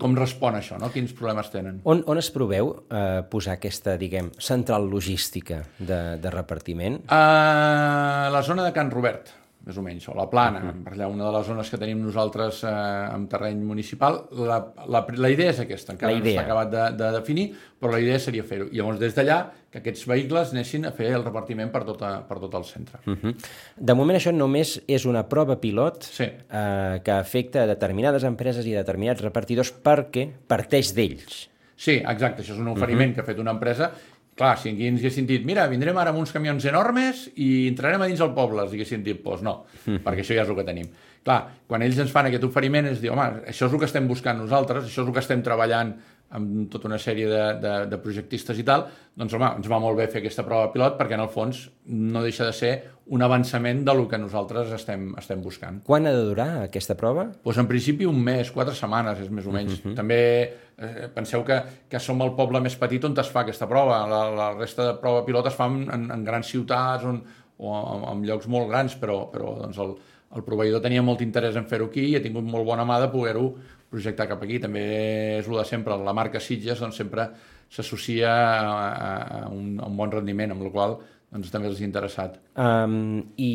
com 0.00 0.16
respon 0.18 0.58
això, 0.58 0.80
no? 0.82 0.90
quins 0.94 1.14
problemes 1.16 1.50
tenen. 1.52 1.80
On, 1.86 2.02
on 2.10 2.20
es 2.20 2.30
proveu 2.34 2.72
eh, 2.90 3.22
posar 3.30 3.56
aquesta, 3.56 3.96
diguem, 4.00 4.32
central 4.42 4.88
logística 4.90 5.62
de, 5.78 6.00
de 6.22 6.32
repartiment? 6.34 7.00
A 7.14 8.28
la 8.34 8.42
zona 8.46 8.66
de 8.66 8.74
Can 8.76 8.90
Robert, 8.94 9.30
més 9.66 9.78
o 9.80 9.82
menys, 9.82 10.06
o 10.08 10.14
la 10.14 10.28
plana, 10.30 10.60
uh 10.60 10.68
-huh. 10.68 10.82
per 10.84 10.92
allà 10.94 11.08
una 11.10 11.24
de 11.26 11.32
les 11.36 11.46
zones 11.46 11.70
que 11.70 11.78
tenim 11.78 12.02
nosaltres 12.02 12.62
eh, 12.64 12.68
en 13.14 13.26
terreny 13.26 13.64
municipal. 13.64 14.28
La, 14.30 14.58
la, 14.86 15.06
la 15.16 15.30
idea 15.30 15.50
és 15.50 15.60
aquesta, 15.60 15.92
encara 15.92 16.12
no 16.12 16.24
està 16.24 16.40
acabat 16.42 16.70
de, 16.70 16.84
de 16.96 17.10
definir, 17.18 17.52
però 17.80 17.90
la 17.90 18.00
idea 18.00 18.18
seria 18.18 18.44
fer-ho. 18.44 18.68
I 18.70 18.76
llavors, 18.78 19.00
des 19.00 19.14
d'allà, 19.16 19.50
que 19.70 19.78
aquests 19.78 20.06
vehicles 20.06 20.52
anessin 20.52 20.86
a 20.86 20.92
fer 20.92 21.12
el 21.12 21.24
repartiment 21.24 21.72
per, 21.72 21.84
tota, 21.84 22.22
per 22.28 22.38
tot 22.38 22.54
el 22.54 22.64
centre. 22.64 23.00
Uh 23.06 23.16
-huh. 23.16 23.34
De 23.76 23.94
moment, 23.94 24.16
això 24.16 24.32
només 24.32 24.80
és 24.86 25.04
una 25.04 25.28
prova 25.28 25.60
pilot 25.60 26.02
sí. 26.04 26.24
eh, 26.24 27.00
que 27.02 27.12
afecta 27.12 27.62
a 27.62 27.66
determinades 27.66 28.22
empreses 28.22 28.64
i 28.66 28.74
a 28.74 28.78
determinats 28.78 29.20
repartidors 29.20 29.74
perquè 29.82 30.30
parteix 30.46 30.94
d'ells. 30.94 31.50
Sí, 31.76 31.92
exacte, 31.92 32.42
això 32.42 32.52
és 32.54 32.58
un 32.58 32.68
oferiment 32.68 33.10
uh 33.10 33.12
-huh. 33.12 33.14
que 33.14 33.20
ha 33.20 33.24
fet 33.24 33.38
una 33.38 33.50
empresa 33.50 33.92
Clar, 34.36 34.58
si 34.60 34.68
aquí 34.74 34.84
ens 34.90 35.00
haguessin 35.00 35.24
dit, 35.24 35.44
mira, 35.48 35.64
vindrem 35.70 35.96
ara 35.96 36.12
amb 36.12 36.20
uns 36.20 36.32
camions 36.34 36.64
enormes 36.68 37.22
i 37.40 37.68
entrarem 37.70 38.02
a 38.04 38.08
dins 38.10 38.20
el 38.20 38.34
poble, 38.36 38.66
els 38.66 38.74
haguessin 38.76 39.04
dit, 39.06 39.22
doncs 39.24 39.44
no, 39.46 39.62
mm. 39.86 40.02
perquè 40.04 40.20
això 40.20 40.36
ja 40.36 40.44
és 40.44 40.52
el 40.52 40.58
que 40.58 40.66
tenim. 40.66 40.90
Clar, 41.24 41.38
quan 41.66 41.82
ells 41.82 41.96
ens 42.04 42.12
fan 42.12 42.28
aquest 42.28 42.44
oferiment, 42.44 42.90
es 42.90 43.00
diu, 43.00 43.14
home, 43.14 43.46
això 43.48 43.66
és 43.66 43.72
el 43.72 43.80
que 43.80 43.88
estem 43.88 44.04
buscant 44.06 44.36
nosaltres, 44.38 44.84
això 44.84 45.00
és 45.00 45.08
el 45.08 45.16
que 45.16 45.24
estem 45.24 45.40
treballant 45.46 45.94
amb 46.34 46.66
tota 46.72 46.88
una 46.88 46.98
sèrie 46.98 47.28
de, 47.30 47.42
de, 47.62 47.72
de 47.90 47.98
projectistes 48.02 48.58
i 48.58 48.64
tal, 48.66 48.86
doncs 49.16 49.34
home, 49.36 49.48
ens 49.60 49.68
va 49.70 49.78
molt 49.82 49.98
bé 49.98 50.08
fer 50.10 50.20
aquesta 50.20 50.44
prova 50.46 50.72
pilot 50.74 50.96
perquè 50.98 51.14
en 51.14 51.22
el 51.22 51.30
fons 51.32 51.62
no 51.86 52.22
deixa 52.24 52.48
de 52.48 52.54
ser 52.56 52.72
un 53.14 53.22
avançament 53.22 53.84
de 53.86 53.94
lo 53.94 54.08
que 54.10 54.18
nosaltres 54.18 54.72
estem, 54.74 55.12
estem 55.20 55.42
buscant. 55.42 55.78
Quan 55.86 56.08
ha 56.08 56.14
de 56.14 56.24
durar 56.26 56.48
aquesta 56.64 56.96
prova? 56.98 57.28
Doncs 57.44 57.60
en 57.62 57.68
principi 57.70 58.08
un 58.10 58.18
mes, 58.18 58.50
quatre 58.50 58.74
setmanes 58.74 59.22
és 59.22 59.30
més 59.30 59.46
o 59.46 59.54
menys. 59.54 59.78
Uh 59.78 59.78
mhm. 59.78 59.92
-huh. 59.92 59.96
També 59.96 60.20
eh, 60.78 61.08
penseu 61.14 61.44
que, 61.44 61.62
que 61.88 62.00
som 62.00 62.20
el 62.22 62.34
poble 62.34 62.60
més 62.60 62.76
petit 62.76 63.04
on 63.04 63.14
es 63.18 63.28
fa 63.28 63.40
aquesta 63.40 63.68
prova. 63.68 64.06
La, 64.06 64.30
la 64.30 64.54
resta 64.58 64.86
de 64.86 64.98
prova 64.98 65.24
pilot 65.24 65.46
es 65.46 65.54
fa 65.54 65.66
en, 65.66 65.88
en, 65.90 66.10
en 66.10 66.24
grans 66.24 66.46
ciutats 66.46 67.04
on, 67.04 67.22
o 67.58 67.66
en, 67.94 68.16
en 68.16 68.26
llocs 68.26 68.46
molt 68.48 68.68
grans, 68.68 68.96
però, 68.96 69.30
però 69.30 69.56
doncs 69.62 69.78
el, 69.78 69.94
el 70.36 70.42
proveïdor 70.42 70.82
tenia 70.82 71.02
molt 71.02 71.20
interès 71.20 71.56
en 71.56 71.66
fer-ho 71.66 71.86
aquí 71.86 72.10
i 72.10 72.16
ha 72.16 72.22
tingut 72.22 72.44
molt 72.44 72.66
bona 72.66 72.84
mà 72.84 72.98
de 73.00 73.08
poder-ho 73.08 73.54
projectar 73.90 74.28
cap 74.30 74.42
aquí. 74.44 74.60
També 74.62 74.82
és 75.40 75.48
el 75.48 75.58
de 75.60 75.66
sempre, 75.68 75.98
la 75.98 76.14
marca 76.16 76.42
Sitges 76.42 76.80
doncs, 76.82 76.98
sempre 76.98 77.28
s'associa 77.72 78.30
a, 78.30 78.72
a, 79.42 79.44
un, 79.50 79.76
a 79.80 79.86
un 79.88 79.96
bon 79.98 80.12
rendiment, 80.12 80.54
amb 80.54 80.66
la 80.66 80.72
qual 80.74 80.98
doncs, 81.32 81.50
també 81.52 81.70
els 81.70 81.80
ha 81.80 81.86
interessat. 81.86 82.38
Um, 82.54 83.22
I 83.38 83.52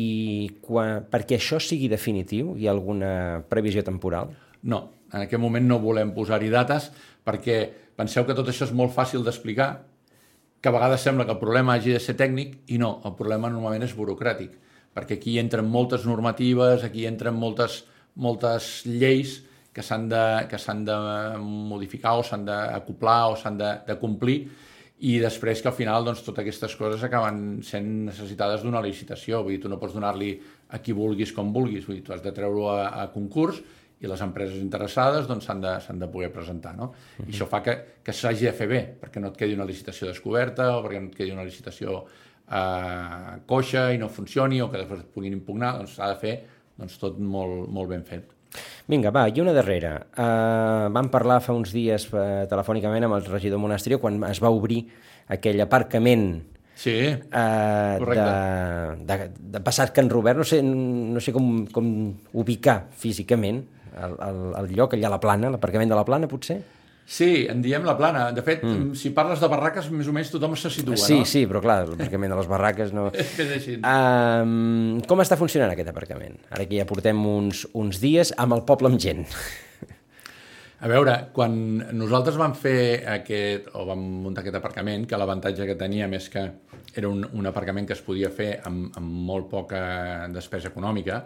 quan, 0.64 1.06
perquè 1.12 1.38
això 1.38 1.60
sigui 1.62 1.88
definitiu, 1.92 2.56
hi 2.56 2.68
ha 2.68 2.74
alguna 2.74 3.12
previsió 3.48 3.84
temporal? 3.86 4.34
No, 4.68 4.84
en 5.12 5.24
aquest 5.24 5.40
moment 5.40 5.64
no 5.68 5.80
volem 5.82 6.12
posar-hi 6.16 6.50
dates 6.52 6.90
perquè 7.26 7.62
penseu 7.96 8.26
que 8.26 8.36
tot 8.36 8.48
això 8.48 8.66
és 8.66 8.74
molt 8.76 8.92
fàcil 8.94 9.24
d'explicar, 9.24 9.70
que 10.62 10.70
a 10.70 10.74
vegades 10.74 11.02
sembla 11.02 11.26
que 11.26 11.34
el 11.34 11.40
problema 11.40 11.74
hagi 11.74 11.94
de 11.94 12.00
ser 12.02 12.14
tècnic 12.18 12.60
i 12.70 12.78
no, 12.78 13.00
el 13.06 13.16
problema 13.18 13.50
normalment 13.50 13.82
és 13.86 13.94
burocràtic, 13.98 14.52
perquè 14.94 15.18
aquí 15.18 15.38
entren 15.42 15.66
moltes 15.68 16.06
normatives, 16.06 16.84
aquí 16.86 17.06
entren 17.08 17.34
moltes, 17.34 17.82
moltes 18.14 18.84
lleis 18.86 19.40
que 19.72 19.82
s'han 19.82 20.08
de, 20.08 20.24
que 20.50 20.58
de 20.84 20.98
modificar 21.40 22.18
o 22.18 22.22
s'han 22.22 22.44
d'acoplar 22.44 23.32
o 23.32 23.36
s'han 23.36 23.56
de, 23.58 23.70
de 23.86 23.96
complir 23.98 24.42
i 25.02 25.16
després 25.18 25.62
que 25.62 25.70
al 25.70 25.74
final 25.74 26.04
doncs, 26.06 26.22
totes 26.22 26.44
aquestes 26.44 26.74
coses 26.78 27.02
acaben 27.02 27.62
sent 27.66 27.88
necessitades 28.06 28.62
d'una 28.62 28.82
licitació. 28.84 29.40
Vull 29.42 29.56
dir, 29.56 29.62
tu 29.64 29.70
no 29.70 29.78
pots 29.80 29.96
donar-li 29.96 30.36
a 30.70 30.78
qui 30.78 30.94
vulguis 30.94 31.32
com 31.34 31.50
vulguis, 31.54 31.86
vull 31.88 31.98
dir, 31.98 32.04
tu 32.06 32.14
has 32.14 32.22
de 32.22 32.30
treure-ho 32.34 32.68
a, 32.70 32.84
a 33.02 33.08
concurs 33.14 33.58
i 34.02 34.10
les 34.10 34.22
empreses 34.22 34.60
interessades 34.62 35.26
doncs, 35.30 35.48
s'han 35.48 35.62
doncs, 35.62 35.88
de, 35.88 35.96
de 36.04 36.08
poder 36.12 36.30
presentar. 36.34 36.76
No? 36.76 36.92
Uh 36.92 37.24
-huh. 37.24 37.28
I 37.28 37.32
això 37.32 37.48
fa 37.50 37.62
que, 37.62 37.74
que 38.04 38.12
s'hagi 38.12 38.46
de 38.46 38.52
fer 38.52 38.68
bé, 38.68 38.80
perquè 39.00 39.20
no 39.20 39.28
et 39.28 39.36
quedi 39.36 39.54
una 39.54 39.64
licitació 39.64 40.06
descoberta 40.06 40.76
o 40.76 40.84
perquè 40.84 41.00
no 41.00 41.08
et 41.08 41.16
quedi 41.16 41.32
una 41.32 41.44
licitació 41.44 42.04
eh, 42.50 43.40
coixa 43.46 43.92
i 43.92 43.98
no 43.98 44.08
funcioni 44.08 44.60
o 44.60 44.70
que 44.70 44.78
després 44.78 45.00
et 45.00 45.06
puguin 45.06 45.32
impugnar, 45.32 45.76
doncs 45.78 45.94
s'ha 45.94 46.08
de 46.14 46.20
fer 46.20 46.44
doncs, 46.76 46.98
tot 46.98 47.18
molt, 47.18 47.68
molt 47.68 47.88
ben 47.88 48.04
fet. 48.04 48.41
Vinga, 48.90 49.12
va, 49.14 49.26
i 49.30 49.40
una 49.40 49.54
darrera. 49.56 49.94
Uh, 50.12 50.88
vam 50.92 51.10
parlar 51.12 51.40
fa 51.44 51.54
uns 51.56 51.72
dies 51.74 52.08
uh, 52.12 52.44
telefònicament 52.50 53.06
amb 53.06 53.16
el 53.18 53.28
regidor 53.30 53.62
Monasterio 53.62 54.00
quan 54.02 54.18
es 54.28 54.42
va 54.42 54.50
obrir 54.52 54.82
aquell 55.32 55.62
aparcament 55.64 56.26
sí, 56.74 56.96
uh, 57.14 57.96
de, 58.02 58.26
de, 59.08 59.18
de 59.56 59.62
passat 59.64 59.94
Can 59.96 60.10
Robert. 60.12 60.42
No 60.42 60.48
sé, 60.48 60.60
no 60.62 61.22
sé 61.22 61.34
com, 61.34 61.64
com 61.72 61.88
ubicar 62.42 62.82
físicament 62.98 63.62
el, 63.92 64.16
el, 64.28 64.44
el 64.60 64.70
lloc, 64.76 64.96
allà 64.96 65.08
a 65.08 65.16
la 65.16 65.22
plana, 65.22 65.52
l'aparcament 65.52 65.92
de 65.92 65.98
la 65.98 66.06
plana, 66.08 66.30
potser? 66.30 66.60
Sí, 67.04 67.46
en 67.50 67.60
diem 67.64 67.84
la 67.84 67.96
plana. 67.98 68.28
De 68.32 68.44
fet, 68.46 68.62
mm. 68.64 68.94
si 68.98 69.10
parles 69.14 69.42
de 69.42 69.48
barraques, 69.50 69.88
més 69.92 70.08
o 70.08 70.14
menys 70.14 70.30
tothom 70.32 70.54
se 70.56 70.70
situa, 70.72 70.96
sí, 71.00 71.18
no? 71.20 71.26
Sí, 71.28 71.42
però 71.50 71.60
clar, 71.64 71.82
l'aparcament 71.90 72.32
de 72.32 72.38
les 72.38 72.48
barraques 72.50 72.94
no... 72.96 73.08
és 73.12 73.42
així. 73.58 73.76
Um, 73.82 75.02
com 75.08 75.24
està 75.24 75.36
funcionant 75.40 75.74
aquest 75.74 75.90
aparcament? 75.92 76.38
Ara 76.54 76.68
que 76.68 76.78
ja 76.78 76.86
portem 76.88 77.18
uns, 77.26 77.66
uns 77.78 78.00
dies 78.02 78.32
amb 78.40 78.56
el 78.56 78.64
poble 78.68 78.92
amb 78.92 79.02
gent. 79.02 79.26
A 80.82 80.88
veure, 80.90 81.12
quan 81.34 81.52
nosaltres 81.94 82.34
vam 82.40 82.56
fer 82.58 83.04
aquest, 83.06 83.68
o 83.78 83.84
vam 83.86 84.00
muntar 84.24 84.42
aquest 84.42 84.56
aparcament, 84.58 85.04
que 85.06 85.18
l'avantatge 85.18 85.68
que 85.68 85.76
teníem 85.78 86.16
és 86.18 86.26
que 86.32 86.42
era 86.98 87.06
un, 87.06 87.22
un 87.22 87.46
aparcament 87.46 87.86
que 87.86 87.94
es 87.94 88.02
podia 88.02 88.32
fer 88.34 88.56
amb, 88.66 88.88
amb 88.98 89.20
molt 89.28 89.46
poca 89.52 89.82
despesa 90.34 90.72
econòmica, 90.72 91.20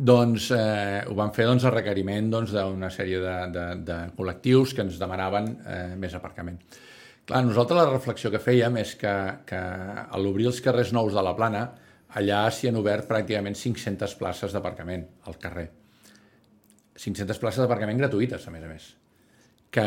doncs 0.00 0.46
eh, 0.56 1.02
ho 1.04 1.14
van 1.18 1.32
fer 1.36 1.44
doncs, 1.44 1.66
a 1.68 1.72
requeriment 1.74 2.30
doncs, 2.32 2.54
d'una 2.54 2.86
doncs, 2.86 2.96
sèrie 2.96 3.18
de, 3.20 3.34
de, 3.52 3.64
de 3.84 3.98
col·lectius 4.16 4.72
que 4.76 4.86
ens 4.86 4.96
demanaven 5.00 5.50
eh, 5.60 5.82
més 6.00 6.14
aparcament. 6.16 6.56
Clar, 7.28 7.42
nosaltres 7.44 7.76
la 7.76 7.90
reflexió 7.90 8.30
que 8.32 8.40
fèiem 8.40 8.78
és 8.80 8.94
que, 9.00 9.12
que 9.46 9.60
a 9.60 10.20
l'obrir 10.22 10.48
els 10.48 10.62
carrers 10.64 10.94
nous 10.96 11.12
de 11.12 11.24
la 11.24 11.34
Plana, 11.36 11.66
allà 12.16 12.46
s'hi 12.48 12.70
han 12.70 12.80
obert 12.80 13.06
pràcticament 13.10 13.58
500 13.60 14.16
places 14.22 14.56
d'aparcament 14.56 15.04
al 15.28 15.36
carrer. 15.42 15.66
500 16.96 17.38
places 17.42 17.60
d'aparcament 17.60 18.00
gratuïtes, 18.00 18.48
a 18.48 18.54
més 18.54 18.64
a 18.64 18.72
més. 18.72 18.88
Que 19.70 19.84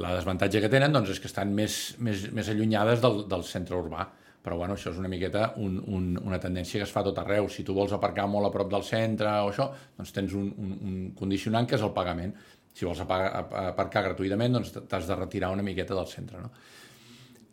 la 0.00 0.16
desavantatge 0.16 0.64
que 0.64 0.72
tenen 0.72 0.96
doncs, 0.96 1.12
és 1.12 1.20
que 1.20 1.28
estan 1.28 1.52
més, 1.54 1.76
més, 2.00 2.24
més 2.34 2.48
allunyades 2.48 3.04
del, 3.04 3.22
del 3.28 3.44
centre 3.46 3.76
urbà 3.76 4.08
però 4.40 4.56
bueno, 4.56 4.76
això 4.76 4.92
és 4.92 4.98
una 5.00 5.10
miqueta 5.12 5.50
un, 5.60 5.76
un, 5.92 6.14
una 6.24 6.38
tendència 6.40 6.80
que 6.80 6.86
es 6.88 6.94
fa 6.94 7.02
tot 7.04 7.18
arreu. 7.20 7.48
Si 7.52 7.64
tu 7.66 7.76
vols 7.76 7.92
aparcar 7.92 8.26
molt 8.30 8.48
a 8.48 8.52
prop 8.54 8.70
del 8.72 8.84
centre 8.86 9.28
o 9.44 9.50
això, 9.52 9.68
doncs 9.98 10.14
tens 10.16 10.36
un, 10.36 10.48
un, 10.56 10.74
un 10.88 10.98
condicionant 11.18 11.68
que 11.68 11.76
és 11.76 11.84
el 11.84 11.92
pagament. 11.96 12.32
Si 12.72 12.86
vols 12.86 13.02
aparcar 13.02 14.04
gratuïtament, 14.06 14.54
doncs 14.56 14.72
t'has 14.78 15.08
de 15.08 15.18
retirar 15.18 15.50
una 15.52 15.64
miqueta 15.66 15.96
del 15.98 16.08
centre. 16.08 16.40
No? 16.40 16.52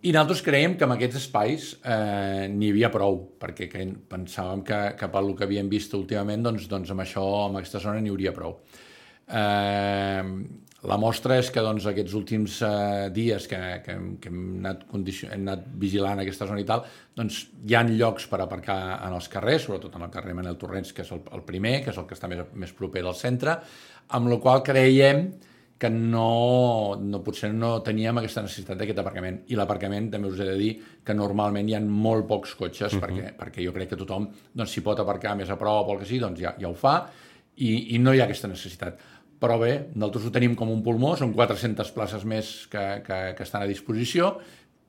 I 0.06 0.14
nosaltres 0.14 0.44
creiem 0.46 0.76
que 0.78 0.86
amb 0.86 0.94
aquests 0.94 1.18
espais 1.24 1.72
eh, 1.82 2.46
n'hi 2.54 2.70
havia 2.70 2.92
prou, 2.94 3.18
perquè 3.42 3.68
pensàvem 4.12 4.62
que, 4.64 4.82
que 5.00 5.10
pel 5.12 5.34
que 5.36 5.48
havíem 5.48 5.72
vist 5.72 5.96
últimament, 5.98 6.46
doncs, 6.46 6.68
doncs 6.70 6.94
amb 6.94 7.04
això, 7.04 7.26
amb 7.48 7.60
aquesta 7.60 7.82
zona 7.84 8.04
n'hi 8.04 8.14
hauria 8.14 8.36
prou. 8.36 8.60
Eh, 9.28 10.22
la 10.86 10.98
mostra 11.02 11.40
és 11.42 11.50
que 11.50 11.62
doncs, 11.66 11.88
aquests 11.90 12.14
últims 12.14 12.60
eh, 12.62 13.08
dies 13.14 13.48
que, 13.50 13.58
que, 13.86 13.96
que 14.22 14.30
hem, 14.30 14.42
anat 14.60 14.84
hem 14.94 15.34
anat 15.40 15.66
vigilant 15.82 16.22
aquesta 16.22 16.46
zona 16.46 16.62
i 16.62 16.68
tal, 16.70 16.86
doncs 17.18 17.48
hi 17.66 17.74
han 17.76 17.96
llocs 17.98 18.28
per 18.30 18.44
aparcar 18.44 18.78
en 19.08 19.16
els 19.18 19.30
carrers, 19.34 19.66
sobretot 19.66 19.98
en 19.98 20.06
el 20.06 20.14
carrer 20.14 20.36
Manel 20.38 20.60
Torrents, 20.62 20.94
que 20.94 21.02
és 21.02 21.12
el, 21.16 21.24
el 21.34 21.42
primer, 21.48 21.80
que 21.84 21.90
és 21.96 21.98
el 21.98 22.06
que 22.06 22.14
està 22.14 22.30
més, 22.30 22.46
més 22.54 22.76
proper 22.78 23.02
al 23.04 23.18
centre, 23.18 23.58
amb 24.14 24.30
la 24.30 24.38
qual 24.44 24.62
creiem 24.64 25.26
que 25.78 25.90
no, 25.94 26.98
no, 27.02 27.22
potser 27.26 27.52
no 27.54 27.76
teníem 27.86 28.18
aquesta 28.18 28.42
necessitat 28.46 28.80
d'aquest 28.80 29.02
aparcament. 29.02 29.44
I 29.54 29.58
l'aparcament 29.58 30.10
també 30.14 30.30
us 30.32 30.40
he 30.42 30.48
de 30.48 30.56
dir 30.58 30.72
que 31.06 31.14
normalment 31.14 31.70
hi 31.70 31.76
ha 31.78 31.82
molt 31.82 32.26
pocs 32.30 32.56
cotxes, 32.58 32.94
uh 32.94 32.98
-huh. 32.98 33.04
perquè, 33.04 33.36
perquè 33.38 33.66
jo 33.66 33.74
crec 33.74 33.90
que 33.90 33.98
tothom 33.98 34.30
doncs, 34.54 34.72
si 34.72 34.82
pot 34.82 35.00
aparcar 35.00 35.36
més 35.38 35.50
a 35.50 35.58
prop 35.58 35.88
o 35.88 35.94
el 35.94 36.00
que 36.00 36.06
sigui, 36.06 36.20
doncs 36.20 36.40
ja, 36.40 36.56
ja 36.60 36.68
ho 36.70 36.74
fa, 36.74 37.10
i, 37.58 37.96
i 37.96 38.00
no 38.00 38.14
hi 38.14 38.20
ha 38.22 38.26
aquesta 38.26 38.48
necessitat 38.48 39.00
però 39.42 39.58
bé, 39.62 39.74
nosaltres 39.94 40.28
ho 40.28 40.32
tenim 40.34 40.56
com 40.58 40.72
un 40.74 40.84
pulmó, 40.86 41.16
són 41.18 41.34
400 41.36 41.92
places 41.94 42.24
més 42.26 42.54
que, 42.72 42.86
que, 43.06 43.20
que 43.38 43.46
estan 43.46 43.66
a 43.66 43.70
disposició 43.70 44.38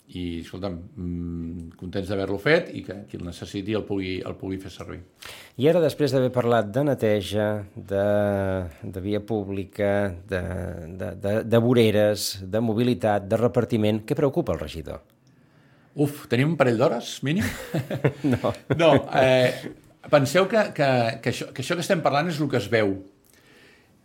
i, 0.09 0.41
escolta'm, 0.41 0.77
mmm, 0.97 1.65
contents 1.77 2.09
d'haver-lo 2.09 2.39
fet 2.41 2.71
i 2.73 2.81
que 2.87 3.03
qui 3.11 3.19
el 3.19 3.27
necessiti 3.27 3.75
el 3.77 3.85
pugui, 3.85 4.15
el 4.25 4.39
pugui 4.41 4.57
fer 4.63 4.73
servir. 4.73 5.03
I 5.61 5.69
ara, 5.69 5.83
després 5.85 6.15
d'haver 6.15 6.31
parlat 6.33 6.71
de 6.73 6.85
neteja, 6.89 7.49
de, 7.77 8.07
de 8.97 9.03
via 9.05 9.21
pública, 9.21 9.91
de, 10.31 10.41
de, 10.97 11.13
de, 11.21 11.35
de 11.45 11.61
voreres, 11.61 12.31
de 12.41 12.65
mobilitat, 12.65 13.29
de 13.29 13.41
repartiment, 13.41 14.01
què 14.09 14.17
preocupa 14.17 14.57
el 14.57 14.63
regidor? 14.65 15.05
Uf, 15.99 16.25
tenim 16.31 16.55
un 16.55 16.57
parell 16.57 16.81
d'hores, 16.81 17.19
mínim? 17.27 17.45
no. 18.33 18.55
No, 18.79 18.91
eh, 19.19 19.53
penseu 20.09 20.49
que, 20.49 20.71
que, 20.73 20.91
que, 21.21 21.35
això, 21.35 21.53
que 21.53 21.65
això 21.65 21.77
que 21.77 21.85
estem 21.85 22.01
parlant 22.05 22.31
és 22.33 22.41
el 22.41 22.49
que 22.49 22.61
es 22.63 22.71
veu, 22.73 22.97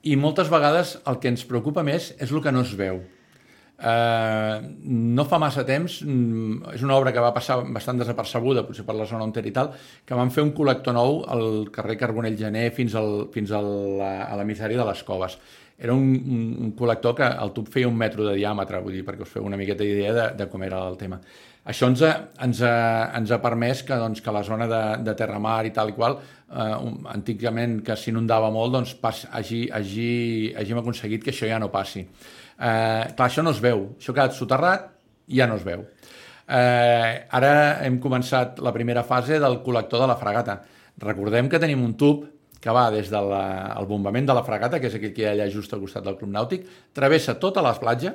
i 0.04 0.16
moltes 0.20 0.50
vegades 0.52 0.98
el 1.08 1.20
que 1.24 1.32
ens 1.32 1.46
preocupa 1.48 1.84
més 1.84 2.12
és 2.20 2.32
el 2.32 2.42
que 2.44 2.52
no 2.52 2.64
es 2.66 2.74
veu. 2.76 3.02
Uh, 3.84 4.62
no 4.86 5.26
fa 5.28 5.40
massa 5.42 5.66
temps, 5.68 5.98
mm, 6.06 6.76
és 6.76 6.84
una 6.86 6.96
obra 6.96 7.12
que 7.12 7.24
va 7.24 7.34
passar 7.36 7.58
bastant 7.76 7.98
desapercebuda, 8.00 8.64
potser 8.68 8.86
per 8.88 8.96
la 8.96 9.08
zona 9.10 9.26
on 9.26 9.34
i 9.34 9.52
tal, 9.52 9.74
que 10.06 10.16
van 10.16 10.32
fer 10.32 10.44
un 10.44 10.54
col·lector 10.54 10.94
nou 10.94 11.24
al 11.28 11.68
carrer 11.72 11.98
Carbonell 11.98 12.38
Gené 12.38 12.70
fins, 12.72 12.96
al, 12.96 13.28
fins 13.34 13.52
al, 13.52 14.00
a 14.00 14.38
l'emissari 14.38 14.76
de 14.76 14.86
les 14.86 15.04
Coves. 15.04 15.38
Era 15.78 15.94
un, 15.94 16.06
un 16.64 16.72
col·lector 16.78 17.16
que 17.18 17.28
el 17.28 17.52
tub 17.52 17.68
feia 17.68 17.90
un 17.90 17.98
metro 17.98 18.24
de 18.24 18.38
diàmetre, 18.38 18.80
vull 18.80 18.94
dir, 18.94 19.04
perquè 19.04 19.26
us 19.26 19.34
feu 19.34 19.44
una 19.44 19.58
miqueta 19.58 19.84
d'idea 19.84 20.14
de, 20.14 20.30
de 20.38 20.48
com 20.48 20.64
era 20.64 20.80
el 20.88 20.96
tema. 20.96 21.20
Això 21.64 21.88
ens 21.88 22.02
ha, 22.04 22.12
ens 22.44 22.60
ha, 22.60 22.76
ens 23.16 23.32
ha 23.32 23.40
permès 23.44 23.86
que, 23.88 23.96
doncs, 23.96 24.20
que 24.24 24.32
la 24.36 24.44
zona 24.44 24.68
de, 24.68 24.82
de 25.06 25.14
Terramar 25.16 25.62
i 25.64 25.72
tal 25.76 25.94
i 25.94 25.96
qual, 25.96 26.18
eh, 26.52 26.74
antigament 27.14 27.78
que 27.88 27.96
s'inundava 27.96 28.50
molt, 28.52 28.74
doncs 28.76 28.92
pas, 29.00 29.22
hagi, 29.32 29.62
hagi, 29.72 30.10
hàgim 30.60 30.82
aconseguit 30.82 31.24
que 31.24 31.32
això 31.32 31.48
ja 31.48 31.62
no 31.64 31.72
passi. 31.72 32.04
Eh, 32.04 33.14
clar, 33.16 33.30
això 33.30 33.46
no 33.46 33.54
es 33.56 33.62
veu, 33.64 33.86
això 33.96 34.12
ha 34.12 34.18
quedat 34.18 34.36
soterrat 34.36 34.90
ja 35.40 35.48
no 35.48 35.56
es 35.56 35.64
veu. 35.64 35.86
Eh, 36.44 37.12
ara 37.32 37.54
hem 37.88 38.02
començat 38.04 38.60
la 38.60 38.76
primera 38.76 39.06
fase 39.08 39.40
del 39.40 39.62
col·lector 39.64 40.04
de 40.04 40.12
la 40.12 40.20
fregata. 40.20 40.60
Recordem 41.00 41.48
que 41.50 41.64
tenim 41.64 41.84
un 41.86 41.96
tub 41.96 42.28
que 42.64 42.76
va 42.76 42.90
des 42.92 43.08
del 43.12 43.32
de 43.32 43.88
bombament 43.88 44.28
de 44.28 44.36
la 44.36 44.44
fregata, 44.44 44.80
que 44.80 44.92
és 44.92 45.00
aquell 45.00 45.16
que 45.16 45.24
hi 45.24 45.32
ha 45.32 45.34
allà 45.38 45.50
just 45.52 45.72
al 45.74 45.82
costat 45.84 46.04
del 46.04 46.20
Club 46.20 46.32
Nàutic, 46.32 46.68
travessa 46.96 47.40
tota 47.40 47.64
la 47.64 47.74
platja 47.80 48.14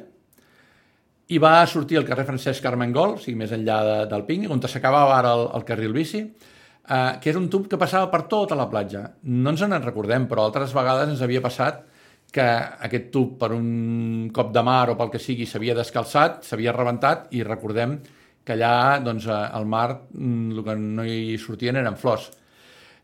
i 1.28 1.38
va 1.42 1.66
sortir 1.68 1.98
al 1.98 2.06
carrer 2.08 2.24
Francesc 2.28 2.64
Carmengol, 2.64 3.16
o 3.18 3.20
sigui, 3.20 3.36
més 3.42 3.52
enllà 3.52 3.78
de, 3.84 3.96
del 4.08 4.24
Pícnic, 4.28 4.52
on 4.52 4.62
s'acabava 4.64 5.18
ara 5.18 5.34
el, 5.36 5.44
el 5.58 5.66
carril 5.68 5.92
bici, 5.92 6.22
eh, 6.24 7.12
que 7.20 7.30
és 7.32 7.36
un 7.36 7.50
tub 7.52 7.68
que 7.68 7.80
passava 7.80 8.08
per 8.12 8.22
tota 8.32 8.56
la 8.56 8.68
platja. 8.70 9.04
No 9.28 9.52
ens 9.52 9.64
en 9.66 9.76
recordem, 9.84 10.28
però 10.30 10.46
altres 10.48 10.72
vegades 10.76 11.12
ens 11.12 11.24
havia 11.24 11.44
passat 11.44 11.84
que 12.32 12.44
aquest 12.88 13.10
tub 13.12 13.36
per 13.40 13.52
un 13.56 14.28
cop 14.32 14.52
de 14.52 14.62
mar 14.64 14.88
o 14.92 14.96
pel 14.96 15.12
que 15.12 15.20
sigui 15.20 15.46
s'havia 15.48 15.76
descalçat, 15.76 16.42
s'havia 16.44 16.76
rebentat 16.76 17.28
i 17.36 17.44
recordem 17.44 17.98
que 18.44 18.56
allà 18.56 18.98
doncs, 19.04 19.28
al 19.28 19.68
mar 19.68 19.88
mm, 20.12 20.50
el 20.56 20.64
que 20.64 20.76
no 20.80 21.04
hi 21.04 21.36
sortien 21.40 21.76
eren 21.76 21.96
flors 22.00 22.30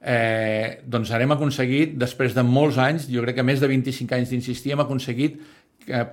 eh, 0.05 0.81
doncs 0.85 1.11
hem 1.17 1.33
aconseguit, 1.33 1.97
després 1.99 2.35
de 2.37 2.45
molts 2.45 2.79
anys, 2.79 3.09
jo 3.11 3.25
crec 3.25 3.39
que 3.41 3.47
més 3.47 3.61
de 3.63 3.71
25 3.71 4.17
anys 4.19 4.33
d'insistir, 4.35 4.75
hem 4.75 4.83
aconseguit 4.85 5.39
eh, 5.41 5.45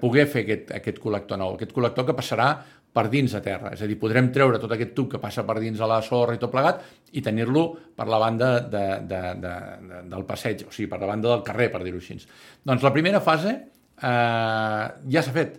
poder 0.02 0.28
fer 0.28 0.46
aquest, 0.46 0.72
aquest 0.78 1.00
col·lector 1.02 1.40
nou, 1.40 1.56
aquest 1.56 1.74
col·lector 1.76 2.08
que 2.08 2.16
passarà 2.18 2.52
per 2.92 3.06
dins 3.08 3.32
de 3.32 3.40
terra, 3.44 3.72
és 3.72 3.82
a 3.82 3.88
dir, 3.88 3.96
podrem 4.00 4.28
treure 4.36 4.60
tot 4.60 4.74
aquest 4.76 4.92
tub 4.96 5.08
que 5.14 5.20
passa 5.22 5.46
per 5.48 5.56
dins 5.64 5.80
a 5.80 5.88
la 5.88 6.02
sorra 6.04 6.36
i 6.36 6.40
tot 6.42 6.52
plegat 6.52 6.82
i 7.16 7.24
tenir-lo 7.24 7.64
per 7.96 8.08
la 8.12 8.20
banda 8.20 8.52
de, 8.60 8.84
de, 9.08 9.22
de, 9.40 9.54
de, 9.88 10.02
del 10.12 10.26
passeig, 10.28 10.66
o 10.68 10.76
sigui, 10.76 10.90
per 10.92 11.00
la 11.00 11.14
banda 11.14 11.32
del 11.32 11.46
carrer, 11.48 11.70
per 11.72 11.84
dir-ho 11.86 12.02
així. 12.02 12.20
Doncs 12.68 12.84
la 12.84 12.92
primera 12.92 13.24
fase 13.24 13.54
eh, 13.56 14.86
ja 15.16 15.24
s'ha 15.24 15.36
fet, 15.36 15.56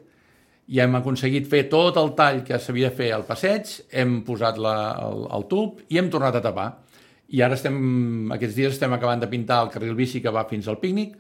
ja 0.73 0.85
hem 0.85 1.01
aconseguit 1.01 1.49
fer 1.49 1.65
tot 1.73 1.97
el 2.01 2.13
tall 2.19 2.43
que 2.45 2.61
s'havia 2.61 2.93
de 2.93 3.01
fer 3.01 3.11
al 3.17 3.25
passeig, 3.29 3.79
hem 3.89 4.21
posat 4.29 4.61
la, 4.61 4.77
el, 5.09 5.27
el 5.39 5.49
tub 5.49 5.81
i 5.89 6.01
hem 6.01 6.13
tornat 6.13 6.37
a 6.37 6.45
tapar 6.45 6.69
i 7.33 7.41
ara 7.41 7.57
estem, 7.57 7.77
aquests 8.37 8.57
dies 8.59 8.75
estem 8.77 8.93
acabant 8.93 9.23
de 9.23 9.31
pintar 9.33 9.63
el 9.65 9.73
carril 9.73 9.97
bici 9.97 10.21
que 10.21 10.33
va 10.33 10.45
fins 10.51 10.69
al 10.69 10.81
pícnic, 10.83 11.17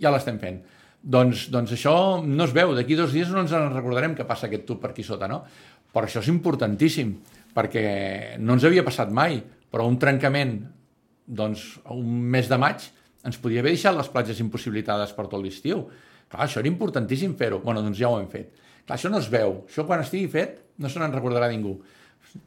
ja 0.00 0.12
l'estem 0.12 0.36
fent. 0.42 0.60
Doncs, 1.04 1.48
doncs 1.52 1.74
això 1.76 1.94
no 2.24 2.46
es 2.46 2.54
veu, 2.56 2.72
d'aquí 2.72 2.96
dos 2.96 3.12
dies 3.12 3.28
no 3.28 3.42
ens 3.42 3.52
en 3.52 3.68
recordarem 3.74 4.14
que 4.16 4.24
passa 4.24 4.48
aquest 4.48 4.64
tub 4.64 4.80
per 4.80 4.94
aquí 4.94 5.04
sota, 5.04 5.28
no? 5.28 5.42
Però 5.92 6.08
això 6.08 6.22
és 6.24 6.30
importantíssim, 6.32 7.12
perquè 7.54 7.84
no 8.40 8.56
ens 8.56 8.64
havia 8.64 8.84
passat 8.86 9.12
mai, 9.12 9.36
però 9.70 9.84
un 9.90 9.98
trencament, 10.00 10.56
doncs, 11.26 11.66
un 11.92 12.22
mes 12.32 12.48
de 12.48 12.58
maig, 12.60 12.88
ens 13.24 13.40
podia 13.40 13.60
haver 13.60 13.74
deixat 13.74 13.96
les 13.96 14.08
platges 14.12 14.40
impossibilitades 14.44 15.12
per 15.16 15.26
tot 15.28 15.42
l'estiu. 15.42 15.84
Clar, 16.28 16.46
això 16.46 16.60
era 16.60 16.70
importantíssim 16.70 17.34
fer-ho. 17.36 17.60
bueno, 17.64 17.82
doncs 17.82 17.98
ja 17.98 18.08
ho 18.08 18.18
hem 18.20 18.28
fet. 18.28 18.52
Clar, 18.84 18.98
això 18.98 19.10
no 19.10 19.20
es 19.20 19.28
veu. 19.32 19.62
Això 19.68 19.86
quan 19.88 20.00
estigui 20.00 20.28
fet 20.28 20.60
no 20.78 20.88
se 20.88 21.00
n'en 21.00 21.12
recordarà 21.12 21.48
ningú. 21.48 21.78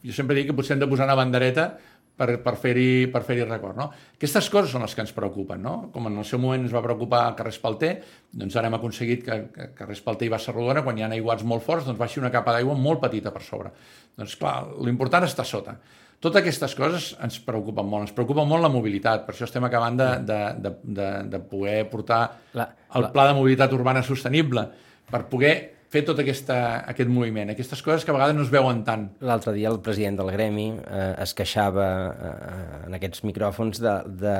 Jo 0.03 0.13
sempre 0.13 0.35
dic 0.35 0.49
que 0.49 0.57
potser 0.57 0.75
hem 0.75 0.83
de 0.83 0.89
posar 0.89 1.07
una 1.07 1.15
bandereta 1.15 1.77
per, 2.17 2.29
per 2.43 2.55
fer-hi 2.59 3.07
per 3.13 3.21
fer 3.25 3.37
record. 3.43 3.77
No? 3.77 3.87
Aquestes 4.17 4.49
coses 4.53 4.73
són 4.73 4.83
les 4.85 4.95
que 4.95 5.03
ens 5.05 5.13
preocupen. 5.15 5.61
No? 5.63 5.75
Com 5.93 6.09
en 6.09 6.17
el 6.17 6.25
seu 6.27 6.41
moment 6.41 6.65
ens 6.65 6.73
va 6.73 6.83
preocupar 6.85 7.21
Carrer 7.37 7.53
Espalter, 7.53 7.91
doncs 8.33 8.57
ara 8.57 8.71
hem 8.71 8.79
aconseguit 8.79 9.23
que, 9.27 9.37
que 9.53 9.69
Carrer 9.77 9.97
Espalter 9.97 10.27
i 10.27 10.33
Bassa 10.33 10.55
Rodona, 10.55 10.83
quan 10.85 10.97
hi 10.97 11.05
ha 11.05 11.11
aiguats 11.13 11.45
molt 11.47 11.65
forts, 11.65 11.85
doncs 11.87 12.01
baixi 12.01 12.21
una 12.23 12.33
capa 12.33 12.57
d'aigua 12.57 12.75
molt 12.79 13.03
petita 13.05 13.33
per 13.35 13.45
sobre. 13.45 13.71
Doncs 14.17 14.35
clar, 14.41 14.57
l'important 14.83 15.29
està 15.29 15.45
sota. 15.47 15.77
Totes 16.17 16.41
aquestes 16.41 16.73
coses 16.73 17.11
ens 17.21 17.37
preocupen 17.45 17.85
molt, 17.85 18.07
ens 18.07 18.15
preocupa 18.17 18.41
molt 18.49 18.65
la 18.65 18.73
mobilitat, 18.73 19.21
per 19.27 19.35
això 19.35 19.45
estem 19.45 19.67
acabant 19.67 19.99
de, 19.99 20.07
de, 20.25 20.39
de, 20.65 20.71
de, 20.97 21.09
de 21.29 21.41
poder 21.45 21.83
portar 21.91 22.21
la, 22.57 22.71
el 22.97 23.05
la... 23.05 23.11
pla 23.13 23.27
de 23.29 23.35
mobilitat 23.37 23.75
urbana 23.77 24.01
sostenible, 24.01 24.63
per 25.11 25.27
poder 25.29 25.76
fer 25.91 26.03
tot 26.07 26.19
aquesta, 26.19 26.57
aquest 26.91 27.09
moviment, 27.11 27.51
aquestes 27.53 27.81
coses 27.85 28.03
que 28.03 28.11
a 28.11 28.17
vegades 28.17 28.35
no 28.35 28.43
es 28.43 28.51
veuen 28.51 28.83
tant. 28.87 29.07
L'altre 29.23 29.53
dia 29.55 29.71
el 29.71 29.79
president 29.83 30.19
del 30.19 30.31
Gremi 30.35 30.67
eh, 30.75 31.13
es 31.23 31.33
queixava 31.37 31.87
eh, 32.11 32.83
en 32.89 32.97
aquests 32.99 33.23
micròfons 33.27 33.81
de, 33.83 33.95
de, 34.23 34.35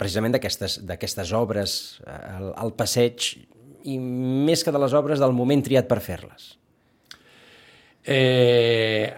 precisament 0.00 0.34
d'aquestes 0.34 1.34
obres 1.38 1.78
eh, 2.02 2.18
al, 2.34 2.52
al 2.66 2.74
passeig 2.78 3.32
i 3.88 3.96
més 4.00 4.64
que 4.66 4.74
de 4.74 4.82
les 4.82 4.94
obres 4.98 5.22
del 5.22 5.36
moment 5.36 5.62
triat 5.64 5.88
per 5.88 6.00
fer-les. 6.04 6.54
Eh, 8.04 9.08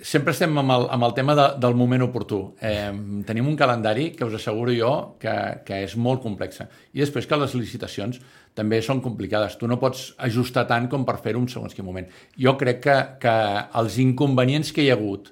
sempre 0.00 0.32
estem 0.32 0.56
amb 0.58 0.72
el, 0.74 0.86
amb 0.92 1.06
el 1.06 1.14
tema 1.16 1.34
de, 1.36 1.46
del 1.60 1.76
moment 1.76 2.04
oportú. 2.06 2.40
Eh, 2.60 2.90
tenim 3.28 3.48
un 3.48 3.56
calendari 3.56 4.10
que 4.16 4.26
us 4.26 4.36
asseguro 4.38 4.74
jo 4.74 4.92
que, 5.20 5.34
que 5.66 5.82
és 5.86 5.96
molt 5.96 6.22
complex. 6.24 6.62
I 6.92 7.04
després 7.04 7.28
que 7.28 7.38
les 7.40 7.54
licitacions 7.58 8.20
també 8.58 8.80
són 8.82 9.00
complicades. 9.04 9.56
Tu 9.58 9.68
no 9.70 9.78
pots 9.80 10.10
ajustar 10.18 10.66
tant 10.68 10.88
com 10.90 11.04
per 11.08 11.18
fer-ho 11.22 11.40
un 11.40 11.48
segons 11.48 11.74
quin 11.74 11.86
moment. 11.86 12.08
Jo 12.36 12.56
crec 12.60 12.80
que, 12.84 12.96
que 13.22 13.34
els 13.80 13.98
inconvenients 14.02 14.72
que 14.74 14.84
hi 14.84 14.90
ha 14.90 14.98
hagut 14.98 15.30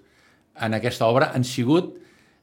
en 0.64 0.74
aquesta 0.78 1.06
obra 1.06 1.32
han 1.34 1.46
sigut 1.46 1.96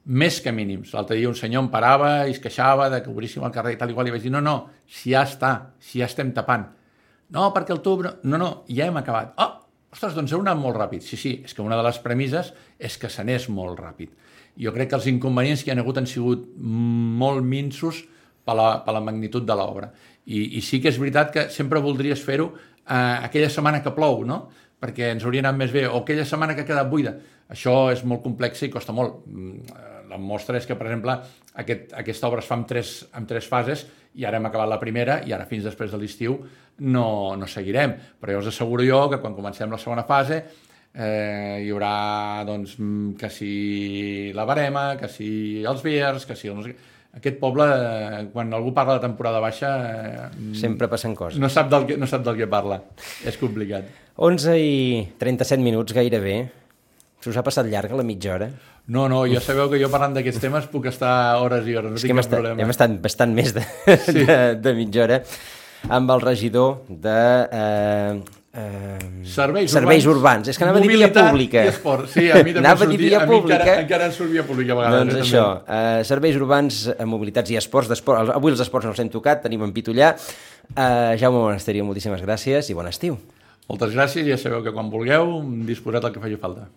més 0.06 0.38
que 0.40 0.52
mínims. 0.54 0.92
L'altre 0.94 1.18
dia 1.18 1.28
un 1.28 1.36
senyor 1.38 1.64
em 1.64 1.70
parava 1.70 2.10
i 2.28 2.34
es 2.36 2.40
queixava 2.42 2.88
de 2.92 3.00
que 3.02 3.10
obríssim 3.10 3.44
el 3.44 3.54
carrer 3.54 3.74
i 3.74 3.78
tal 3.80 3.90
i 3.90 3.96
qual, 3.96 4.06
i 4.06 4.14
vaig 4.14 4.22
dir, 4.22 4.32
no, 4.32 4.42
no, 4.44 4.56
si 4.86 5.12
ja 5.12 5.24
està, 5.26 5.52
si 5.82 5.98
ja 6.00 6.06
estem 6.06 6.30
tapant. 6.36 6.68
No, 7.34 7.48
perquè 7.54 7.74
el 7.74 7.82
tub... 7.82 8.04
No, 8.22 8.38
no, 8.38 8.50
ja 8.70 8.86
hem 8.86 9.00
acabat. 9.00 9.32
Oh, 9.42 9.66
ostres, 9.90 10.14
doncs 10.14 10.34
heu 10.34 10.44
anat 10.44 10.60
molt 10.60 10.78
ràpid. 10.78 11.02
Sí, 11.02 11.18
sí, 11.18 11.32
és 11.44 11.54
que 11.56 11.64
una 11.64 11.78
de 11.78 11.86
les 11.88 11.98
premisses 12.04 12.52
és 12.78 12.98
que 13.02 13.10
s'anés 13.10 13.48
molt 13.50 13.80
ràpid. 13.82 14.12
Jo 14.62 14.72
crec 14.72 14.92
que 14.92 14.98
els 15.00 15.08
inconvenients 15.10 15.64
que 15.64 15.72
hi 15.72 15.74
ha 15.74 15.82
hagut 15.82 15.98
han 15.98 16.06
sigut 16.08 16.46
molt 16.56 17.42
minsos 17.44 18.04
per 18.46 18.54
la, 18.54 18.68
per 18.86 18.94
la 18.94 19.02
magnitud 19.02 19.44
de 19.44 19.58
l'obra. 19.58 19.90
I, 20.26 20.58
I 20.58 20.62
sí 20.64 20.80
que 20.82 20.90
és 20.90 21.00
veritat 21.00 21.32
que 21.34 21.48
sempre 21.54 21.82
voldries 21.82 22.22
fer-ho 22.22 22.50
eh, 22.52 23.16
aquella 23.26 23.50
setmana 23.52 23.82
que 23.82 23.94
plou, 23.94 24.24
no? 24.26 24.46
perquè 24.82 25.12
ens 25.14 25.24
hauria 25.24 25.40
anat 25.44 25.56
més 25.56 25.72
bé, 25.72 25.86
o 25.88 26.02
aquella 26.02 26.26
setmana 26.28 26.54
que 26.54 26.66
ha 26.66 26.68
quedat 26.68 26.88
buida. 26.90 27.14
Això 27.52 27.86
és 27.94 28.02
molt 28.04 28.22
complex 28.24 28.66
i 28.66 28.70
costa 28.72 28.92
molt. 28.92 29.22
Mm, 29.30 29.78
la 30.10 30.18
mostra 30.22 30.58
és 30.58 30.66
que, 30.68 30.76
per 30.78 30.88
exemple, 30.88 31.14
aquest, 31.62 31.94
aquesta 31.96 32.28
obra 32.28 32.42
es 32.42 32.48
fa 32.48 32.58
en 32.58 32.66
tres, 32.68 32.92
en 33.16 33.26
tres 33.26 33.48
fases 33.50 33.86
i 34.16 34.26
ara 34.26 34.38
hem 34.38 34.46
acabat 34.48 34.68
la 34.70 34.80
primera 34.80 35.20
i 35.26 35.32
ara 35.34 35.48
fins 35.48 35.64
després 35.66 35.90
de 35.92 36.00
l'estiu 36.00 36.36
no, 36.78 37.08
no 37.38 37.48
seguirem. 37.50 37.96
Però 38.20 38.36
jo 38.36 38.44
us 38.44 38.52
asseguro 38.52 38.84
jo 38.86 39.06
que 39.12 39.20
quan 39.22 39.34
comencem 39.36 39.72
la 39.72 39.80
segona 39.80 40.06
fase 40.08 40.42
eh, 40.96 41.62
hi 41.64 41.70
haurà 41.72 42.44
doncs, 42.48 42.76
mm, 42.78 43.16
que 43.20 43.30
si 43.32 44.32
la 44.36 44.46
barema, 44.48 44.90
que 45.00 45.08
si 45.08 45.30
els 45.64 45.82
viers, 45.84 46.26
que 46.26 46.36
si... 46.36 46.52
El 46.52 46.74
aquest 47.16 47.38
poble, 47.40 47.64
eh, 47.66 48.20
quan 48.32 48.52
algú 48.54 48.74
parla 48.76 48.98
de 48.98 49.06
temporada 49.06 49.40
baixa... 49.40 49.72
Eh, 49.88 50.52
Sempre 50.58 50.88
passen 50.92 51.16
coses. 51.16 51.40
No 51.40 51.48
sap, 51.52 51.70
del 51.72 51.88
que, 51.88 51.96
no 51.96 52.08
sap 52.10 52.24
del 52.26 52.36
que 52.38 52.48
parla. 52.50 52.82
És 53.26 53.40
complicat. 53.40 53.88
11 54.16 54.56
i 54.60 54.76
37 55.20 55.60
minuts 55.64 55.96
gairebé. 55.96 56.38
Se 57.20 57.32
us 57.32 57.36
ha 57.40 57.44
passat 57.44 57.68
llarga 57.72 57.96
la 57.98 58.04
mitja 58.06 58.34
hora? 58.36 58.50
No, 58.86 59.08
no, 59.10 59.24
ja 59.26 59.40
sabeu 59.42 59.66
que 59.72 59.80
jo 59.82 59.88
parlant 59.90 60.14
d'aquests 60.14 60.44
temes 60.44 60.68
puc 60.70 60.86
estar 60.92 61.40
hores 61.42 61.66
i 61.66 61.74
hores, 61.74 61.96
no 61.96 61.98
tinc 61.98 62.20
cap 62.20 62.28
problema. 62.36 62.62
Hem 62.62 62.70
estat 62.70 62.92
bastant 63.02 63.32
més 63.34 63.50
de, 63.56 63.64
sí. 64.04 64.22
de, 64.22 64.36
de 64.62 64.74
mitja 64.78 65.02
hora 65.08 65.22
amb 65.90 66.10
el 66.14 66.22
regidor 66.22 66.84
de 66.88 67.16
eh, 67.50 68.12
Eh, 68.56 68.98
serveis, 69.28 69.70
serveis 69.70 70.06
urbans. 70.06 70.16
urbans. 70.16 70.48
És 70.48 70.56
que 70.56 70.64
anava 70.64 70.78
a 70.80 70.80
dir 70.80 70.88
via 70.88 71.10
pública. 71.12 71.64
I 71.66 71.68
esport. 71.74 72.08
Sí, 72.08 72.30
a 72.30 72.40
mi 72.40 72.54
també 72.54 72.62
anava 72.64 72.86
sortia, 72.86 72.96
a 72.96 73.02
via 73.02 73.20
pública. 73.28 73.58
Encara, 73.60 73.82
encara 73.82 74.06
en 74.08 74.14
surt 74.16 74.30
via 74.32 74.44
pública 74.48 74.72
a 74.72 74.76
vegades. 74.78 75.12
Doncs 75.12 75.26
això, 75.26 75.44
eh, 75.68 76.04
serveis 76.08 76.36
urbans, 76.40 76.86
eh, 76.96 77.04
mobilitats 77.04 77.52
i 77.52 77.60
esports. 77.60 77.90
Esport. 77.90 78.32
Avui 78.32 78.52
els 78.52 78.60
esports 78.64 78.88
no 78.88 78.94
els 78.94 79.00
hem 79.00 79.10
tocat, 79.12 79.42
tenim 79.42 79.62
en 79.62 79.72
Pitollar. 79.76 80.16
Eh, 80.74 81.16
Jaume 81.20 81.38
Monasterio, 81.38 81.84
moltíssimes 81.84 82.22
gràcies 82.22 82.70
i 82.70 82.74
bon 82.74 82.88
estiu. 82.88 83.18
Moltes 83.68 83.92
gràcies 83.92 84.24
ja 84.24 84.38
sabeu 84.38 84.62
que 84.62 84.72
quan 84.72 84.88
vulgueu 84.88 85.42
disposat 85.66 86.04
el 86.04 86.12
que 86.12 86.20
faci 86.20 86.36
falta. 86.36 86.68